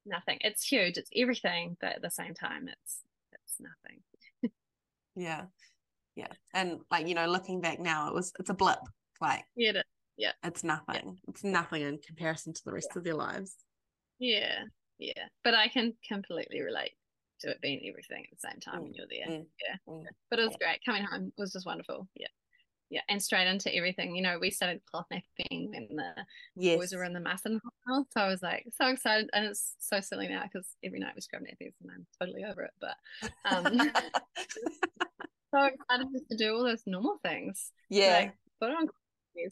nothing. 0.05 0.37
It's 0.41 0.63
huge. 0.63 0.97
It's 0.97 1.09
everything, 1.15 1.77
but 1.81 1.95
at 1.95 2.01
the 2.01 2.11
same 2.11 2.33
time, 2.33 2.67
it's 2.67 2.99
it's 3.33 3.55
nothing. 3.59 4.01
Yeah. 5.15 5.45
Yeah. 6.15 6.27
And 6.53 6.79
like, 6.91 7.07
you 7.07 7.15
know, 7.15 7.27
looking 7.27 7.59
back 7.59 7.79
now, 7.79 8.07
it 8.07 8.13
was 8.13 8.31
it's 8.39 8.49
a 8.49 8.53
blip. 8.53 8.79
Like 9.19 9.45
Yeah, 9.55 9.81
it- 10.17 10.35
it's 10.43 10.63
nothing. 10.63 11.19
It's 11.27 11.43
nothing 11.43 11.81
in 11.83 11.99
comparison 11.99 12.53
to 12.53 12.61
the 12.65 12.73
rest 12.73 12.95
of 12.95 13.03
their 13.03 13.13
lives. 13.15 13.55
yeah, 14.19 14.63
yeah. 14.97 15.27
But 15.43 15.53
I 15.53 15.67
can 15.67 15.93
completely 16.07 16.61
relate 16.61 16.93
to 17.41 17.51
it 17.51 17.61
being 17.61 17.81
everything 17.87 18.23
at 18.25 18.31
the 18.39 18.47
same 18.49 18.59
time 18.59 18.81
when 18.83 18.93
you're 18.95 19.05
there. 19.09 19.27
mm, 19.37 19.45
yeah, 19.63 19.75
mm. 19.87 20.03
but 20.29 20.39
it 20.39 20.47
was 20.47 20.57
great. 20.59 20.79
Coming 20.85 21.03
home 21.05 21.31
was 21.37 21.53
just 21.53 21.67
wonderful. 21.67 22.07
Yeah, 22.15 22.27
yeah, 22.89 23.01
and 23.09 23.21
straight 23.21 23.45
into 23.47 23.73
everything. 23.75 24.15
You 24.15 24.23
know, 24.23 24.39
we 24.39 24.49
started 24.49 24.81
cloth 24.89 25.05
napping 25.11 25.69
when 25.71 25.87
the 25.95 26.25
Yes. 26.55 26.77
boys 26.77 26.93
were 26.93 27.03
in 27.03 27.13
the 27.13 27.19
Masterton 27.19 27.61
hospital, 27.63 28.07
so 28.11 28.21
I 28.21 28.27
was 28.27 28.41
like 28.41 28.65
so 28.75 28.87
excited, 28.87 29.29
and 29.33 29.45
it's 29.45 29.75
so 29.77 29.99
silly 29.99 30.27
now 30.27 30.43
because 30.43 30.67
every 30.83 30.97
night 30.99 31.13
we 31.15 31.21
scrub 31.21 31.43
nappies, 31.43 31.73
and 31.81 31.91
I'm 31.93 32.07
totally 32.19 32.43
over 32.43 32.63
it. 32.63 32.71
But 32.81 32.97
um, 33.45 33.63
so 35.53 35.63
excited 35.63 36.07
to 36.31 36.37
do 36.37 36.55
all 36.55 36.63
those 36.63 36.83
normal 36.87 37.19
things. 37.23 37.71
yeah. 37.89 38.13
like 38.17 38.33
put 38.59 38.71
on 38.71 38.87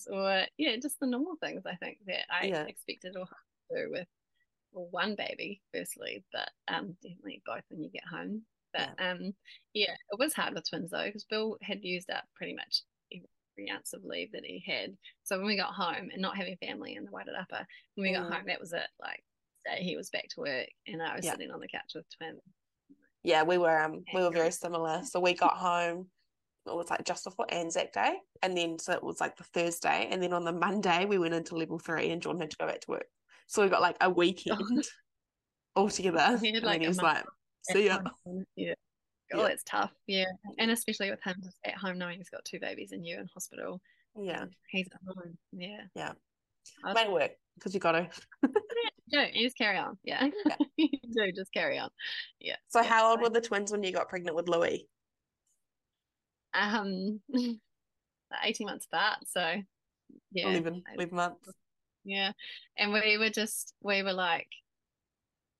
or 0.10 0.44
yeah, 0.58 0.76
just 0.82 1.00
the 1.00 1.08
normal 1.08 1.36
things 1.38 1.64
I 1.66 1.76
think 1.76 2.00
that 2.08 2.26
I 2.30 2.48
Yeah. 2.48 2.64
expected 2.64 3.16
or 3.18 3.26
to 3.26 3.86
do 3.86 3.92
with 3.92 4.08
well, 4.72 4.88
one 4.92 5.16
baby 5.16 5.62
firstly, 5.74 6.24
but 6.34 6.50
um 6.68 6.96
definitely 7.02 7.42
both 7.46 7.64
when 7.70 7.84
you 7.84 7.90
get 7.90 8.04
home. 8.06 8.44
But 8.74 8.90
um 9.00 9.34
yeah, 9.74 9.94
it 10.12 10.20
was 10.20 10.34
hard 10.34 10.54
with 10.54 10.70
twins 10.70 10.92
though 10.92 11.06
because 11.06 11.26
Bill 11.26 11.58
had 11.62 11.84
used 11.84 12.10
up 12.10 12.24
pretty 12.36 12.54
much 12.54 12.82
every 13.14 13.72
ounce 13.72 13.94
of 13.94 14.04
leave 14.04 14.32
that 14.34 14.46
he 14.46 14.64
had. 14.66 14.96
So 15.24 15.38
when 15.38 15.48
we 15.48 15.56
got 15.56 15.74
home 15.74 16.10
and 16.12 16.22
not 16.22 16.38
having 16.38 16.58
family 16.58 16.96
in 16.96 17.06
the 17.06 17.12
Wairarapa, 17.12 17.42
upper, 17.42 17.68
when 17.96 18.08
we 18.08 18.14
got 18.14 18.28
Mm. 18.28 18.34
home 18.34 18.44
that 18.48 18.60
was 18.60 18.74
it. 18.74 18.88
Like 19.02 19.24
he 19.78 19.98
was 19.98 20.10
back 20.10 20.28
to 20.30 20.42
work 20.42 20.68
and 20.88 21.02
I 21.02 21.16
was 21.16 21.26
Yeah. 21.26 21.32
sitting 21.32 21.52
on 21.52 21.60
the 21.60 21.68
couch 21.68 21.94
with 21.96 22.06
twins. 22.18 22.42
Yeah, 23.24 23.44
we 23.44 23.58
were 23.58 23.82
um 23.82 24.04
we 24.14 24.22
were 24.22 24.30
very 24.30 24.52
similar. 24.52 25.02
So 25.04 25.20
we 25.20 25.34
got 25.34 25.58
home 25.58 26.08
it 26.68 26.76
was 26.76 26.90
like 26.90 27.06
just 27.06 27.24
before 27.24 27.46
Anzac 27.50 27.94
Day. 27.94 28.16
And 28.42 28.58
then 28.58 28.80
so 28.80 28.94
it 28.94 29.04
was 29.04 29.22
like 29.22 29.38
the 29.38 29.44
Thursday. 29.44 30.08
And 30.10 30.22
then 30.22 30.34
on 30.34 30.44
the 30.44 30.52
Monday 30.52 31.06
we 31.06 31.18
went 31.18 31.34
into 31.34 31.56
level 31.56 31.80
three 31.80 32.12
and 32.12 32.22
John 32.22 32.40
had 32.40 32.52
to 32.52 32.58
go 32.58 32.68
back 32.68 32.82
to 32.82 32.92
work. 32.92 33.08
So 33.48 33.62
we 33.64 33.70
got 33.70 33.82
like 33.82 33.98
a 34.02 34.10
weekend 34.10 34.60
oh. 34.62 34.82
all 35.76 35.90
together. 35.90 36.38
He 36.42 36.50
and 36.56 36.64
like, 36.64 36.76
then 36.76 36.82
he 36.82 36.88
was 36.88 37.02
like, 37.02 37.24
see 37.64 37.86
ya. 37.88 38.00
Yeah. 38.56 38.74
Oh, 39.34 39.42
Yeah. 39.42 39.48
it's 39.48 39.64
tough. 39.64 39.92
Yeah. 40.08 40.26
And 40.60 40.70
especially 40.72 41.10
with 41.10 41.24
him 41.24 41.36
just 41.44 41.58
at 41.66 41.76
home 41.76 41.98
knowing 41.98 42.18
he's 42.18 42.30
got 42.30 42.46
two 42.46 42.60
babies 42.60 42.92
and 42.92 43.06
you 43.06 43.18
in 43.20 43.28
hospital. 43.34 43.82
Yeah. 44.20 44.46
He's 44.70 44.88
at 44.94 45.00
home. 45.08 45.38
Yeah. 45.52 45.82
Yeah. 45.96 46.12
I 46.84 46.88
was 46.88 46.96
Make 46.96 47.08
it 47.08 47.12
work 47.12 47.32
because 47.56 47.74
you 47.74 47.80
got 47.80 47.94
to. 47.94 48.10
do. 49.10 49.26
You 49.34 49.46
just 49.46 49.58
carry 49.58 49.78
on. 49.78 49.98
Yeah. 50.04 50.30
Yeah. 50.46 50.56
you 50.78 50.90
do 51.12 51.32
just 51.32 51.54
carry 51.54 51.78
on. 51.78 51.90
Yeah. 52.40 52.56
So 52.68 52.82
yeah. 52.82 52.88
how 52.88 53.12
old 53.12 53.22
were 53.22 53.30
the 53.30 53.42
twins 53.42 53.72
when 53.72 53.84
you 53.84 53.92
got 53.92 54.10
pregnant 54.10 54.36
with 54.36 54.48
Louis? 54.48 54.88
Um, 56.60 57.20
18 58.44 58.68
months 58.68 58.86
apart. 58.92 59.20
So, 59.28 59.62
yeah. 60.32 60.50
11, 60.50 60.84
I- 60.90 60.94
11 60.96 61.16
months. 61.16 61.50
Yeah. 62.04 62.32
And 62.78 62.94
we 62.94 63.18
were 63.18 63.30
just, 63.30 63.74
we 63.82 64.04
were 64.04 64.14
like, 64.14 64.48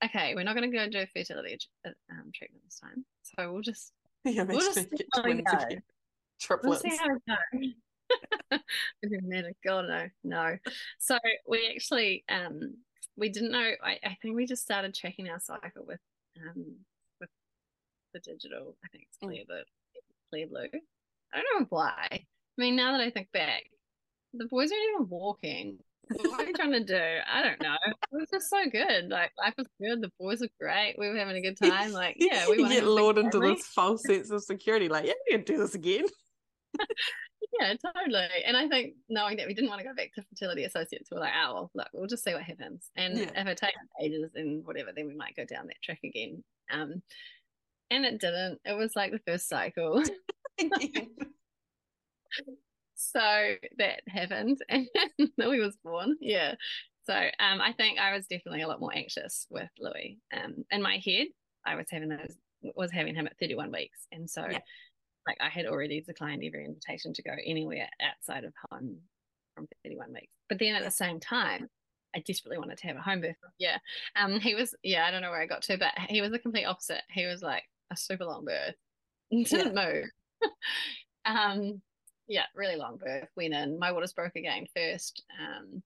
okay, 0.04 0.36
we're 0.36 0.44
not 0.44 0.56
going 0.56 0.70
to 0.70 0.76
go 0.78 0.84
and 0.84 0.92
do 0.92 1.00
a 1.00 1.08
fertility 1.08 1.58
uh, 1.86 1.90
um, 2.12 2.32
treatment 2.34 2.64
this 2.66 2.80
time. 2.80 3.06
So 3.24 3.52
we'll 3.52 3.62
just, 3.62 3.92
Yeah, 4.26 4.44
we'll 4.44 4.60
just 4.60 4.90
get 4.92 5.06
how 5.14 5.24
we 5.24 5.34
twins 5.34 5.44
go. 5.52 5.58
again. 5.58 5.70
We'll 6.64 6.78
Triplets. 6.78 6.82
see 6.82 6.98
how 6.98 7.08
goes. 7.08 8.60
Matter. 9.24 9.54
God 9.66 9.86
no, 9.88 10.08
no. 10.24 10.58
So 11.00 11.18
we 11.48 11.72
actually 11.74 12.24
um 12.30 12.76
we 13.18 13.30
didn't 13.30 13.52
know 13.52 13.72
I, 13.84 13.98
I 14.04 14.18
think 14.22 14.36
we 14.36 14.46
just 14.46 14.62
started 14.62 14.94
tracking 14.94 15.30
our 15.30 15.40
cycle 15.40 15.86
with 15.88 16.00
um 16.40 16.76
with 17.20 17.30
the 18.14 18.20
digital, 18.20 18.76
I 18.84 18.88
think 18.90 19.06
it's 19.10 19.18
Mm. 19.24 19.28
clear 19.28 19.44
Clearblue. 20.36 20.80
I 21.34 21.42
don't 21.42 21.62
know 21.62 21.68
why. 21.70 22.08
I 22.12 22.22
mean 22.58 22.76
now 22.76 22.94
that 22.94 23.02
I 23.02 23.10
think 23.10 23.32
back, 23.32 23.64
the 24.34 24.46
boys 24.46 24.72
aren't 24.72 24.84
even 24.96 25.10
walking. 25.10 25.80
What 26.08 26.40
are 26.42 26.46
you 26.46 26.54
trying 26.54 26.72
to 26.74 26.84
do? 26.84 27.18
I 27.28 27.42
don't 27.42 27.62
know. 27.62 27.76
It 27.88 27.96
was 28.12 28.30
just 28.32 28.50
so 28.50 28.70
good. 28.70 29.10
Like 29.10 29.32
life 29.42 29.56
was 29.58 29.68
good. 29.82 30.02
The 30.02 30.12
boys 30.20 30.40
were 30.42 30.50
great. 30.60 30.96
We 31.00 31.10
were 31.10 31.18
having 31.18 31.38
a 31.38 31.42
good 31.42 31.58
time. 31.58 31.92
Like 31.92 32.16
yeah, 32.20 32.48
we 32.48 32.56
you 32.58 32.62
want 32.62 32.74
to 32.74 32.76
get 32.76 32.84
have 32.84 32.92
a 32.92 32.96
big 32.96 33.04
lured 33.04 33.18
into 33.18 33.40
this 33.40 33.66
false 33.68 34.04
sense 34.04 34.30
of 34.30 34.44
security. 34.44 34.88
Like, 34.88 35.06
yeah, 35.06 35.14
we 35.28 35.36
can 35.38 35.46
do 35.46 35.58
this 35.58 35.76
again. 35.76 36.06
Yeah, 37.60 37.74
totally. 37.96 38.28
And 38.46 38.58
I 38.58 38.68
think 38.68 38.96
knowing 39.08 39.38
that 39.38 39.48
we 39.48 39.54
didn't 39.54 39.70
want 39.70 39.80
to 39.80 39.88
go 39.88 39.94
back 39.96 40.12
to 40.16 40.24
fertility 40.24 40.66
associates, 40.66 41.10
we're 41.12 41.20
like, 41.20 41.32
oh, 41.42 41.54
well, 41.54 41.72
look, 41.74 41.88
we'll 41.94 42.08
just 42.08 42.24
see 42.24 42.34
what 42.34 42.44
happens. 42.44 42.90
And 42.98 43.18
Yeah. 43.18 43.32
if 43.34 43.48
it 43.48 43.58
takes 43.58 43.78
ages 44.02 44.32
and 44.36 44.66
whatever, 44.66 44.92
then 44.94 45.08
we 45.08 45.16
might 45.16 45.36
go 45.36 45.46
down 45.46 45.68
that 45.68 45.82
track 45.82 46.00
again. 46.04 46.44
Um, 46.70 47.02
and 47.92 48.06
it 48.06 48.20
didn't. 48.20 48.60
It 48.66 48.74
was 48.78 48.96
like 48.96 49.12
the 49.12 49.20
first 49.20 49.48
cycle. 49.48 50.04
so 52.96 53.56
that 53.78 54.02
happened, 54.08 54.60
and 54.70 54.88
Louis 55.38 55.60
was 55.60 55.78
born. 55.84 56.18
Yeah. 56.22 56.56
So 57.06 57.14
um, 57.14 57.62
I 57.62 57.72
think 57.74 58.00
I 58.00 58.16
was 58.16 58.26
definitely 58.26 58.62
a 58.64 58.68
lot 58.68 58.80
more 58.80 58.96
anxious 58.96 59.46
with 59.50 59.70
Louis. 59.80 60.18
Um, 60.36 60.66
in 60.72 60.82
my 60.82 61.00
head, 61.06 61.28
I 61.66 61.76
was 61.76 61.86
having 61.92 62.10
those 62.10 62.36
was 62.76 62.92
having 62.92 63.14
him 63.14 63.28
at 63.28 63.38
31 63.40 63.72
weeks, 63.72 64.08
and 64.12 64.28
so 64.30 64.42
Yeah. 64.50 64.60
like 65.28 65.38
I 65.40 65.50
had 65.50 65.68
already 65.68 66.02
declined 66.02 66.44
every 66.44 66.66
invitation 66.66 67.14
to 67.14 67.22
go 67.22 67.32
anywhere 67.46 67.88
outside 68.02 68.44
of 68.44 68.54
home 68.72 68.98
from 69.56 69.68
31 69.84 70.14
weeks. 70.14 70.34
But 70.50 70.58
then 70.60 70.74
at 70.76 70.84
the 70.84 70.90
same 70.92 71.20
time, 71.20 71.70
I 72.16 72.20
desperately 72.26 72.58
wanted 72.58 72.78
to 72.80 72.88
have 72.88 72.96
a 72.96 73.02
home 73.02 73.22
birth. 73.22 73.36
Yeah. 73.60 73.78
Um, 74.16 74.40
he 74.40 74.56
was, 74.56 74.74
yeah, 74.84 75.06
I 75.06 75.12
don't 75.12 75.22
know 75.22 75.30
where 75.30 75.42
I 75.42 75.46
got 75.46 75.62
to, 75.64 75.78
but 75.78 75.92
he 76.10 76.22
was 76.22 76.32
the 76.32 76.40
complete 76.40 76.66
opposite. 76.66 77.02
He 77.12 77.26
was 77.26 77.42
like 77.44 77.64
a 77.92 77.98
super 77.98 78.26
long 78.26 78.46
birth, 78.46 78.76
didn't 79.32 79.76
yeah. 79.76 79.94
move. 79.94 80.52
um, 81.26 81.82
yeah, 82.28 82.46
really 82.56 82.76
long 82.76 82.98
birth. 82.98 83.28
Went 83.36 83.54
in. 83.54 83.80
My 83.80 83.92
waters 83.92 84.14
broke 84.14 84.36
again 84.36 84.66
first 84.76 85.24
um, 85.40 85.84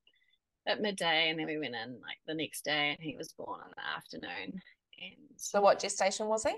at 0.68 0.82
midday, 0.82 1.30
and 1.30 1.40
then 1.40 1.48
we 1.48 1.58
went 1.58 1.76
in 1.76 2.00
like 2.02 2.18
the 2.28 2.34
next 2.34 2.64
day, 2.64 2.92
and 2.92 3.00
he 3.00 3.16
was 3.18 3.34
born 3.34 3.60
in 3.66 3.72
the 3.76 3.98
afternoon. 3.98 4.62
And 5.02 5.30
so, 5.38 5.62
what 5.62 5.80
gestation 5.80 6.28
was 6.28 6.44
he? 6.44 6.56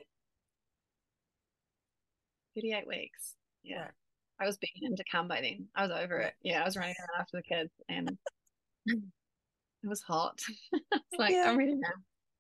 38 2.56 2.88
weeks. 2.88 3.36
Yeah. 3.64 3.82
Right. 3.82 3.92
I 4.40 4.46
was 4.46 4.58
begging 4.58 4.90
him 4.90 4.96
to 4.96 5.04
come 5.10 5.28
by 5.28 5.42
then. 5.42 5.68
I 5.76 5.84
was 5.84 5.92
over 5.92 6.18
it. 6.18 6.34
Yeah, 6.42 6.62
I 6.62 6.66
was 6.66 6.76
running 6.76 6.96
around 7.00 7.22
after 7.22 7.38
the 7.38 7.44
kids 7.44 7.72
and 7.90 8.18
it 8.88 9.88
was 9.88 10.02
hot. 10.02 10.40
it's 10.74 11.20
like, 11.20 11.32
yeah. 11.32 11.46
I'm 11.48 11.58
ready 11.58 11.76
now. 11.76 11.90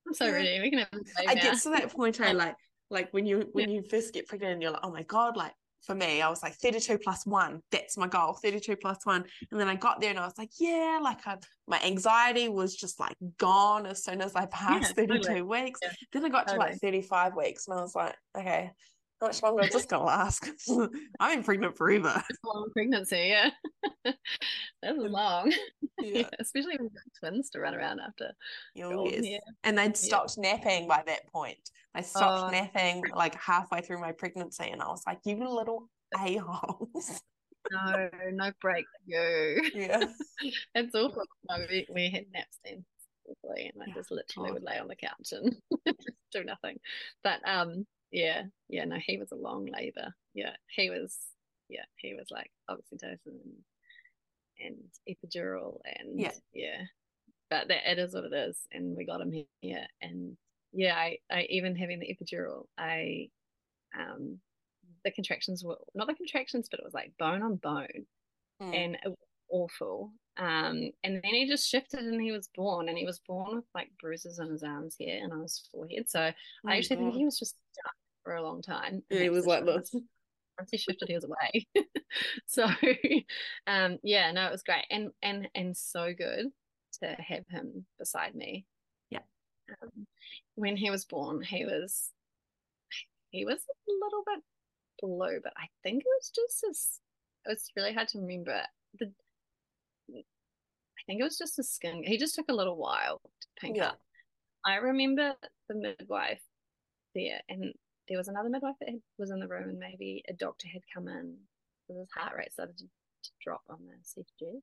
I'm 0.07 0.13
so 0.13 0.25
yeah. 0.25 0.31
ready. 0.31 0.59
We 0.61 0.71
can 0.71 0.79
have 0.79 0.89
I 1.27 1.35
now. 1.35 1.41
get 1.41 1.61
to 1.61 1.69
that 1.69 1.91
point 1.95 2.19
I 2.19 2.31
like 2.31 2.55
like 2.91 3.11
when 3.11 3.25
you 3.25 3.49
when 3.53 3.69
yeah. 3.69 3.75
you 3.75 3.83
first 3.89 4.13
get 4.13 4.27
pregnant 4.27 4.53
and 4.53 4.61
you're 4.61 4.71
like, 4.71 4.83
oh 4.83 4.91
my 4.91 5.03
God, 5.03 5.37
like 5.37 5.53
for 5.85 5.95
me, 5.95 6.21
I 6.21 6.29
was 6.29 6.43
like 6.43 6.53
32 6.53 6.99
plus 6.99 7.25
one. 7.25 7.61
That's 7.71 7.97
my 7.97 8.07
goal, 8.07 8.33
32 8.33 8.75
plus 8.75 8.99
one. 9.03 9.25
And 9.49 9.59
then 9.59 9.67
I 9.67 9.75
got 9.75 9.99
there 9.99 10.11
and 10.11 10.19
I 10.19 10.25
was 10.25 10.37
like, 10.37 10.51
yeah, 10.59 10.99
like 11.01 11.25
I, 11.25 11.37
my 11.67 11.81
anxiety 11.83 12.49
was 12.49 12.75
just 12.75 12.99
like 12.99 13.15
gone 13.37 13.87
as 13.87 14.03
soon 14.03 14.21
as 14.21 14.35
I 14.35 14.45
passed 14.47 14.93
yeah, 14.95 15.05
32 15.07 15.19
totally. 15.19 15.41
weeks. 15.41 15.79
Yeah, 15.81 15.91
then 16.13 16.25
I 16.25 16.29
got 16.29 16.47
totally. 16.47 16.67
to 16.67 16.71
like 16.73 16.81
35 16.81 17.35
weeks 17.35 17.67
and 17.67 17.79
I 17.79 17.81
was 17.81 17.95
like, 17.95 18.15
okay, 18.37 18.71
how 19.21 19.27
much 19.27 19.43
longer 19.43 19.63
is 19.63 19.73
this 19.73 19.85
going 19.85 20.01
to 20.01 20.05
last? 20.07 20.49
I've 21.19 21.35
been 21.35 21.43
pregnant 21.43 21.77
forever. 21.77 22.23
It's 22.29 22.39
a 22.43 22.47
long 22.47 22.69
pregnancy, 22.73 23.27
yeah. 23.29 23.49
That's 24.81 24.97
long. 24.97 25.53
Yeah. 26.01 26.21
yeah. 26.21 26.29
Especially 26.39 26.77
with 26.79 26.93
twins 27.19 27.51
to 27.51 27.59
run 27.59 27.75
around 27.75 27.99
after. 27.99 28.31
Oh, 28.81 29.05
yes. 29.05 29.23
Yeah. 29.23 29.37
And 29.63 29.77
they'd 29.77 29.95
stopped 29.95 30.33
yeah. 30.35 30.53
napping 30.53 30.87
by 30.87 31.03
that 31.05 31.31
point. 31.31 31.59
They 31.93 32.01
stopped 32.01 32.47
oh. 32.47 32.49
napping 32.49 33.03
like 33.13 33.35
halfway 33.35 33.81
through 33.81 34.01
my 34.01 34.11
pregnancy. 34.11 34.67
And 34.67 34.81
I 34.81 34.87
was 34.87 35.03
like, 35.05 35.19
you 35.25 35.35
little 35.47 35.89
a-holes. 36.15 37.21
No, 37.71 38.09
no 38.31 38.51
break 38.59 38.85
you. 39.05 39.61
Yeah. 39.75 40.05
it's 40.73 40.95
awful. 40.95 41.21
No, 41.47 41.57
we, 41.69 41.85
we 41.93 42.09
had 42.09 42.25
naps 42.33 42.57
then 42.65 42.83
and 43.43 43.83
I 43.83 43.91
just 43.93 44.11
literally 44.11 44.49
oh. 44.49 44.53
would 44.53 44.63
lay 44.63 44.79
on 44.79 44.87
the 44.87 44.95
couch 44.95 45.33
and 45.33 45.55
do 46.31 46.43
nothing. 46.43 46.79
But 47.23 47.47
um 47.47 47.85
yeah, 48.11 48.43
yeah, 48.67 48.85
no, 48.85 48.97
he 49.05 49.17
was 49.17 49.31
a 49.31 49.35
long 49.35 49.65
labour. 49.65 50.13
Yeah, 50.33 50.53
he 50.67 50.89
was, 50.89 51.17
yeah, 51.69 51.85
he 51.95 52.13
was 52.13 52.27
like 52.31 52.51
oxytocin 52.69 53.17
and, 53.25 53.55
and 54.59 54.77
epidural 55.09 55.79
and 55.85 56.19
yeah, 56.19 56.31
yeah. 56.53 56.81
But 57.49 57.67
that 57.67 57.89
it 57.89 57.99
is 57.99 58.13
what 58.13 58.25
it 58.25 58.33
is, 58.33 58.57
and 58.71 58.95
we 58.95 59.05
got 59.05 59.21
him 59.21 59.45
here, 59.61 59.85
and 60.01 60.37
yeah, 60.73 60.95
I, 60.95 61.17
I 61.31 61.47
even 61.49 61.75
having 61.75 61.99
the 61.99 62.15
epidural, 62.15 62.65
I, 62.77 63.29
um, 63.97 64.39
the 65.03 65.11
contractions 65.11 65.63
were 65.63 65.77
not 65.93 66.07
the 66.07 66.13
contractions, 66.13 66.67
but 66.69 66.79
it 66.79 66.85
was 66.85 66.93
like 66.93 67.11
bone 67.19 67.43
on 67.43 67.55
bone, 67.57 68.05
mm. 68.61 68.75
and 68.75 68.95
it 68.95 69.07
was 69.07 69.17
awful. 69.49 70.11
Um, 70.37 70.91
and 71.03 71.15
then 71.15 71.33
he 71.33 71.45
just 71.45 71.67
shifted 71.67 71.99
and 71.99 72.21
he 72.21 72.31
was 72.31 72.49
born, 72.55 72.87
and 72.87 72.97
he 72.97 73.05
was 73.05 73.19
born 73.27 73.57
with 73.57 73.65
like 73.75 73.89
bruises 73.99 74.39
on 74.39 74.49
his 74.49 74.63
arms 74.63 74.95
here 74.97 75.19
and 75.21 75.33
on 75.33 75.41
his 75.41 75.67
forehead. 75.71 76.09
So 76.09 76.21
oh 76.21 76.69
I 76.69 76.77
actually 76.77 76.97
God. 76.97 77.03
think 77.03 77.15
he 77.15 77.25
was 77.25 77.37
just 77.37 77.55
stuck 77.73 77.93
for 78.23 78.35
a 78.35 78.43
long 78.43 78.61
time. 78.61 79.03
Yeah, 79.09 79.21
he 79.21 79.29
was 79.29 79.45
like 79.45 79.65
this. 79.65 79.93
Once 79.93 80.69
he 80.71 80.77
shifted, 80.77 81.07
he 81.07 81.15
was 81.15 81.25
away. 81.25 81.67
so, 82.45 82.65
um, 83.67 83.97
yeah, 84.03 84.31
no, 84.31 84.47
it 84.47 84.51
was 84.51 84.63
great 84.63 84.85
and 84.89 85.09
and 85.21 85.47
and 85.55 85.75
so 85.75 86.13
good 86.13 86.47
to 87.01 87.07
have 87.07 87.45
him 87.49 87.85
beside 87.97 88.35
me. 88.35 88.65
Yeah. 89.09 89.19
Um, 89.81 90.05
when 90.55 90.75
he 90.75 90.89
was 90.89 91.05
born, 91.05 91.41
he 91.41 91.65
was 91.65 92.11
he 93.31 93.45
was 93.45 93.59
a 93.59 93.91
little 93.91 94.23
bit 94.25 94.43
blue, 95.01 95.39
but 95.43 95.53
I 95.57 95.67
think 95.83 96.03
it 96.03 96.09
was 96.19 96.31
just 96.33 96.63
as 96.69 96.99
it 97.45 97.49
was 97.49 97.71
really 97.75 97.93
hard 97.93 98.09
to 98.09 98.19
remember. 98.19 98.61
The 98.99 99.11
I 100.13 101.03
think 101.07 101.21
it 101.21 101.23
was 101.23 101.37
just 101.37 101.57
the 101.57 101.63
skin. 101.63 102.03
He 102.03 102.17
just 102.17 102.35
took 102.35 102.49
a 102.49 102.53
little 102.53 102.77
while 102.77 103.21
to 103.23 103.47
pink 103.59 103.77
yeah. 103.77 103.89
up. 103.89 103.99
I 104.65 104.75
remember 104.75 105.33
the 105.67 105.75
midwife 105.75 106.41
there, 107.15 107.41
and 107.49 107.73
there 108.11 108.17
was 108.17 108.27
another 108.27 108.49
midwife 108.49 108.75
that 108.81 108.89
was 109.17 109.31
in 109.31 109.39
the 109.39 109.47
room, 109.47 109.69
and 109.69 109.79
maybe 109.79 110.21
a 110.27 110.33
doctor 110.33 110.67
had 110.67 110.81
come 110.93 111.07
in 111.07 111.37
because 111.87 112.01
his 112.01 112.09
heart 112.13 112.35
rate 112.37 112.51
started 112.51 112.77
to, 112.77 112.83
to 112.83 113.29
drop 113.41 113.61
on 113.69 113.77
the 113.85 113.93
CTG. 114.03 114.59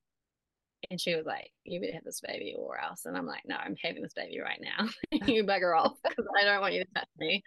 And 0.90 1.00
she 1.00 1.14
was 1.16 1.24
like, 1.24 1.50
You 1.64 1.80
better 1.80 1.94
have 1.94 2.04
this 2.04 2.20
baby 2.20 2.54
or 2.58 2.78
else. 2.78 3.06
And 3.06 3.16
I'm 3.16 3.26
like, 3.26 3.42
No, 3.46 3.56
I'm 3.56 3.74
having 3.82 4.02
this 4.02 4.12
baby 4.12 4.38
right 4.38 4.60
now. 4.60 4.86
you 5.26 5.44
bugger 5.44 5.76
off 5.76 5.96
because 6.06 6.26
I 6.38 6.44
don't 6.44 6.60
want 6.60 6.74
you 6.74 6.84
to 6.84 6.90
touch 6.94 7.08
me. 7.18 7.42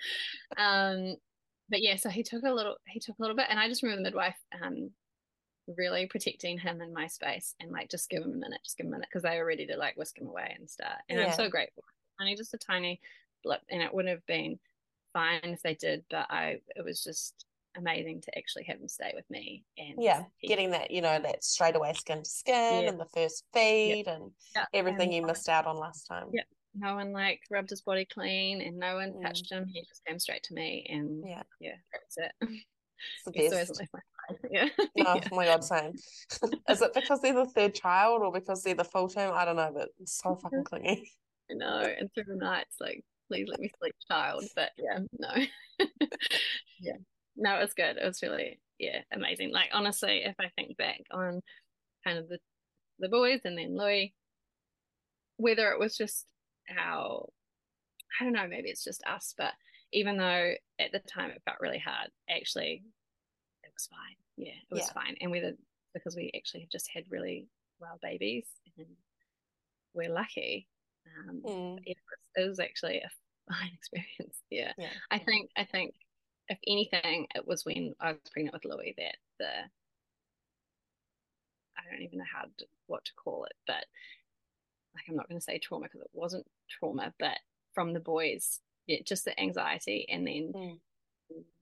Um, 0.57 1.17
but 1.69 1.83
yeah, 1.83 1.97
so 1.97 2.09
he 2.09 2.23
took 2.23 2.43
a 2.43 2.51
little, 2.51 2.77
he 2.87 2.99
took 2.99 3.19
a 3.19 3.21
little 3.21 3.37
bit. 3.37 3.45
And 3.49 3.59
I 3.59 3.67
just 3.69 3.83
remember 3.83 4.01
the 4.01 4.09
midwife 4.09 4.39
um, 4.59 4.89
really 5.77 6.07
protecting 6.07 6.57
him 6.57 6.81
in 6.81 6.93
my 6.93 7.05
space 7.05 7.53
and 7.59 7.71
like, 7.71 7.91
just 7.91 8.09
give 8.09 8.23
him 8.23 8.31
a 8.31 8.37
minute, 8.37 8.61
just 8.63 8.75
give 8.75 8.87
him 8.87 8.93
a 8.93 8.95
minute 8.95 9.09
because 9.11 9.23
they 9.23 9.37
were 9.37 9.45
ready 9.45 9.67
to 9.67 9.77
like 9.77 9.95
whisk 9.97 10.17
him 10.17 10.27
away 10.27 10.55
and 10.57 10.67
start. 10.67 10.97
And 11.09 11.19
yeah. 11.19 11.27
I'm 11.27 11.33
so 11.33 11.47
grateful. 11.47 11.83
Only 12.19 12.35
just 12.35 12.55
a 12.55 12.57
tiny 12.57 12.99
blip. 13.43 13.61
And 13.69 13.83
it 13.83 13.93
would 13.93 14.07
have 14.07 14.25
been 14.25 14.57
fine 15.13 15.39
if 15.43 15.61
they 15.61 15.75
did, 15.75 16.03
but 16.09 16.27
I 16.29 16.57
it 16.75 16.83
was 16.83 17.03
just 17.03 17.45
amazing 17.77 18.21
to 18.21 18.37
actually 18.37 18.65
have 18.65 18.77
him 18.79 18.87
stay 18.87 19.13
with 19.15 19.23
me 19.29 19.63
and 19.77 19.95
yeah 19.97 20.23
getting 20.43 20.71
that 20.71 20.91
you 20.91 21.01
know 21.01 21.17
that 21.23 21.41
straight 21.41 21.73
away 21.73 21.93
skin 21.93 22.21
to 22.21 22.29
skin 22.29 22.83
yeah. 22.83 22.89
and 22.89 22.99
the 22.99 23.05
first 23.13 23.45
feed 23.53 24.03
yeah. 24.07 24.13
and 24.13 24.31
yeah. 24.53 24.65
everything 24.73 25.07
and, 25.07 25.13
you 25.13 25.25
missed 25.25 25.47
out 25.47 25.65
on 25.65 25.77
last 25.77 26.03
time 26.03 26.27
yeah 26.33 26.43
no 26.75 26.95
one 26.95 27.13
like 27.13 27.39
rubbed 27.49 27.69
his 27.69 27.79
body 27.79 28.05
clean 28.13 28.61
and 28.61 28.77
no 28.77 28.95
one 28.95 29.13
mm. 29.13 29.21
touched 29.21 29.49
him 29.49 29.65
he 29.71 29.85
just 29.87 30.03
came 30.05 30.19
straight 30.19 30.43
to 30.43 30.53
me 30.53 30.85
and 30.89 31.23
yeah 31.25 31.43
yeah 31.61 31.75
that's 31.93 32.17
it 32.17 32.49
it's 33.33 33.49
the 33.49 33.65
best. 33.65 33.81
yeah. 34.51 34.69
No, 34.95 35.15
yeah. 35.15 35.21
Oh 35.31 35.35
my 35.35 35.45
god, 35.45 35.63
same. 35.63 35.93
Is 36.69 36.81
it 36.81 36.93
because 36.93 37.21
they're 37.21 37.33
the 37.33 37.45
third 37.45 37.73
child 37.73 38.21
or 38.21 38.31
because 38.31 38.63
they're 38.63 38.75
the 38.75 38.83
full 38.83 39.09
term? 39.09 39.33
I 39.33 39.45
don't 39.45 39.55
know, 39.55 39.71
but 39.73 39.89
it's 39.99 40.21
so 40.21 40.35
fucking 40.35 40.63
clingy. 40.63 41.11
I 41.49 41.53
know, 41.55 41.93
and 41.99 42.09
through 42.13 42.25
the 42.27 42.35
nights, 42.35 42.75
like 42.79 43.03
please 43.31 43.47
let 43.49 43.59
me 43.59 43.71
sleep 43.79 43.95
child 44.09 44.43
but 44.55 44.71
yeah. 44.77 44.97
Um, 44.97 45.07
no. 45.17 45.87
Yeah. 46.79 46.93
No 47.37 47.57
it 47.57 47.61
was 47.61 47.73
good. 47.73 47.97
It 47.97 48.05
was 48.05 48.21
really 48.21 48.59
yeah 48.79 49.01
amazing. 49.13 49.51
Like 49.51 49.69
honestly 49.73 50.23
if 50.25 50.35
i 50.39 50.49
think 50.55 50.75
back 50.77 51.01
on 51.11 51.41
kind 52.03 52.17
of 52.17 52.27
the 52.27 52.39
the 52.99 53.09
boys 53.09 53.41
and 53.45 53.57
then 53.57 53.77
louis 53.77 54.13
whether 55.37 55.71
it 55.71 55.79
was 55.79 55.97
just 55.97 56.25
how 56.67 57.29
i 58.19 58.23
don't 58.23 58.33
know 58.33 58.47
maybe 58.47 58.69
it's 58.69 58.83
just 58.83 59.03
us 59.05 59.33
but 59.37 59.53
even 59.91 60.17
though 60.17 60.53
at 60.79 60.91
the 60.91 60.99
time 60.99 61.31
it 61.31 61.41
felt 61.45 61.57
really 61.59 61.79
hard 61.79 62.09
actually 62.29 62.83
it 63.63 63.71
was 63.73 63.87
fine. 63.87 64.15
Yeah 64.37 64.53
it 64.69 64.73
was 64.73 64.87
yeah. 64.87 65.01
fine. 65.01 65.15
And 65.21 65.31
whether 65.31 65.53
because 65.93 66.15
we 66.15 66.31
actually 66.35 66.61
have 66.61 66.69
just 66.69 66.89
had 66.93 67.03
really 67.09 67.47
well 67.79 67.99
babies 68.01 68.45
and 68.77 68.87
we're 69.93 70.13
lucky 70.13 70.67
um, 71.29 71.41
mm. 71.45 71.79
it, 71.85 71.97
was, 71.97 72.45
it 72.45 72.49
was 72.49 72.59
actually 72.59 72.97
a 72.97 73.09
fine 73.51 73.71
experience. 73.77 74.37
Yeah. 74.49 74.73
yeah. 74.77 74.89
I 75.09 75.19
think 75.19 75.49
I 75.57 75.65
think 75.65 75.93
if 76.49 76.57
anything, 76.67 77.27
it 77.35 77.47
was 77.47 77.65
when 77.65 77.93
I 77.99 78.11
was 78.11 78.19
pregnant 78.31 78.53
with 78.53 78.65
Louis 78.65 78.93
that 78.97 79.15
the 79.39 79.45
I 81.77 81.91
don't 81.91 82.03
even 82.03 82.19
know 82.19 82.25
how 82.31 82.43
to, 82.43 82.65
what 82.87 83.05
to 83.05 83.11
call 83.15 83.45
it, 83.45 83.55
but 83.65 83.85
like 84.93 85.05
I'm 85.09 85.15
not 85.15 85.29
going 85.29 85.39
to 85.39 85.43
say 85.43 85.57
trauma 85.57 85.85
because 85.85 86.01
it 86.01 86.09
wasn't 86.13 86.45
trauma, 86.69 87.13
but 87.19 87.37
from 87.73 87.93
the 87.93 87.99
boys, 87.99 88.59
yeah, 88.87 88.97
just 89.05 89.25
the 89.25 89.39
anxiety, 89.39 90.05
and 90.09 90.27
then 90.27 90.51
mm. 90.55 90.77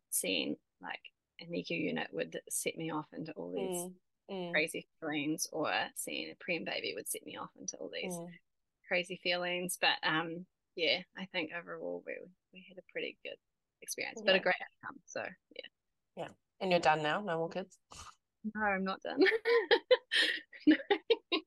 seeing 0.09 0.55
like 0.81 0.99
a 1.41 1.45
NICU 1.45 1.79
unit 1.79 2.07
would 2.11 2.39
set 2.49 2.77
me 2.77 2.91
off 2.91 3.05
into 3.15 3.31
all 3.33 3.51
these 3.51 3.81
mm. 3.81 3.93
Mm. 4.31 4.51
crazy 4.51 4.87
feelings, 4.99 5.47
or 5.51 5.71
seeing 5.95 6.31
a 6.31 6.35
preem 6.43 6.65
baby 6.65 6.93
would 6.95 7.07
set 7.07 7.25
me 7.25 7.37
off 7.37 7.51
into 7.59 7.77
all 7.77 7.91
these 7.93 8.13
mm. 8.13 8.27
Crazy 8.89 9.19
feelings. 9.23 9.77
But 9.79 9.95
um, 10.03 10.45
yeah, 10.75 10.99
I 11.17 11.25
think 11.31 11.51
overall 11.57 12.03
we 12.05 12.15
we 12.51 12.65
had 12.67 12.77
a 12.77 12.91
pretty 12.91 13.17
good 13.23 13.37
experience, 13.81 14.21
but 14.25 14.33
yeah. 14.33 14.39
a 14.39 14.43
great 14.43 14.55
outcome. 14.83 14.99
So 15.05 15.21
yeah. 15.21 15.69
Yeah. 16.17 16.27
And 16.59 16.71
you're 16.71 16.81
done 16.81 17.01
now? 17.01 17.21
No 17.21 17.37
more 17.37 17.49
kids? 17.49 17.77
No, 18.43 18.61
I'm 18.61 18.83
not 18.83 19.01
done. 19.01 19.19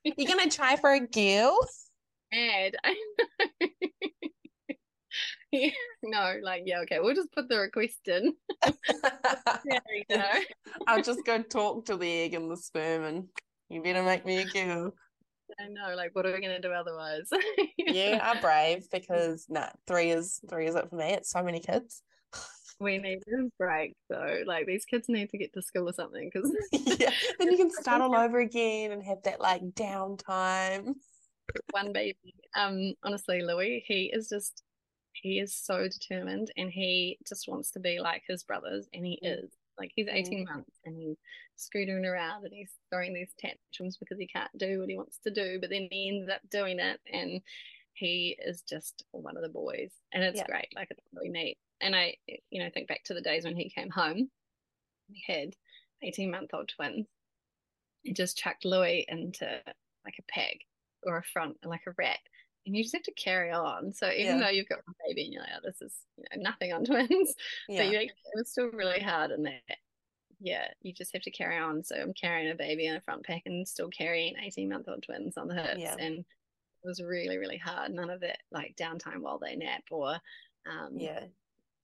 You're 0.05 0.28
gonna 0.28 0.51
try 0.51 0.76
for 0.76 0.93
a 0.93 1.01
girl? 1.01 1.59
Ed, 2.32 2.74
I 2.82 2.97
know. 3.61 3.66
yeah, 5.53 5.70
no, 6.03 6.38
like 6.43 6.62
yeah, 6.64 6.80
okay, 6.80 6.99
we'll 7.01 7.14
just 7.14 7.32
put 7.32 7.49
the 7.49 7.59
request 7.59 8.01
in. 8.07 8.34
there 8.62 9.82
we 9.90 10.05
go. 10.09 10.22
I'll 10.86 11.03
just 11.03 11.24
go 11.26 11.43
talk 11.43 11.84
to 11.86 11.97
the 11.97 12.11
egg 12.11 12.34
and 12.34 12.51
the 12.51 12.57
sperm, 12.57 13.05
and 13.05 13.24
you 13.68 13.82
better 13.82 14.03
make 14.03 14.24
me 14.24 14.38
a 14.38 14.45
girl. 14.47 14.95
I 15.59 15.69
know, 15.69 15.95
like, 15.95 16.15
what 16.15 16.27
are 16.27 16.33
we 16.33 16.41
going 16.41 16.61
to 16.61 16.61
do 16.61 16.73
otherwise? 16.73 17.29
you 17.79 18.19
are 18.21 18.37
brave 18.41 18.89
because 18.91 19.47
no, 19.49 19.61
nah, 19.61 19.69
three 19.87 20.11
is 20.11 20.41
three 20.49 20.67
is 20.67 20.75
it 20.75 20.89
for 20.89 20.97
me. 20.97 21.13
It's 21.13 21.31
so 21.31 21.43
many 21.43 21.61
kids. 21.61 22.03
we 22.81 22.99
need 22.99 23.19
a 23.19 23.49
break 23.59 23.95
though. 24.09 24.43
Like 24.47 24.67
these 24.67 24.85
kids 24.85 25.09
need 25.09 25.31
to 25.31 25.39
get 25.39 25.53
to 25.55 25.63
school 25.63 25.89
or 25.89 25.93
something 25.93 26.31
because 26.33 26.51
yeah, 27.01 27.11
then 27.39 27.51
you 27.51 27.57
can 27.57 27.71
start 27.71 28.03
all 28.03 28.15
over 28.15 28.41
again 28.41 28.93
and 28.93 29.03
have 29.03 29.23
that 29.25 29.41
like 29.41 29.63
downtime. 29.73 30.95
one 31.71 31.93
baby. 31.93 32.35
Um, 32.57 32.95
honestly, 33.03 33.43
Louis, 33.43 33.85
he 33.87 34.11
is 34.13 34.29
just 34.29 34.63
he 35.13 35.39
is 35.39 35.55
so 35.55 35.89
determined 35.89 36.51
and 36.57 36.71
he 36.71 37.19
just 37.29 37.47
wants 37.49 37.71
to 37.73 37.81
be 37.81 38.01
like 38.01 38.23
his 38.27 38.45
brothers 38.45 38.89
and 38.93 39.05
he 39.05 39.21
mm. 39.25 39.45
is. 39.45 39.51
Like 39.79 39.93
he's 39.95 40.09
18 40.09 40.45
mm. 40.45 40.51
months 40.51 40.79
and 40.85 40.97
he's 40.97 41.16
scooting 41.57 42.05
around 42.05 42.45
and 42.45 42.53
he's 42.53 42.73
throwing 42.91 43.14
these 43.14 43.33
tantrums 43.39 43.97
because 43.97 44.18
he 44.18 44.27
can't 44.27 44.51
do 44.59 44.81
what 44.81 44.89
he 44.89 44.97
wants 44.97 45.18
to 45.25 45.31
do, 45.31 45.59
but 45.61 45.70
then 45.70 45.89
he 45.91 46.09
ends 46.09 46.31
up 46.31 46.41
doing 46.51 46.79
it 46.79 47.01
and 47.12 47.41
he 47.95 48.37
is 48.45 48.62
just 48.62 49.05
one 49.12 49.37
of 49.37 49.43
the 49.43 49.49
boys. 49.49 49.93
And 50.12 50.23
it's 50.23 50.39
yeah. 50.39 50.47
great. 50.47 50.68
Like 50.75 50.89
it's 50.91 51.07
really 51.14 51.31
neat. 51.31 51.59
And 51.81 51.97
I, 51.97 52.16
you 52.51 52.62
know, 52.62 52.70
think 52.73 52.89
back 52.89 53.05
to 53.05 53.14
the 53.14 53.20
days 53.20 53.45
when 53.45 53.57
he 53.57 53.70
came 53.70 53.91
home, 53.91 54.31
he 55.09 55.33
had 55.33 55.55
18 56.03 56.31
month 56.31 56.51
old 56.53 56.70
twins. 56.75 57.07
He 58.03 58.12
just 58.12 58.37
chucked 58.37 58.64
Louis 58.64 59.05
into 59.09 59.47
like 60.05 60.14
a 60.18 60.33
peg 60.33 60.59
or 61.05 61.18
a 61.18 61.23
front, 61.33 61.57
like 61.64 61.83
a 61.87 61.95
rat. 61.97 62.18
And 62.67 62.77
you 62.77 62.83
just 62.83 62.95
have 62.95 63.03
to 63.05 63.13
carry 63.13 63.51
on. 63.51 63.93
So 63.93 64.11
even 64.11 64.39
yeah. 64.39 64.45
though 64.45 64.51
you've 64.51 64.69
got 64.69 64.79
a 64.79 64.93
baby 65.07 65.25
and 65.25 65.33
you're 65.33 65.43
like, 65.43 65.53
oh, 65.57 65.61
this 65.65 65.83
is 65.83 65.95
you 66.17 66.25
know, 66.31 66.43
nothing 66.51 66.73
on 66.73 66.85
twins, 66.85 67.35
yeah. 67.69 67.85
but 67.85 67.93
you 67.93 67.99
it 68.01 68.13
was 68.35 68.51
still 68.51 68.71
really 68.71 69.01
hard 69.01 69.31
in 69.31 69.43
that. 69.45 69.79
Yeah, 70.41 70.67
you 70.81 70.93
just 70.93 71.13
have 71.13 71.23
to 71.23 71.31
carry 71.31 71.59
on. 71.59 71.85
So 71.85 71.97
I'm 71.97 72.15
carrying 72.15 72.51
a 72.51 72.55
baby 72.55 72.87
in 72.87 72.97
a 72.97 73.01
front 73.01 73.25
pack 73.25 73.43
and 73.47 73.67
still 73.67 73.89
carrying 73.89 74.35
18 74.43 74.69
month 74.69 74.89
old 74.89 75.03
twins 75.03 75.37
on 75.37 75.49
the 75.49 75.55
hips. 75.55 75.79
Yeah. 75.79 75.97
And 75.99 76.19
it 76.19 76.89
was 76.89 77.01
really, 77.01 77.39
really 77.39 77.59
hard. 77.59 77.93
None 77.93 78.11
of 78.11 78.21
that 78.21 78.39
like 78.51 78.75
downtime 78.77 79.21
while 79.21 79.39
they 79.39 79.55
nap 79.55 79.85
or 79.91 80.19
um, 80.67 80.91
yeah, 80.97 81.21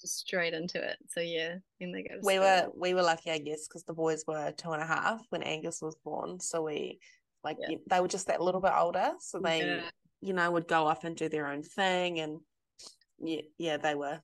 just 0.00 0.18
straight 0.18 0.54
into 0.54 0.82
it. 0.82 0.96
So 1.08 1.20
yeah, 1.20 1.56
they 1.80 1.86
go. 2.02 2.16
we 2.22 2.34
school. 2.34 2.44
were 2.44 2.68
we 2.76 2.94
were 2.94 3.02
lucky, 3.02 3.30
I 3.30 3.38
guess, 3.38 3.66
because 3.66 3.84
the 3.84 3.92
boys 3.92 4.24
were 4.26 4.52
two 4.52 4.72
and 4.72 4.82
a 4.82 4.86
half 4.86 5.22
when 5.30 5.42
Angus 5.42 5.82
was 5.82 5.96
born. 6.04 6.40
So 6.40 6.62
we 6.62 6.98
like 7.44 7.56
yeah. 7.60 7.76
they 7.88 8.00
were 8.00 8.08
just 8.08 8.26
that 8.26 8.40
little 8.40 8.60
bit 8.60 8.72
older, 8.76 9.12
so 9.20 9.38
they 9.38 9.60
yeah. 9.60 9.80
You 10.20 10.32
know 10.32 10.50
would 10.50 10.68
go 10.68 10.86
off 10.86 11.04
and 11.04 11.16
do 11.16 11.28
their 11.28 11.46
own 11.46 11.62
thing, 11.62 12.20
and 12.20 12.40
yeah, 13.18 13.42
yeah, 13.58 13.76
they 13.76 13.94
were 13.94 14.20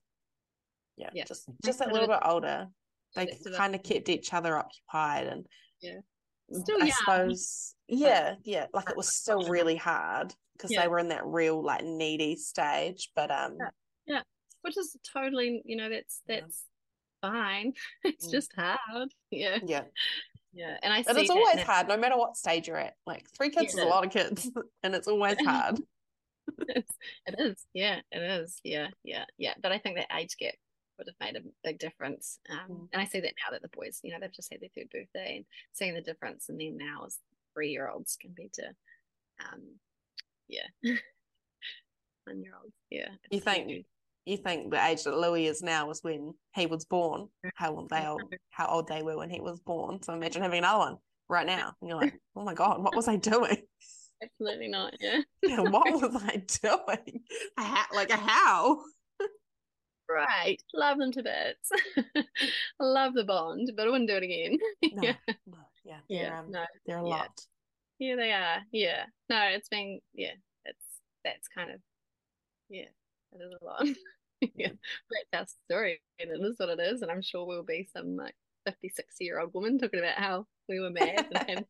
yeah, 0.97 1.09
yeah. 1.13 1.25
just 1.25 1.49
just 1.63 1.81
a 1.81 1.89
little 1.89 2.07
bit 2.07 2.19
older. 2.23 2.67
They 3.15 3.27
kind 3.55 3.75
of 3.75 3.83
kept 3.83 4.09
each 4.09 4.33
other 4.33 4.57
occupied, 4.57 5.27
and 5.27 5.45
yeah, 5.81 5.99
still 6.51 6.81
I 6.81 6.85
young. 6.85 6.91
suppose 6.91 7.75
yeah, 7.87 8.35
yeah, 8.43 8.67
like 8.73 8.89
it 8.89 8.97
was 8.97 9.15
still 9.15 9.47
really 9.47 9.75
hard 9.75 10.33
because 10.53 10.71
yeah. 10.71 10.81
they 10.81 10.87
were 10.87 10.99
in 10.99 11.09
that 11.09 11.25
real 11.25 11.63
like 11.63 11.83
needy 11.83 12.35
stage, 12.35 13.11
but 13.15 13.31
um, 13.31 13.57
yeah, 13.59 13.69
yeah. 14.07 14.21
which 14.61 14.77
is 14.77 14.95
totally 15.13 15.61
you 15.65 15.77
know 15.77 15.89
that's 15.89 16.21
that's 16.27 16.63
fine. 17.21 17.73
It's 18.03 18.27
mm. 18.27 18.31
just 18.31 18.51
hard. 18.55 19.09
Yeah. 19.31 19.59
Yeah. 19.65 19.83
Yeah, 20.55 20.77
and 20.81 20.93
I. 20.93 21.01
See 21.01 21.01
it 21.01 21.09
and 21.09 21.17
it's 21.19 21.29
always 21.29 21.61
hard, 21.61 21.89
no 21.89 21.97
matter 21.97 22.17
what 22.17 22.37
stage 22.37 22.67
you're 22.67 22.77
at. 22.77 22.95
Like 23.05 23.29
three 23.29 23.49
kids 23.49 23.75
yeah. 23.75 23.81
is 23.81 23.87
a 23.87 23.89
lot 23.89 24.05
of 24.05 24.11
kids, 24.11 24.49
and 24.83 24.95
it's 24.95 25.07
always 25.07 25.35
hard. 25.45 25.79
it 26.59 26.85
is, 27.37 27.65
yeah, 27.73 27.99
it 28.11 28.21
is, 28.21 28.61
yeah, 28.63 28.87
yeah, 29.03 29.25
yeah. 29.37 29.53
But 29.61 29.73
I 29.73 29.79
think 29.79 29.97
that 29.97 30.07
age 30.17 30.37
gap 30.39 30.53
would 30.97 31.07
have 31.07 31.15
made 31.19 31.35
a 31.35 31.45
big 31.63 31.77
difference. 31.77 32.39
Um, 32.49 32.71
mm. 32.71 32.87
And 32.93 33.01
I 33.01 33.05
see 33.05 33.19
that 33.19 33.33
now 33.43 33.51
that 33.51 33.61
the 33.63 33.75
boys, 33.75 33.99
you 34.01 34.11
know, 34.11 34.17
they've 34.21 34.31
just 34.31 34.51
had 34.51 34.61
their 34.61 34.69
third 34.75 34.89
birthday 34.91 35.37
and 35.37 35.45
seeing 35.73 35.93
the 35.93 36.01
difference, 36.01 36.47
and 36.47 36.59
then 36.59 36.77
now 36.77 37.03
as 37.05 37.17
three 37.53 37.71
year 37.71 37.89
olds 37.89 38.17
compared 38.19 38.53
to, 38.53 38.67
um, 39.51 39.61
yeah, 40.47 40.67
one 42.23 42.41
year 42.41 42.53
olds, 42.61 42.75
yeah. 42.89 43.09
You 43.29 43.41
think 43.41 43.85
you 44.25 44.37
think 44.37 44.71
the 44.71 44.83
age 44.83 45.03
that 45.03 45.15
Louis 45.15 45.47
is 45.47 45.61
now 45.61 45.87
was 45.87 46.01
when 46.01 46.33
he 46.55 46.65
was 46.65 46.85
born, 46.85 47.27
how 47.53 47.75
old 47.75 47.89
they 47.89 48.05
old, 48.05 48.23
how 48.49 48.67
old 48.67 48.87
they 48.87 49.03
were 49.03 49.17
when 49.17 49.29
he 49.29 49.39
was 49.39 49.59
born. 49.59 50.01
So 50.01 50.13
imagine 50.13 50.41
having 50.41 50.59
another 50.59 50.79
one 50.79 50.97
right 51.29 51.45
now. 51.45 51.73
And 51.81 51.89
you're 51.89 51.99
like, 51.99 52.19
oh 52.35 52.43
my 52.43 52.53
God, 52.53 52.83
what 52.83 52.95
was 52.95 53.07
I 53.07 53.17
doing? 53.17 53.57
Absolutely 54.23 54.69
not. 54.69 54.95
Yeah. 54.99 55.21
yeah 55.43 55.59
what 55.59 55.91
was 55.91 56.23
I 56.23 56.43
doing? 56.63 57.21
like 57.93 58.09
a 58.09 58.17
how? 58.17 58.79
Right. 60.09 60.61
Love 60.73 60.97
them 60.99 61.11
to 61.13 61.23
bits. 61.23 62.27
Love 62.79 63.13
the 63.13 63.23
bond, 63.23 63.71
but 63.75 63.87
I 63.87 63.89
wouldn't 63.89 64.09
do 64.09 64.17
it 64.17 64.23
again. 64.23 64.57
no, 64.83 65.03
yeah. 65.03 65.15
No, 65.47 65.57
yeah. 65.83 65.97
They're, 66.09 66.21
yeah. 66.21 66.39
Um, 66.39 66.51
no. 66.51 66.65
They're 66.85 66.97
a 66.97 67.07
yeah. 67.07 67.15
lot. 67.15 67.41
Yeah, 67.99 68.15
they 68.15 68.31
are. 68.31 68.57
Yeah. 68.71 69.03
No, 69.29 69.41
it's 69.51 69.69
been, 69.69 69.99
yeah, 70.13 70.33
it's, 70.65 70.85
that's 71.23 71.47
kind 71.47 71.71
of, 71.71 71.79
yeah, 72.69 72.85
it 73.33 73.41
is 73.41 73.53
a 73.61 73.65
lot. 73.65 73.87
yeah, 74.55 74.71
that's 75.31 75.55
our 75.69 75.75
story, 75.75 76.01
and 76.19 76.31
it 76.31 76.45
is 76.45 76.55
what 76.57 76.69
it 76.69 76.79
is. 76.79 77.01
And 77.01 77.11
I'm 77.11 77.21
sure 77.21 77.45
we'll 77.45 77.63
be 77.63 77.87
some 77.91 78.15
like 78.15 78.35
50, 78.65 78.89
60 78.89 79.25
year 79.25 79.39
old 79.39 79.53
woman 79.53 79.77
talking 79.77 79.99
about 79.99 80.17
how 80.17 80.45
we 80.67 80.79
were 80.79 80.89
mad. 80.89 81.27
and 81.47 81.65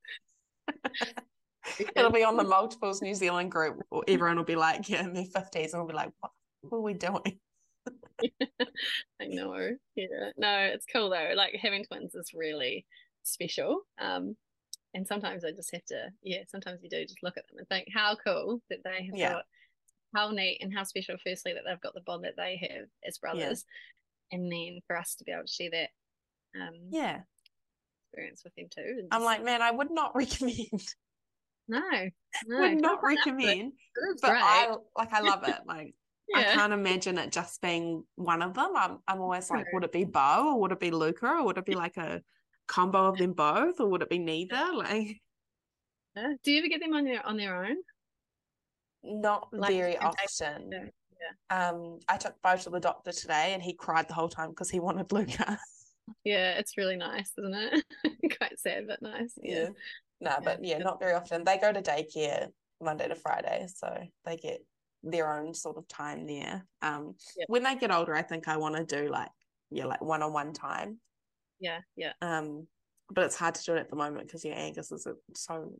It'll 1.95 2.11
be 2.11 2.24
on 2.24 2.38
the 2.38 2.43
multiples 2.43 3.01
New 3.01 3.16
Zealand 3.16 3.51
group. 3.51 3.82
Everyone 4.07 4.38
will 4.38 4.43
be 4.43 4.55
like, 4.55 4.88
yeah, 4.89 5.03
in 5.03 5.13
their 5.13 5.26
fifties, 5.26 5.74
and 5.74 5.82
we'll 5.82 5.89
be 5.89 5.95
like, 5.95 6.11
what, 6.20 6.32
what 6.61 6.78
are 6.78 6.82
we 6.82 6.93
doing? 6.93 7.39
I 9.22 9.28
know. 9.28 9.70
Yeah. 9.95 10.32
No, 10.38 10.57
it's 10.74 10.86
cool 10.91 11.09
though. 11.09 11.34
Like 11.36 11.57
having 11.61 11.84
twins 11.84 12.16
is 12.16 12.32
really 12.34 12.86
special. 13.24 13.82
Um, 13.99 14.36
and 14.93 15.05
sometimes 15.05 15.43
I 15.43 15.51
just 15.51 15.72
have 15.74 15.86
to, 15.86 16.09
yeah, 16.24 16.43
sometimes 16.47 16.80
you 16.82 16.89
do 16.89 17.03
just 17.03 17.22
look 17.22 17.38
at 17.38 17.47
them 17.47 17.57
and 17.59 17.68
think 17.68 17.89
how 17.93 18.16
cool 18.24 18.61
that 18.70 18.80
they 18.84 19.05
have 19.05 19.16
yeah. 19.16 19.34
got 19.34 19.45
how 20.16 20.30
neat 20.32 20.59
and 20.61 20.74
how 20.74 20.84
special, 20.84 21.16
firstly, 21.26 21.53
that 21.53 21.63
they've 21.68 21.82
got 21.82 21.93
the 21.93 22.01
bond 22.01 22.24
that 22.24 22.38
they 22.38 22.57
have 22.61 22.88
as 23.07 23.18
brothers, 23.18 23.66
yeah. 24.32 24.38
and 24.38 24.51
then 24.51 24.80
for 24.88 24.97
us 24.97 25.16
to 25.16 25.24
be 25.24 25.32
able 25.32 25.43
to 25.43 25.51
share 25.51 25.72
that, 25.72 25.89
um, 26.59 26.74
yeah, 26.89 27.20
experience 28.16 28.43
with 28.43 28.55
them 28.55 28.68
too. 28.70 29.07
I'm 29.11 29.24
like, 29.24 29.43
man, 29.43 29.61
I 29.61 29.72
would 29.72 29.91
not 29.91 30.11
recommend. 30.16 30.95
No, 31.68 31.82
no 32.47 32.59
would 32.59 32.82
not 32.82 33.03
recommend. 33.03 33.74
But 34.22 34.30
great. 34.30 34.41
I 34.41 34.76
like, 34.95 35.13
I 35.13 35.22
love 35.22 35.47
it. 35.47 35.57
Like, 35.66 35.95
yeah. 36.30 36.39
I 36.39 36.43
can't 36.43 36.74
imagine 36.74 37.18
it 37.18 37.32
just 37.32 37.61
being 37.61 38.03
one 38.16 38.41
of 38.41 38.53
them. 38.53 38.72
I'm, 38.76 38.99
I'm 39.07 39.22
always 39.22 39.49
like, 39.49 39.66
would 39.74 39.84
it 39.84 39.91
be 39.91 40.05
Bo 40.05 40.53
or 40.53 40.61
would 40.61 40.72
it 40.72 40.80
be 40.80 40.91
Luca 40.91 41.28
or 41.28 41.45
would 41.45 41.57
it 41.57 41.66
be 41.66 41.76
like 41.76 41.97
a 41.97 42.22
combo 42.68 43.05
of 43.05 43.18
them 43.18 43.34
both 43.34 43.80
or 43.80 43.88
would 43.89 44.01
it 44.01 44.09
be 44.09 44.20
neither? 44.20 44.72
Like, 44.74 45.22
do 46.43 46.51
you 46.51 46.59
ever 46.59 46.68
get 46.70 46.80
them 46.80 46.93
on 46.93 47.03
their 47.03 47.26
on 47.26 47.36
their 47.36 47.66
own? 47.66 47.76
Not 49.06 49.47
like, 49.51 49.72
very 49.72 49.97
often. 49.97 50.72
Yeah. 50.72 51.70
Um, 51.70 51.99
I 52.08 52.18
took 52.18 52.36
Bo 52.41 52.58
to 52.58 52.70
the 52.70 52.80
doctor 52.80 53.12
today, 53.12 53.53
and 53.53 53.62
he 53.62 53.74
cried 53.74 54.08
the 54.08 54.14
whole 54.14 54.30
time 54.30 54.49
because 54.49 54.70
he 54.70 54.80
wanted 54.80 55.12
Luca. 55.12 55.58
Yeah, 56.24 56.51
it's 56.60 56.78
really 56.78 56.97
nice, 56.97 57.32
isn't 57.38 57.53
it? 57.56 57.84
Quite 58.38 58.60
sad, 58.60 58.86
but 58.88 59.01
nice. 59.01 59.34
Yeah. 59.41 59.60
yeah. 59.60 59.70
No, 60.22 60.36
but 60.43 60.64
yeah, 60.64 60.78
not 60.78 60.99
very 60.99 61.14
often. 61.14 61.43
They 61.43 61.58
go 61.58 61.72
to 61.74 61.82
daycare 61.82 62.49
Monday 62.82 63.08
to 63.08 63.16
Friday, 63.16 63.68
so 63.74 63.91
they 64.24 64.38
get 64.38 64.64
their 65.03 65.34
own 65.34 65.53
sort 65.53 65.78
of 65.78 65.88
time 65.88 66.26
there. 66.26 66.66
Um, 66.82 67.16
yeah. 67.38 67.45
when 67.47 67.64
they 67.64 67.76
get 67.76 67.91
older, 67.91 68.16
I 68.16 68.22
think 68.22 68.47
I 68.47 68.58
want 68.58 68.76
to 68.76 68.84
do 68.84 69.10
like 69.10 69.30
yeah, 69.72 69.86
like 69.86 70.01
one 70.01 70.22
on 70.22 70.34
one 70.34 70.53
time. 70.53 70.99
Yeah, 71.60 71.80
yeah. 71.95 72.14
Um, 72.22 72.68
but 73.10 73.26
it's 73.26 73.36
hard 73.36 73.56
to 73.56 73.64
do 73.64 73.74
it 73.76 73.80
at 73.80 73.89
the 73.89 73.95
moment 73.95 74.28
because 74.28 74.45
yeah, 74.45 74.53
Angus 74.53 74.91
is 74.91 75.08
so 75.36 75.74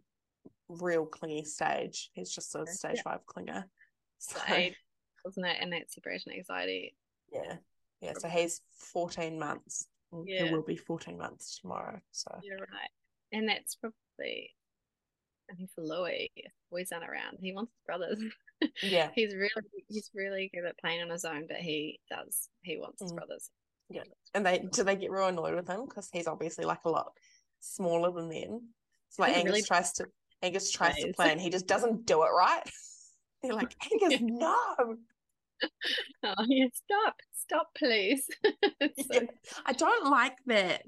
real 0.70 1.06
clingy 1.06 1.44
stage. 1.44 2.10
He's 2.14 2.32
just 2.32 2.56
a 2.56 2.66
stage 2.68 2.98
yeah. 2.98 3.02
five 3.04 3.20
clinger. 3.26 3.64
So, 4.18 4.40
wasn't 5.26 5.46
it? 5.46 5.58
And 5.60 5.74
that 5.74 5.92
separation 5.92 6.32
anxiety. 6.32 6.96
Yeah. 7.32 7.58
Yeah. 8.02 8.14
So 8.18 8.28
he's 8.28 8.62
14 8.94 9.38
months. 9.38 9.88
Yeah. 10.26 10.46
He 10.46 10.54
will 10.54 10.64
be 10.64 10.78
14 10.78 11.18
months 11.18 11.60
tomorrow. 11.60 12.00
So 12.12 12.32
you're 12.42 12.58
right. 12.58 12.90
And 13.32 13.48
that's 13.48 13.76
probably 13.76 14.52
I 15.52 15.56
think 15.56 15.70
for 15.76 15.82
Louis, 15.82 16.32
boys 16.72 16.92
aren't 16.92 17.10
around. 17.10 17.38
He 17.40 17.54
wants 17.54 17.72
his 17.74 17.86
brothers. 17.86 18.20
Yeah. 18.82 19.10
he's 19.14 19.36
really 19.36 19.86
he's 19.90 20.10
really 20.16 20.50
good 20.52 20.66
at 20.66 20.80
playing 20.80 21.02
on 21.02 21.10
his 21.10 21.26
own, 21.26 21.46
but 21.46 21.58
he 21.58 22.00
does 22.10 22.48
he 22.64 22.78
wants 22.78 23.02
his 23.02 23.12
mm. 23.12 23.18
brothers. 23.18 23.50
Yeah. 23.90 24.04
And 24.34 24.46
they 24.46 24.66
do 24.72 24.84
they 24.84 24.96
get 24.96 25.12
real 25.12 25.28
annoyed 25.28 25.56
with 25.56 25.68
him 25.68 25.86
because 25.86 26.10
he's 26.12 26.26
obviously 26.26 26.64
like 26.64 26.86
a 26.86 26.90
lot 26.90 27.12
smaller 27.60 28.12
than 28.12 28.30
them. 28.30 28.70
So 29.10 29.24
like 29.24 29.36
Angus 29.36 29.46
really 29.46 29.62
tries 29.62 29.92
to 29.94 30.06
Angus 30.42 30.72
tries 30.72 30.96
to 30.98 31.14
play 31.14 31.32
and 31.32 31.42
he 31.42 31.50
just 31.50 31.68
doesn't 31.68 32.06
do 32.06 32.24
it 32.24 32.30
right. 32.38 32.64
They're 33.42 33.54
like, 33.54 33.76
Angus, 33.92 34.20
no. 34.22 34.98
Oh, 36.24 36.46
yeah, 36.48 36.66
stop, 36.74 37.16
stop, 37.34 37.68
please. 37.78 38.28
so, 38.44 39.06
yeah, 39.12 39.22
I 39.66 39.74
don't 39.74 40.10
like 40.10 40.38
that. 40.48 40.84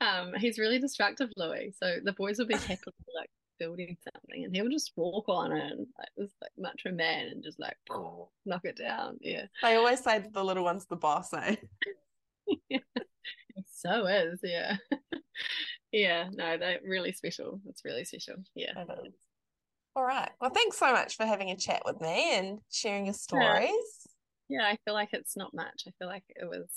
um, 0.00 0.32
he's 0.38 0.58
really 0.58 0.78
destructive, 0.78 1.30
Louis. 1.36 1.74
So 1.78 1.96
the 2.02 2.12
boys 2.12 2.38
will 2.38 2.46
be 2.46 2.54
happily 2.54 2.94
like 3.14 3.30
building 3.58 3.96
something, 4.12 4.44
and 4.44 4.54
he'll 4.54 4.68
just 4.68 4.92
walk 4.96 5.28
on 5.28 5.52
it 5.52 5.72
and 5.72 5.86
like 5.98 6.08
this 6.16 6.32
like 6.40 6.50
macho 6.58 6.92
man 6.92 7.28
and 7.28 7.42
just 7.42 7.60
like 7.60 7.76
knock 8.44 8.64
it 8.64 8.76
down. 8.76 9.18
Yeah. 9.20 9.46
They 9.62 9.76
always 9.76 10.00
say 10.00 10.18
that 10.18 10.32
the 10.32 10.44
little 10.44 10.64
one's 10.64 10.86
the 10.86 10.96
boss, 10.96 11.32
eh? 11.34 11.56
yeah. 12.68 12.78
So 13.66 14.06
is, 14.06 14.40
yeah. 14.42 14.76
Yeah, 15.92 16.28
no, 16.32 16.58
they're 16.58 16.80
really 16.84 17.12
special. 17.12 17.60
It's 17.68 17.84
really 17.84 18.04
special. 18.04 18.36
Yeah. 18.54 18.72
All 19.96 20.04
right. 20.04 20.30
Well, 20.40 20.50
thanks 20.50 20.78
so 20.78 20.92
much 20.92 21.16
for 21.16 21.26
having 21.26 21.50
a 21.50 21.56
chat 21.56 21.82
with 21.84 22.00
me 22.00 22.36
and 22.36 22.60
sharing 22.70 23.06
your 23.06 23.14
stories. 23.14 23.70
Yeah, 24.48 24.60
yeah 24.60 24.66
I 24.66 24.78
feel 24.84 24.94
like 24.94 25.10
it's 25.12 25.36
not 25.36 25.54
much. 25.54 25.84
I 25.88 25.92
feel 25.98 26.08
like 26.08 26.24
it 26.28 26.48
was 26.48 26.68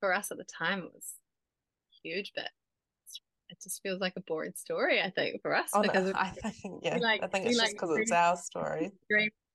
for 0.00 0.12
us 0.14 0.30
at 0.30 0.38
the 0.38 0.44
time 0.44 0.80
it 0.80 0.92
was 0.94 1.14
huge, 2.02 2.32
but 2.34 2.48
it 3.50 3.58
just 3.62 3.82
feels 3.82 4.00
like 4.00 4.14
a 4.16 4.22
boring 4.22 4.52
story. 4.56 5.00
I 5.00 5.10
think 5.10 5.40
for 5.42 5.54
us 5.54 5.70
Oh, 5.72 5.82
because 5.82 6.12
no, 6.12 6.18
I 6.18 6.30
think 6.30 6.80
yeah. 6.82 6.96
like- 6.98 7.22
I 7.22 7.26
think 7.26 7.46
it's 7.46 7.56
just 7.56 7.62
like 7.66 7.72
because 7.80 7.96
it's 7.98 8.12
our 8.12 8.36
story. 8.36 8.90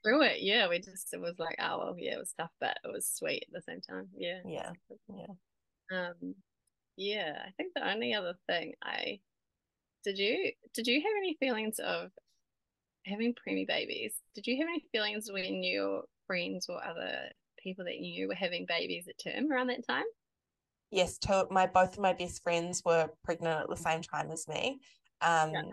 through 0.04 0.22
it. 0.24 0.42
Yeah, 0.42 0.68
we 0.70 0.80
just 0.80 1.14
it 1.14 1.22
was 1.22 1.40
like 1.40 1.56
oh 1.60 1.78
well, 1.80 1.96
yeah, 1.98 2.14
it 2.14 2.20
was 2.20 2.34
tough, 2.38 2.52
but 2.60 2.78
it 2.84 2.92
was 2.92 3.08
sweet 3.08 3.46
at 3.48 3.54
the 3.54 3.62
same 3.62 3.82
time. 3.82 4.08
Yeah, 4.16 4.40
Yeah, 4.46 4.72
yeah. 5.10 5.26
Um, 5.92 6.36
yeah, 6.98 7.42
I 7.46 7.52
think 7.58 7.74
the 7.76 7.90
only 7.90 8.14
other 8.14 8.36
thing 8.48 8.74
I 8.84 9.20
did 10.04 10.18
you 10.18 10.52
did 10.74 10.88
you 10.88 11.02
have 11.02 11.14
any 11.18 11.38
feelings 11.40 11.80
of 11.80 12.12
having 13.06 13.34
preemie 13.34 13.68
babies? 13.68 14.16
Did 14.36 14.48
you 14.48 14.58
have 14.58 14.68
any 14.68 14.86
feelings 14.92 15.32
when 15.32 15.64
your 15.64 16.04
friends 16.28 16.68
or 16.70 16.84
other 16.84 17.30
people 17.62 17.86
that 17.86 17.96
you 17.96 18.12
knew 18.14 18.28
were 18.28 18.36
having 18.36 18.66
babies 18.68 19.08
at 19.08 19.18
term 19.18 19.52
around 19.52 19.68
that 19.68 19.88
time? 19.88 20.04
Yes, 20.92 21.18
two 21.18 21.48
my 21.50 21.68
both 21.68 21.94
of 21.94 22.00
my 22.00 22.14
best 22.14 22.44
friends 22.44 22.82
were 22.86 23.10
pregnant 23.24 23.62
at 23.62 23.70
the 23.70 23.76
same 23.78 24.02
time 24.02 24.30
as 24.32 24.48
me. 24.48 24.80
Um, 25.22 25.52
Yeah. 25.54 25.64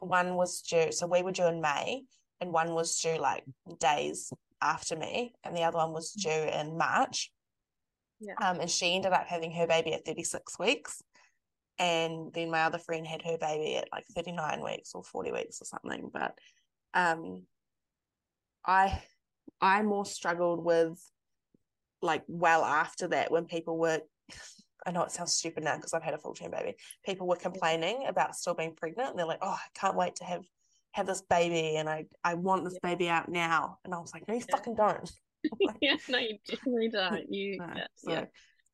one 0.00 0.36
was 0.36 0.62
due, 0.62 0.92
so 0.92 1.06
we 1.06 1.22
were 1.22 1.32
due 1.32 1.46
in 1.48 1.60
May, 1.60 2.04
and 2.40 2.52
one 2.52 2.74
was 2.74 3.00
due 3.00 3.18
like 3.18 3.44
days 3.80 4.32
after 4.60 4.96
me, 4.96 5.34
and 5.44 5.56
the 5.56 5.62
other 5.62 5.78
one 5.78 5.92
was 5.92 6.12
due 6.12 6.30
in 6.30 6.78
March. 6.78 7.32
Yeah. 8.20 8.34
Um, 8.42 8.60
and 8.60 8.70
she 8.70 8.94
ended 8.94 9.12
up 9.12 9.26
having 9.26 9.52
her 9.52 9.66
baby 9.66 9.92
at 9.94 10.04
36 10.04 10.58
weeks. 10.58 11.02
And 11.78 12.32
then 12.32 12.50
my 12.50 12.62
other 12.64 12.78
friend 12.78 13.06
had 13.06 13.22
her 13.22 13.38
baby 13.38 13.76
at 13.76 13.88
like 13.92 14.04
39 14.14 14.64
weeks 14.64 14.92
or 14.94 15.04
40 15.04 15.32
weeks 15.32 15.62
or 15.62 15.64
something. 15.64 16.10
But 16.12 16.36
um 16.94 17.42
I 18.66 19.02
I 19.60 19.82
more 19.82 20.04
struggled 20.06 20.64
with 20.64 21.00
like 22.02 22.24
well 22.28 22.64
after 22.64 23.08
that 23.08 23.30
when 23.30 23.44
people 23.44 23.78
were 23.78 24.00
I 24.86 24.92
know 24.92 25.02
it 25.02 25.10
sounds 25.10 25.34
stupid 25.34 25.64
now 25.64 25.76
because 25.76 25.92
I've 25.92 26.04
had 26.04 26.14
a 26.14 26.18
full 26.18 26.34
term 26.34 26.50
baby. 26.50 26.76
People 27.04 27.26
were 27.26 27.36
complaining 27.36 28.06
about 28.08 28.36
still 28.36 28.54
being 28.54 28.74
pregnant 28.74 29.10
and 29.10 29.18
they're 29.18 29.26
like, 29.26 29.40
Oh, 29.42 29.50
I 29.50 29.78
can't 29.78 29.96
wait 29.96 30.16
to 30.16 30.24
have 30.24 30.44
have 30.92 31.06
this 31.06 31.22
baby 31.22 31.76
and 31.76 31.88
I 31.88 32.06
I 32.24 32.34
want 32.34 32.64
this 32.64 32.78
baby 32.82 33.08
out 33.08 33.28
now. 33.28 33.78
And 33.84 33.94
I 33.94 33.98
was 33.98 34.12
like, 34.12 34.26
No, 34.26 34.34
you 34.34 34.40
Yeah. 34.48 34.56
fucking 34.56 34.74
don't. 34.74 35.12
yeah, 35.80 35.96
no, 36.08 36.18
you 36.18 36.38
definitely 36.46 36.88
don't. 36.88 37.26
You, 37.32 37.58
No. 37.58 37.66
yeah, 37.74 37.86
So, 37.96 38.10
yeah, 38.10 38.24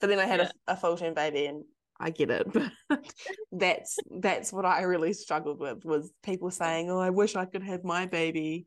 but 0.01 0.09
then 0.09 0.19
I 0.19 0.27
had 0.27 0.41
Yeah. 0.41 0.51
a, 0.69 0.73
a 0.73 0.77
full 0.77 0.97
term 0.97 1.15
baby 1.15 1.47
and 1.47 1.65
I 1.99 2.11
get 2.11 2.31
it, 2.31 2.47
but 2.89 3.15
that's 3.53 3.99
that's 4.21 4.53
what 4.53 4.65
I 4.65 4.83
really 4.83 5.13
struggled 5.13 5.61
with 5.61 5.85
was 5.85 6.13
people 6.23 6.51
saying, 6.51 6.91
"Oh, 6.91 6.99
I 6.99 7.11
wish 7.11 7.37
I 7.37 7.45
could 7.45 7.63
have 7.63 7.85
my 7.85 8.07
baby 8.07 8.67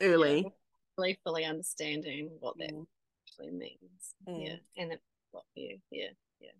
early." 0.00 0.46
really 0.98 1.18
fully 1.24 1.44
understanding 1.44 2.28
what 2.40 2.58
that 2.58 2.72
Mm. 2.72 2.86
actually 3.26 3.52
means. 3.52 4.14
Mm. 4.28 4.46
Yeah, 4.46 4.56
and 4.76 4.92
it, 4.92 5.00
what 5.30 5.44
you, 5.54 5.78
yeah, 5.90 6.10
yeah, 6.40 6.50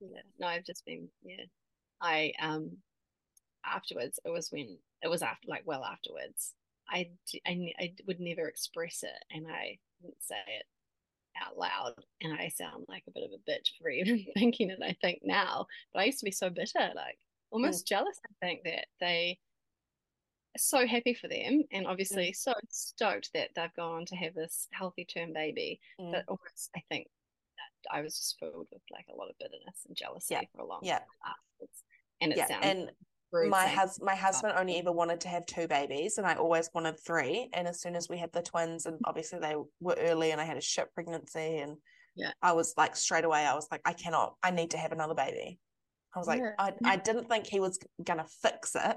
yeah. 0.00 0.22
No, 0.38 0.46
I've 0.46 0.64
just 0.64 0.84
been, 0.86 1.08
yeah. 1.22 1.44
I 2.00 2.32
um 2.40 2.78
afterwards, 3.64 4.18
it 4.24 4.30
was 4.30 4.50
when 4.50 4.78
it 5.02 5.08
was 5.08 5.22
after, 5.22 5.48
like, 5.48 5.62
well 5.66 5.84
afterwards. 5.84 6.54
I 6.88 7.10
I, 7.46 7.72
I 7.80 7.94
would 8.06 8.20
never 8.20 8.48
express 8.48 9.02
it, 9.02 9.24
and 9.30 9.46
I 9.46 9.78
wouldn't 10.00 10.22
say 10.22 10.36
it 10.58 10.66
out 11.42 11.56
loud, 11.56 11.94
and 12.20 12.32
I 12.34 12.48
sound 12.48 12.84
like 12.88 13.04
a 13.08 13.12
bit 13.12 13.24
of 13.24 13.30
a 13.32 13.50
bitch 13.50 13.70
for 13.80 13.88
even 13.90 14.24
thinking 14.34 14.70
it. 14.70 14.78
I 14.82 14.96
think 15.00 15.20
now, 15.22 15.66
but 15.92 16.00
I 16.00 16.04
used 16.04 16.18
to 16.20 16.24
be 16.24 16.30
so 16.32 16.50
bitter, 16.50 16.90
like 16.94 17.18
almost 17.50 17.86
jealous. 17.86 18.18
I 18.26 18.46
think 18.46 18.62
that 18.64 18.86
they 19.00 19.38
are 20.54 20.58
so 20.58 20.86
happy 20.86 21.14
for 21.14 21.28
them 21.28 21.62
and 21.72 21.86
obviously 21.86 22.30
so 22.34 22.52
stoked 22.70 23.30
that 23.32 23.48
they've 23.56 23.74
gone 23.74 23.94
on 24.00 24.04
to 24.06 24.16
have 24.16 24.34
this 24.34 24.68
healthy 24.72 25.04
term 25.06 25.32
baby 25.32 25.80
Mm. 25.98 26.12
but 26.12 26.24
almost 26.28 26.68
i 26.76 26.82
think 26.90 27.06
that 27.56 27.96
i 27.96 28.02
was 28.02 28.18
just 28.18 28.38
filled 28.38 28.66
with 28.70 28.82
like 28.92 29.06
a 29.10 29.16
lot 29.16 29.30
of 29.30 29.38
bitterness 29.38 29.86
and 29.88 29.96
jealousy 29.96 30.34
Yeah. 30.34 30.42
for 30.54 30.60
a 30.60 30.66
long 30.66 30.80
Yeah. 30.82 30.98
time 30.98 31.06
afterwards 31.24 31.82
and 32.20 32.32
it 32.32 32.36
yeah, 32.36 32.46
sounds 32.48 32.64
and 32.66 32.90
my 33.50 33.66
hus- 33.66 34.00
my 34.02 34.14
husband 34.14 34.52
only 34.56 34.78
ever 34.78 34.92
wanted 34.92 35.20
to 35.20 35.28
have 35.28 35.46
two 35.46 35.66
babies 35.66 36.18
and 36.18 36.26
I 36.26 36.34
always 36.34 36.68
wanted 36.74 37.00
three 37.00 37.48
and 37.54 37.66
as 37.66 37.80
soon 37.80 37.96
as 37.96 38.08
we 38.08 38.18
had 38.18 38.32
the 38.32 38.42
twins 38.42 38.86
and 38.86 38.98
obviously 39.04 39.38
they 39.38 39.54
were 39.80 39.96
early 39.98 40.32
and 40.32 40.40
I 40.40 40.44
had 40.44 40.56
a 40.58 40.60
ship 40.62 40.88
pregnancy 40.94 41.58
and 41.58 41.76
Yeah. 42.14 42.32
I 42.42 42.52
was 42.52 42.74
like 42.76 42.94
straight 42.94 43.24
away 43.24 43.46
I 43.46 43.54
was 43.54 43.68
like 43.70 43.80
I 43.84 43.94
cannot 43.94 44.34
I 44.42 44.50
need 44.50 44.72
to 44.72 44.78
have 44.78 44.92
another 44.92 45.14
baby. 45.14 45.58
I 46.14 46.18
was 46.18 46.28
like 46.28 46.40
Yeah. 46.40 46.52
I, 46.58 46.72
I 46.84 46.96
didn't 46.96 47.28
think 47.28 47.46
he 47.46 47.58
was 47.60 47.78
gonna 48.04 48.26
fix 48.42 48.74
it 48.74 48.96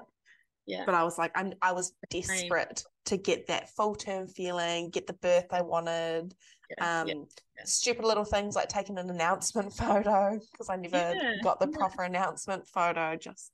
yeah. 0.66 0.84
but 0.86 0.96
I 0.96 1.04
was 1.04 1.18
like 1.18 1.32
I'm 1.36 1.54
I 1.62 1.72
was 1.72 1.94
desperate 2.10 2.84
to 3.06 3.18
get 3.18 3.48
that 3.48 3.70
full 3.70 3.96
term 3.96 4.28
feeling 4.28 4.90
get 4.90 5.08
the 5.08 5.14
birth 5.14 5.48
I 5.52 5.62
wanted 5.62 6.34
yeah, 6.78 7.02
um 7.02 7.08
yeah, 7.08 7.16
stupid 7.64 8.04
little 8.04 8.26
things 8.26 8.56
like 8.56 8.68
taking 8.68 8.98
an 8.98 9.10
announcement 9.10 9.72
photo 9.78 10.38
because 10.52 10.70
I 10.70 10.76
never 10.76 11.14
got 11.44 11.60
the 11.60 11.68
proper 11.68 12.04
announcement 12.04 12.68
photo 12.68 13.16
just 13.16 13.52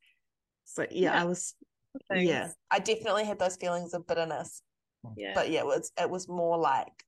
so 0.65 0.83
yeah, 0.83 1.13
Yeah, 1.13 1.21
I 1.21 1.25
was 1.25 1.55
things. 2.09 2.29
yeah 2.29 2.49
I 2.69 2.79
definitely 2.79 3.25
had 3.25 3.39
those 3.39 3.57
feelings 3.57 3.93
of 3.93 4.07
bitterness. 4.07 4.61
Yeah. 5.17 5.33
But 5.35 5.49
yeah 5.49 5.61
it 5.61 5.65
was 5.65 5.91
it 5.99 6.09
was 6.09 6.27
more 6.27 6.57
like 6.57 7.03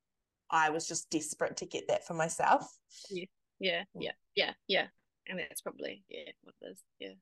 I 0.50 0.70
was 0.72 0.88
just 0.88 1.10
desperate 1.10 1.58
to 1.58 1.66
get 1.66 1.88
that 1.88 2.06
for 2.06 2.14
myself. 2.14 2.68
Yeah. 3.10 3.84
Yeah. 3.94 4.12
Yeah. 4.36 4.54
Yeah. 4.68 4.88
And 5.28 5.40
that's 5.40 5.62
probably 5.62 6.04
yeah 6.10 6.32
what 6.44 6.56
it 6.62 6.66
is. 6.72 6.80
Yeah. 7.00 7.14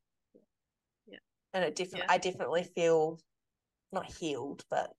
Yeah. 1.07 1.19
and 1.53 1.63
it 1.63 1.75
definitely 1.75 2.05
Yeah. 2.07 2.13
I 2.13 2.17
definitely 2.17 2.63
feel 2.75 3.19
not 3.91 4.05
healed 4.05 4.63
but 4.71 4.91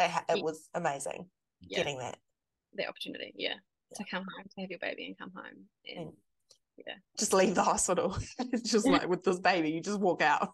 it, 0.00 0.10
ha- 0.10 0.24
it 0.28 0.42
was 0.42 0.68
amazing 0.74 1.26
yeah. 1.60 1.78
getting 1.78 1.98
that. 1.98 2.18
The 2.74 2.86
opportunity 2.88 3.32
yeah 3.36 3.54
to 3.94 4.04
come 4.10 4.22
home 4.24 4.46
to 4.54 4.60
have 4.60 4.70
your 4.70 4.80
baby 4.80 5.06
and 5.06 5.16
come 5.18 5.32
home 5.34 5.64
and 5.96 6.08
Mm. 6.08 6.14
yeah. 6.76 6.94
Just 7.18 7.32
leave 7.32 7.54
the 7.54 7.62
hospital. 7.62 8.18
It's 8.52 8.68
just 8.72 8.86
like 8.88 9.08
with 9.08 9.22
this 9.22 9.38
baby 9.38 9.70
you 9.70 9.80
just 9.80 10.00
walk 10.00 10.20
out 10.22 10.52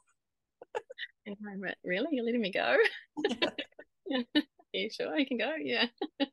and 1.26 1.36
I'm 1.48 1.60
like, 1.60 1.76
really? 1.84 2.08
You're 2.12 2.24
letting 2.24 2.40
me 2.40 2.52
go? 2.52 2.76
Yeah 4.06 4.42
you 4.72 4.90
sure 4.90 5.14
I 5.14 5.24
can 5.24 5.38
go 5.38 5.52
yeah. 5.60 5.86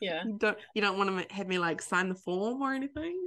Yeah. 0.00 0.24
You 0.24 0.38
don't 0.38 0.58
you 0.74 0.82
don't 0.82 0.98
want 0.98 1.28
to 1.28 1.34
have 1.34 1.48
me 1.48 1.58
like 1.58 1.82
sign 1.82 2.08
the 2.08 2.14
form 2.14 2.62
or 2.62 2.72
anything? 2.72 3.18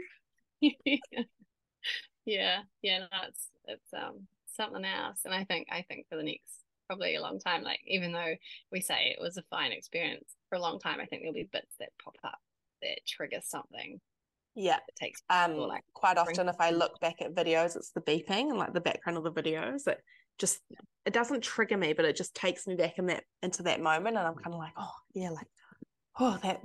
Yeah 2.26 2.62
yeah 2.82 3.00
no, 3.00 3.08
it's 3.28 3.50
it's 3.66 3.94
um 3.94 4.28
something 4.46 4.86
else 4.86 5.22
and 5.26 5.34
i 5.34 5.44
think 5.44 5.68
i 5.72 5.82
think 5.82 6.06
for 6.10 6.18
the 6.18 6.24
next 6.24 6.64
probably 6.88 7.16
a 7.16 7.22
long 7.22 7.40
time 7.40 7.64
like 7.64 7.80
even 7.88 8.12
though 8.12 8.36
we 8.72 8.82
say 8.82 9.16
it 9.16 9.22
was 9.22 9.38
a 9.38 9.44
fine 9.50 9.72
experience 9.72 10.36
for 10.50 10.58
a 10.58 10.62
long 10.62 10.80
time 10.80 11.00
i 11.00 11.06
think 11.06 11.22
there'll 11.22 11.34
be 11.34 11.50
bits 11.52 11.76
that 11.80 11.90
pop 12.04 12.16
up 12.24 12.38
that 12.82 13.00
trigger 13.08 13.40
something 13.42 14.00
yeah 14.56 14.78
it 14.88 14.96
takes 14.96 15.24
um 15.30 15.56
like, 15.56 15.84
quite 15.94 16.18
often 16.18 16.50
if 16.50 16.60
i 16.60 16.70
look 16.70 17.00
back 17.00 17.22
at 17.22 17.34
videos 17.34 17.76
it's 17.76 17.92
the 17.92 18.02
beeping 18.02 18.50
and 18.50 18.58
like 18.58 18.74
the 18.74 18.82
background 18.82 19.18
of 19.18 19.24
the 19.24 19.32
videos 19.32 19.88
it 19.88 20.04
just 20.42 20.60
it 21.06 21.14
doesn't 21.14 21.42
trigger 21.42 21.78
me 21.78 21.94
but 21.94 22.04
it 22.04 22.18
just 22.18 22.36
takes 22.36 22.68
me 22.68 22.76
back 22.76 22.98
in 22.98 23.06
that 23.06 23.24
into 23.42 23.64
that 23.64 23.80
moment 23.80 24.18
and 24.18 24.28
i'm 24.28 24.36
kind 24.36 24.54
of 24.54 24.60
like 24.60 24.74
oh 24.78 24.92
yeah 25.14 25.30
like 25.30 25.48
oh 26.20 26.38
that 26.44 26.60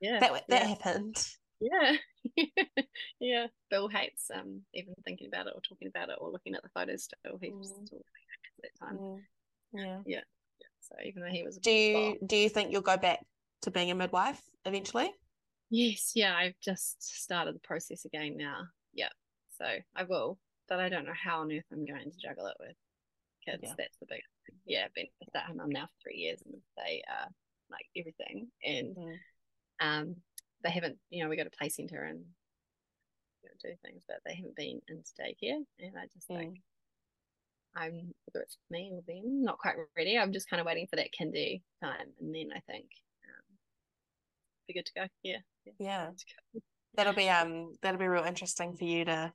yeah 0.00 0.18
that 0.20 0.32
that 0.48 0.62
yeah, 0.62 0.68
happened. 0.68 1.26
Yeah. 1.60 1.96
Yeah. 3.20 3.46
Bill 3.70 3.88
hates 3.88 4.30
um 4.32 4.62
even 4.74 4.94
thinking 5.04 5.26
about 5.26 5.46
it 5.48 5.54
or 5.56 5.60
talking 5.60 5.88
about 5.88 6.08
it 6.08 6.16
or 6.20 6.30
looking 6.30 6.54
at 6.54 6.62
the 6.62 6.68
photos 6.68 7.04
still. 7.04 7.38
He 7.40 7.50
Mm. 7.50 7.64
still 7.64 7.98
at 7.98 8.62
that 8.62 8.86
time. 8.86 8.98
Mm, 8.98 9.20
yeah. 9.72 9.98
Yeah. 10.06 10.20
so 10.80 10.94
even 11.04 11.22
though 11.22 11.28
he 11.30 11.42
was 11.42 11.56
a 11.56 11.60
do 11.60 11.70
you 11.70 12.18
do 12.24 12.36
you 12.36 12.48
think 12.48 12.70
you'll 12.70 12.82
go 12.82 12.96
back 12.96 13.20
to 13.62 13.70
being 13.70 13.90
a 13.90 13.94
midwife 13.94 14.40
eventually? 14.64 15.10
Yes, 15.70 16.12
yeah, 16.14 16.34
I've 16.34 16.58
just 16.60 17.02
started 17.02 17.54
the 17.54 17.60
process 17.60 18.04
again 18.04 18.36
now. 18.36 18.62
Yeah, 18.94 19.10
so 19.58 19.66
I 19.94 20.04
will, 20.04 20.38
but 20.68 20.80
I 20.80 20.88
don't 20.88 21.04
know 21.04 21.12
how 21.12 21.40
on 21.40 21.52
earth 21.52 21.64
I'm 21.72 21.84
going 21.84 22.10
to 22.10 22.16
juggle 22.18 22.46
it 22.46 22.56
with 22.60 22.76
kids. 23.50 23.62
Yeah. 23.64 23.74
That's 23.76 23.96
the 23.98 24.06
big 24.06 24.22
thing. 24.46 24.56
Yeah, 24.66 24.84
I've 24.84 24.94
been 24.94 25.06
with 25.20 25.30
that 25.34 25.54
mum 25.54 25.70
now 25.70 25.86
for 25.86 26.02
three 26.02 26.16
years, 26.16 26.40
and 26.44 26.54
they 26.76 27.02
are 27.08 27.28
like 27.70 27.86
everything. 27.96 28.48
And 28.64 28.96
Mm. 28.96 29.18
um, 29.80 30.16
they 30.64 30.70
haven't, 30.70 30.98
you 31.10 31.22
know, 31.22 31.30
we 31.30 31.36
got 31.36 31.46
a 31.46 31.50
play 31.50 31.68
center 31.68 32.02
and 32.04 32.24
you 33.42 33.48
know, 33.48 33.54
do 33.70 33.76
things, 33.84 34.02
but 34.08 34.16
they 34.24 34.34
haven't 34.34 34.56
been 34.56 34.80
into 34.88 35.12
daycare, 35.20 35.64
and 35.78 35.98
I 35.98 36.06
just 36.12 36.26
think 36.26 36.56
Mm. 36.56 36.62
I'm 37.74 38.14
whether 38.24 38.42
it's 38.42 38.58
me 38.70 38.90
or 38.92 39.02
them, 39.02 39.42
not 39.44 39.58
quite 39.58 39.76
ready. 39.96 40.18
I'm 40.18 40.32
just 40.32 40.48
kind 40.50 40.60
of 40.60 40.66
waiting 40.66 40.86
for 40.88 40.96
that 40.96 41.12
kindy 41.12 41.62
time, 41.82 42.12
and 42.20 42.34
then 42.34 42.50
I 42.54 42.60
think 42.60 42.86
um, 43.24 43.58
be 44.66 44.74
good 44.74 44.86
to 44.86 44.92
go. 44.94 45.06
Yeah, 45.22 45.38
yeah. 45.64 45.72
yeah 45.78 46.06
good 46.06 46.18
to 46.18 46.24
go. 46.54 46.60
that'll 46.94 47.12
be 47.12 47.28
um 47.28 47.74
that'll 47.82 48.00
be 48.00 48.08
real 48.08 48.24
interesting 48.24 48.76
for 48.76 48.84
you 48.84 49.04
to 49.04 49.32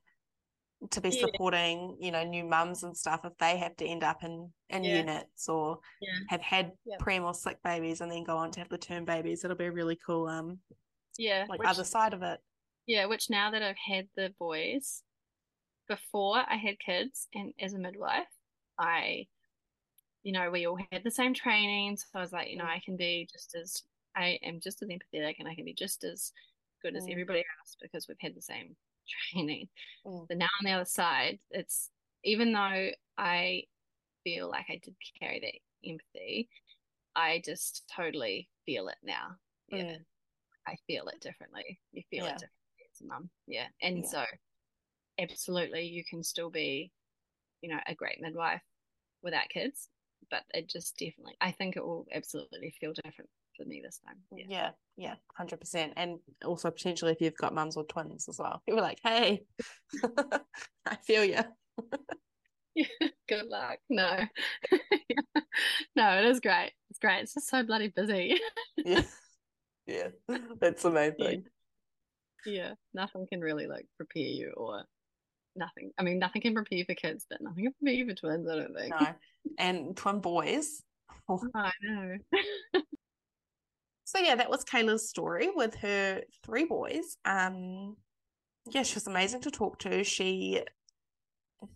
to 0.90 1.00
be 1.00 1.10
Yeah. 1.10 1.20
supporting 1.26 1.96
you 2.00 2.10
know 2.10 2.24
new 2.24 2.44
mums 2.44 2.82
and 2.82 2.96
stuff 2.96 3.20
if 3.24 3.32
they 3.38 3.56
have 3.58 3.76
to 3.76 3.86
end 3.86 4.02
up 4.04 4.22
in 4.24 4.52
in 4.70 4.84
Yeah. 4.84 4.98
units 4.98 5.48
or 5.48 5.78
Yeah. 6.00 6.18
have 6.28 6.40
had 6.40 6.72
Yeah. 6.84 6.96
prem 6.98 7.24
or 7.24 7.34
sick 7.34 7.58
babies 7.62 8.00
and 8.00 8.10
then 8.10 8.24
go 8.24 8.36
on 8.36 8.50
to 8.52 8.60
have 8.60 8.68
the 8.68 8.78
term 8.78 9.04
babies 9.04 9.44
it'll 9.44 9.56
be 9.56 9.66
a 9.66 9.72
really 9.72 9.98
cool 10.06 10.26
um 10.28 10.58
Yeah, 11.18 11.46
like 11.48 11.60
which, 11.60 11.68
other 11.68 11.84
side 11.84 12.12
of 12.14 12.22
it 12.22 12.40
yeah, 12.86 13.06
which 13.06 13.30
now 13.30 13.50
that 13.50 13.62
I've 13.62 13.78
had 13.78 14.08
the 14.14 14.34
boys, 14.38 15.02
before 15.88 16.36
I 16.36 16.56
had 16.56 16.78
kids 16.78 17.28
and 17.34 17.54
as 17.58 17.72
a 17.72 17.78
midwife, 17.78 18.26
I, 18.78 19.26
you 20.22 20.32
know, 20.32 20.50
we 20.50 20.66
all 20.66 20.78
had 20.92 21.02
the 21.02 21.10
same 21.10 21.32
training. 21.32 21.96
So 21.96 22.04
I 22.14 22.20
was 22.20 22.32
like, 22.32 22.50
you 22.50 22.58
know, 22.58 22.64
Mm. 22.64 22.76
I 22.76 22.82
can 22.84 22.96
be 22.96 23.26
just 23.32 23.54
as, 23.54 23.82
I 24.14 24.38
am 24.42 24.60
just 24.60 24.82
as 24.82 24.88
empathetic 24.90 25.36
and 25.38 25.48
I 25.48 25.54
can 25.54 25.64
be 25.64 25.72
just 25.72 26.04
as 26.04 26.32
good 26.82 26.94
as 26.94 27.04
Mm. 27.04 27.12
everybody 27.12 27.38
else 27.58 27.76
because 27.80 28.06
we've 28.06 28.20
had 28.20 28.34
the 28.34 28.42
same 28.42 28.76
training. 29.32 29.68
Mm. 30.06 30.26
But 30.28 30.38
now 30.38 30.48
on 30.60 30.64
the 30.64 30.72
other 30.72 30.84
side, 30.84 31.38
it's 31.50 31.90
even 32.24 32.52
though 32.52 32.90
I 33.18 33.64
feel 34.24 34.48
like 34.48 34.66
I 34.68 34.80
did 34.82 34.94
carry 35.20 35.40
that 35.40 35.88
empathy, 35.88 36.48
I 37.14 37.42
just 37.44 37.84
totally 37.94 38.48
feel 38.66 38.88
it 38.88 38.96
now. 39.02 39.36
Yeah. 39.68 39.82
Mm. 39.82 40.04
I 40.66 40.76
feel 40.86 41.08
it 41.08 41.20
differently. 41.20 41.78
You 41.92 42.02
feel 42.10 42.24
Yeah. 42.24 42.32
it 42.32 42.38
differently 42.38 42.84
as 42.92 43.00
a 43.02 43.06
mum. 43.06 43.30
Yeah. 43.46 43.66
And 43.82 43.98
Yeah. 43.98 44.08
so 44.08 44.24
absolutely 45.18 45.86
you 45.86 46.04
can 46.04 46.22
still 46.22 46.50
be, 46.50 46.90
you 47.60 47.68
know, 47.68 47.80
a 47.86 47.94
great 47.94 48.20
midwife 48.20 48.62
without 49.22 49.48
kids. 49.50 49.88
But 50.30 50.44
it 50.54 50.68
just 50.68 50.96
definitely 50.96 51.36
I 51.40 51.52
think 51.52 51.76
it 51.76 51.84
will 51.84 52.06
absolutely 52.10 52.74
feel 52.80 52.94
different 52.94 53.30
for 53.56 53.64
me 53.64 53.80
this 53.84 53.98
time. 54.06 54.16
Yeah. 54.34 54.44
Yeah, 54.48 54.70
yeah, 54.96 55.14
hundred 55.36 55.60
percent, 55.60 55.92
and 55.96 56.18
also 56.44 56.70
potentially 56.70 57.12
if 57.12 57.20
you've 57.20 57.36
got 57.36 57.54
mums 57.54 57.76
or 57.76 57.84
twins 57.84 58.28
as 58.28 58.38
well, 58.38 58.62
people 58.66 58.80
are 58.80 58.82
like, 58.82 59.00
"Hey, 59.02 59.44
I 60.86 60.96
feel 61.04 61.24
you." 61.24 61.40
Good 63.28 63.46
luck. 63.46 63.78
No. 63.88 64.20
no, 65.96 66.18
it 66.18 66.24
is 66.24 66.40
great. 66.40 66.72
It's 66.90 66.98
great. 66.98 67.20
It's 67.22 67.34
just 67.34 67.48
so 67.48 67.62
bloody 67.62 67.88
busy. 67.88 68.38
Yeah, 68.84 69.02
yeah, 69.86 70.08
that's 70.60 70.82
the 70.82 70.90
main 70.90 71.12
Yeah. 71.18 71.26
thing. 71.28 71.44
yeah. 72.46 72.72
Nothing 72.92 73.26
can 73.30 73.40
really 73.40 73.66
like 73.66 73.86
prepare 73.96 74.22
you 74.22 74.52
or 74.56 74.82
nothing. 75.56 75.92
I 75.98 76.02
mean, 76.02 76.18
nothing 76.18 76.42
can 76.42 76.54
prepare 76.54 76.78
you 76.78 76.84
for 76.84 76.94
kids, 76.94 77.26
but 77.30 77.40
nothing 77.40 77.64
can 77.64 77.72
prepare 77.74 77.94
you 77.94 78.08
for 78.08 78.14
twins, 78.14 78.48
I 78.48 78.56
don't 78.56 78.74
think. 78.76 78.90
No, 78.90 79.14
and 79.58 79.96
twin 79.96 80.20
boys. 80.20 80.82
I 81.54 81.70
know. 81.82 82.16
So 84.04 84.18
yeah, 84.18 84.34
that 84.36 84.50
was 84.50 84.64
Kayla's 84.64 85.08
story 85.08 85.48
with 85.54 85.74
her 85.76 86.22
three 86.44 86.64
boys. 86.64 87.16
Um, 87.24 87.96
yeah, 88.70 88.82
she 88.82 88.94
was 88.94 89.06
amazing 89.06 89.40
to 89.42 89.50
talk 89.50 89.78
to. 89.80 90.04
She, 90.04 90.62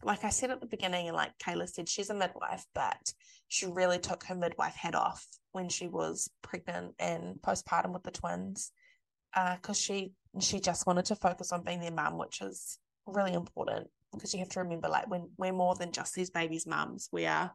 like 0.02 0.24
I 0.24 0.30
said 0.30 0.50
at 0.50 0.60
the 0.60 0.66
beginning, 0.66 1.08
and 1.08 1.16
like 1.16 1.38
Kayla 1.38 1.68
said, 1.68 1.88
she's 1.88 2.10
a 2.10 2.14
midwife, 2.14 2.64
but 2.74 3.12
she 3.48 3.66
really 3.66 3.98
took 3.98 4.24
her 4.24 4.34
midwife 4.34 4.74
hat 4.74 4.94
off 4.94 5.26
when 5.52 5.70
she 5.70 5.88
was 5.88 6.30
pregnant 6.42 6.94
and 6.98 7.36
postpartum 7.40 7.92
with 7.92 8.02
the 8.02 8.10
twins, 8.10 8.72
because 9.54 9.80
she 9.80 10.12
she 10.40 10.60
just 10.60 10.86
wanted 10.86 11.06
to 11.06 11.16
focus 11.16 11.52
on 11.52 11.64
being 11.64 11.80
their 11.80 11.90
mum, 11.90 12.18
which 12.18 12.42
is 12.42 12.78
really 13.06 13.32
important. 13.32 13.88
Because 14.12 14.32
you 14.32 14.40
have 14.40 14.50
to 14.50 14.60
remember, 14.60 14.88
like 14.88 15.08
when 15.10 15.30
we're 15.38 15.52
more 15.52 15.74
than 15.74 15.92
just 15.92 16.14
these 16.14 16.30
babies' 16.30 16.66
mums, 16.66 17.08
we 17.12 17.26
are 17.26 17.50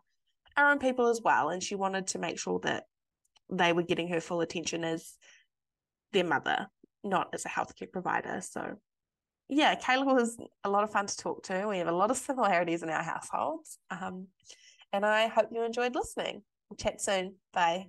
our 0.58 0.72
own 0.72 0.80
people 0.80 1.08
as 1.08 1.22
well. 1.24 1.50
And 1.50 1.64
she 1.64 1.76
wanted 1.76 2.08
to 2.08 2.20
make 2.20 2.40
sure 2.40 2.60
that 2.64 2.86
they 3.50 3.74
were 3.74 3.84
getting 3.84 4.08
her 4.10 4.22
full 4.22 4.42
attention 4.42 4.84
as 4.84 5.14
their 6.12 6.24
mother, 6.24 6.68
not 7.04 7.30
as 7.34 7.46
a 7.46 7.50
healthcare 7.50 7.92
provider. 7.92 8.42
So, 8.42 8.76
yeah, 9.50 9.76
Kayla 9.76 10.06
was 10.06 10.38
a 10.64 10.70
lot 10.70 10.84
of 10.84 10.92
fun 10.92 11.08
to 11.08 11.18
talk 11.18 11.44
to. 11.44 11.68
We 11.68 11.80
have 11.80 11.88
a 11.88 11.92
lot 11.92 12.12
of 12.12 12.18
similarities 12.18 12.84
in 12.84 12.90
our 12.90 13.04
households. 13.04 13.78
Um, 13.90 14.28
and 14.92 15.06
I 15.06 15.28
hope 15.28 15.50
you 15.52 15.64
enjoyed 15.64 15.96
listening. 15.96 16.44
We'll 16.70 16.78
chat 16.78 17.02
soon. 17.02 17.36
Bye. 17.52 17.88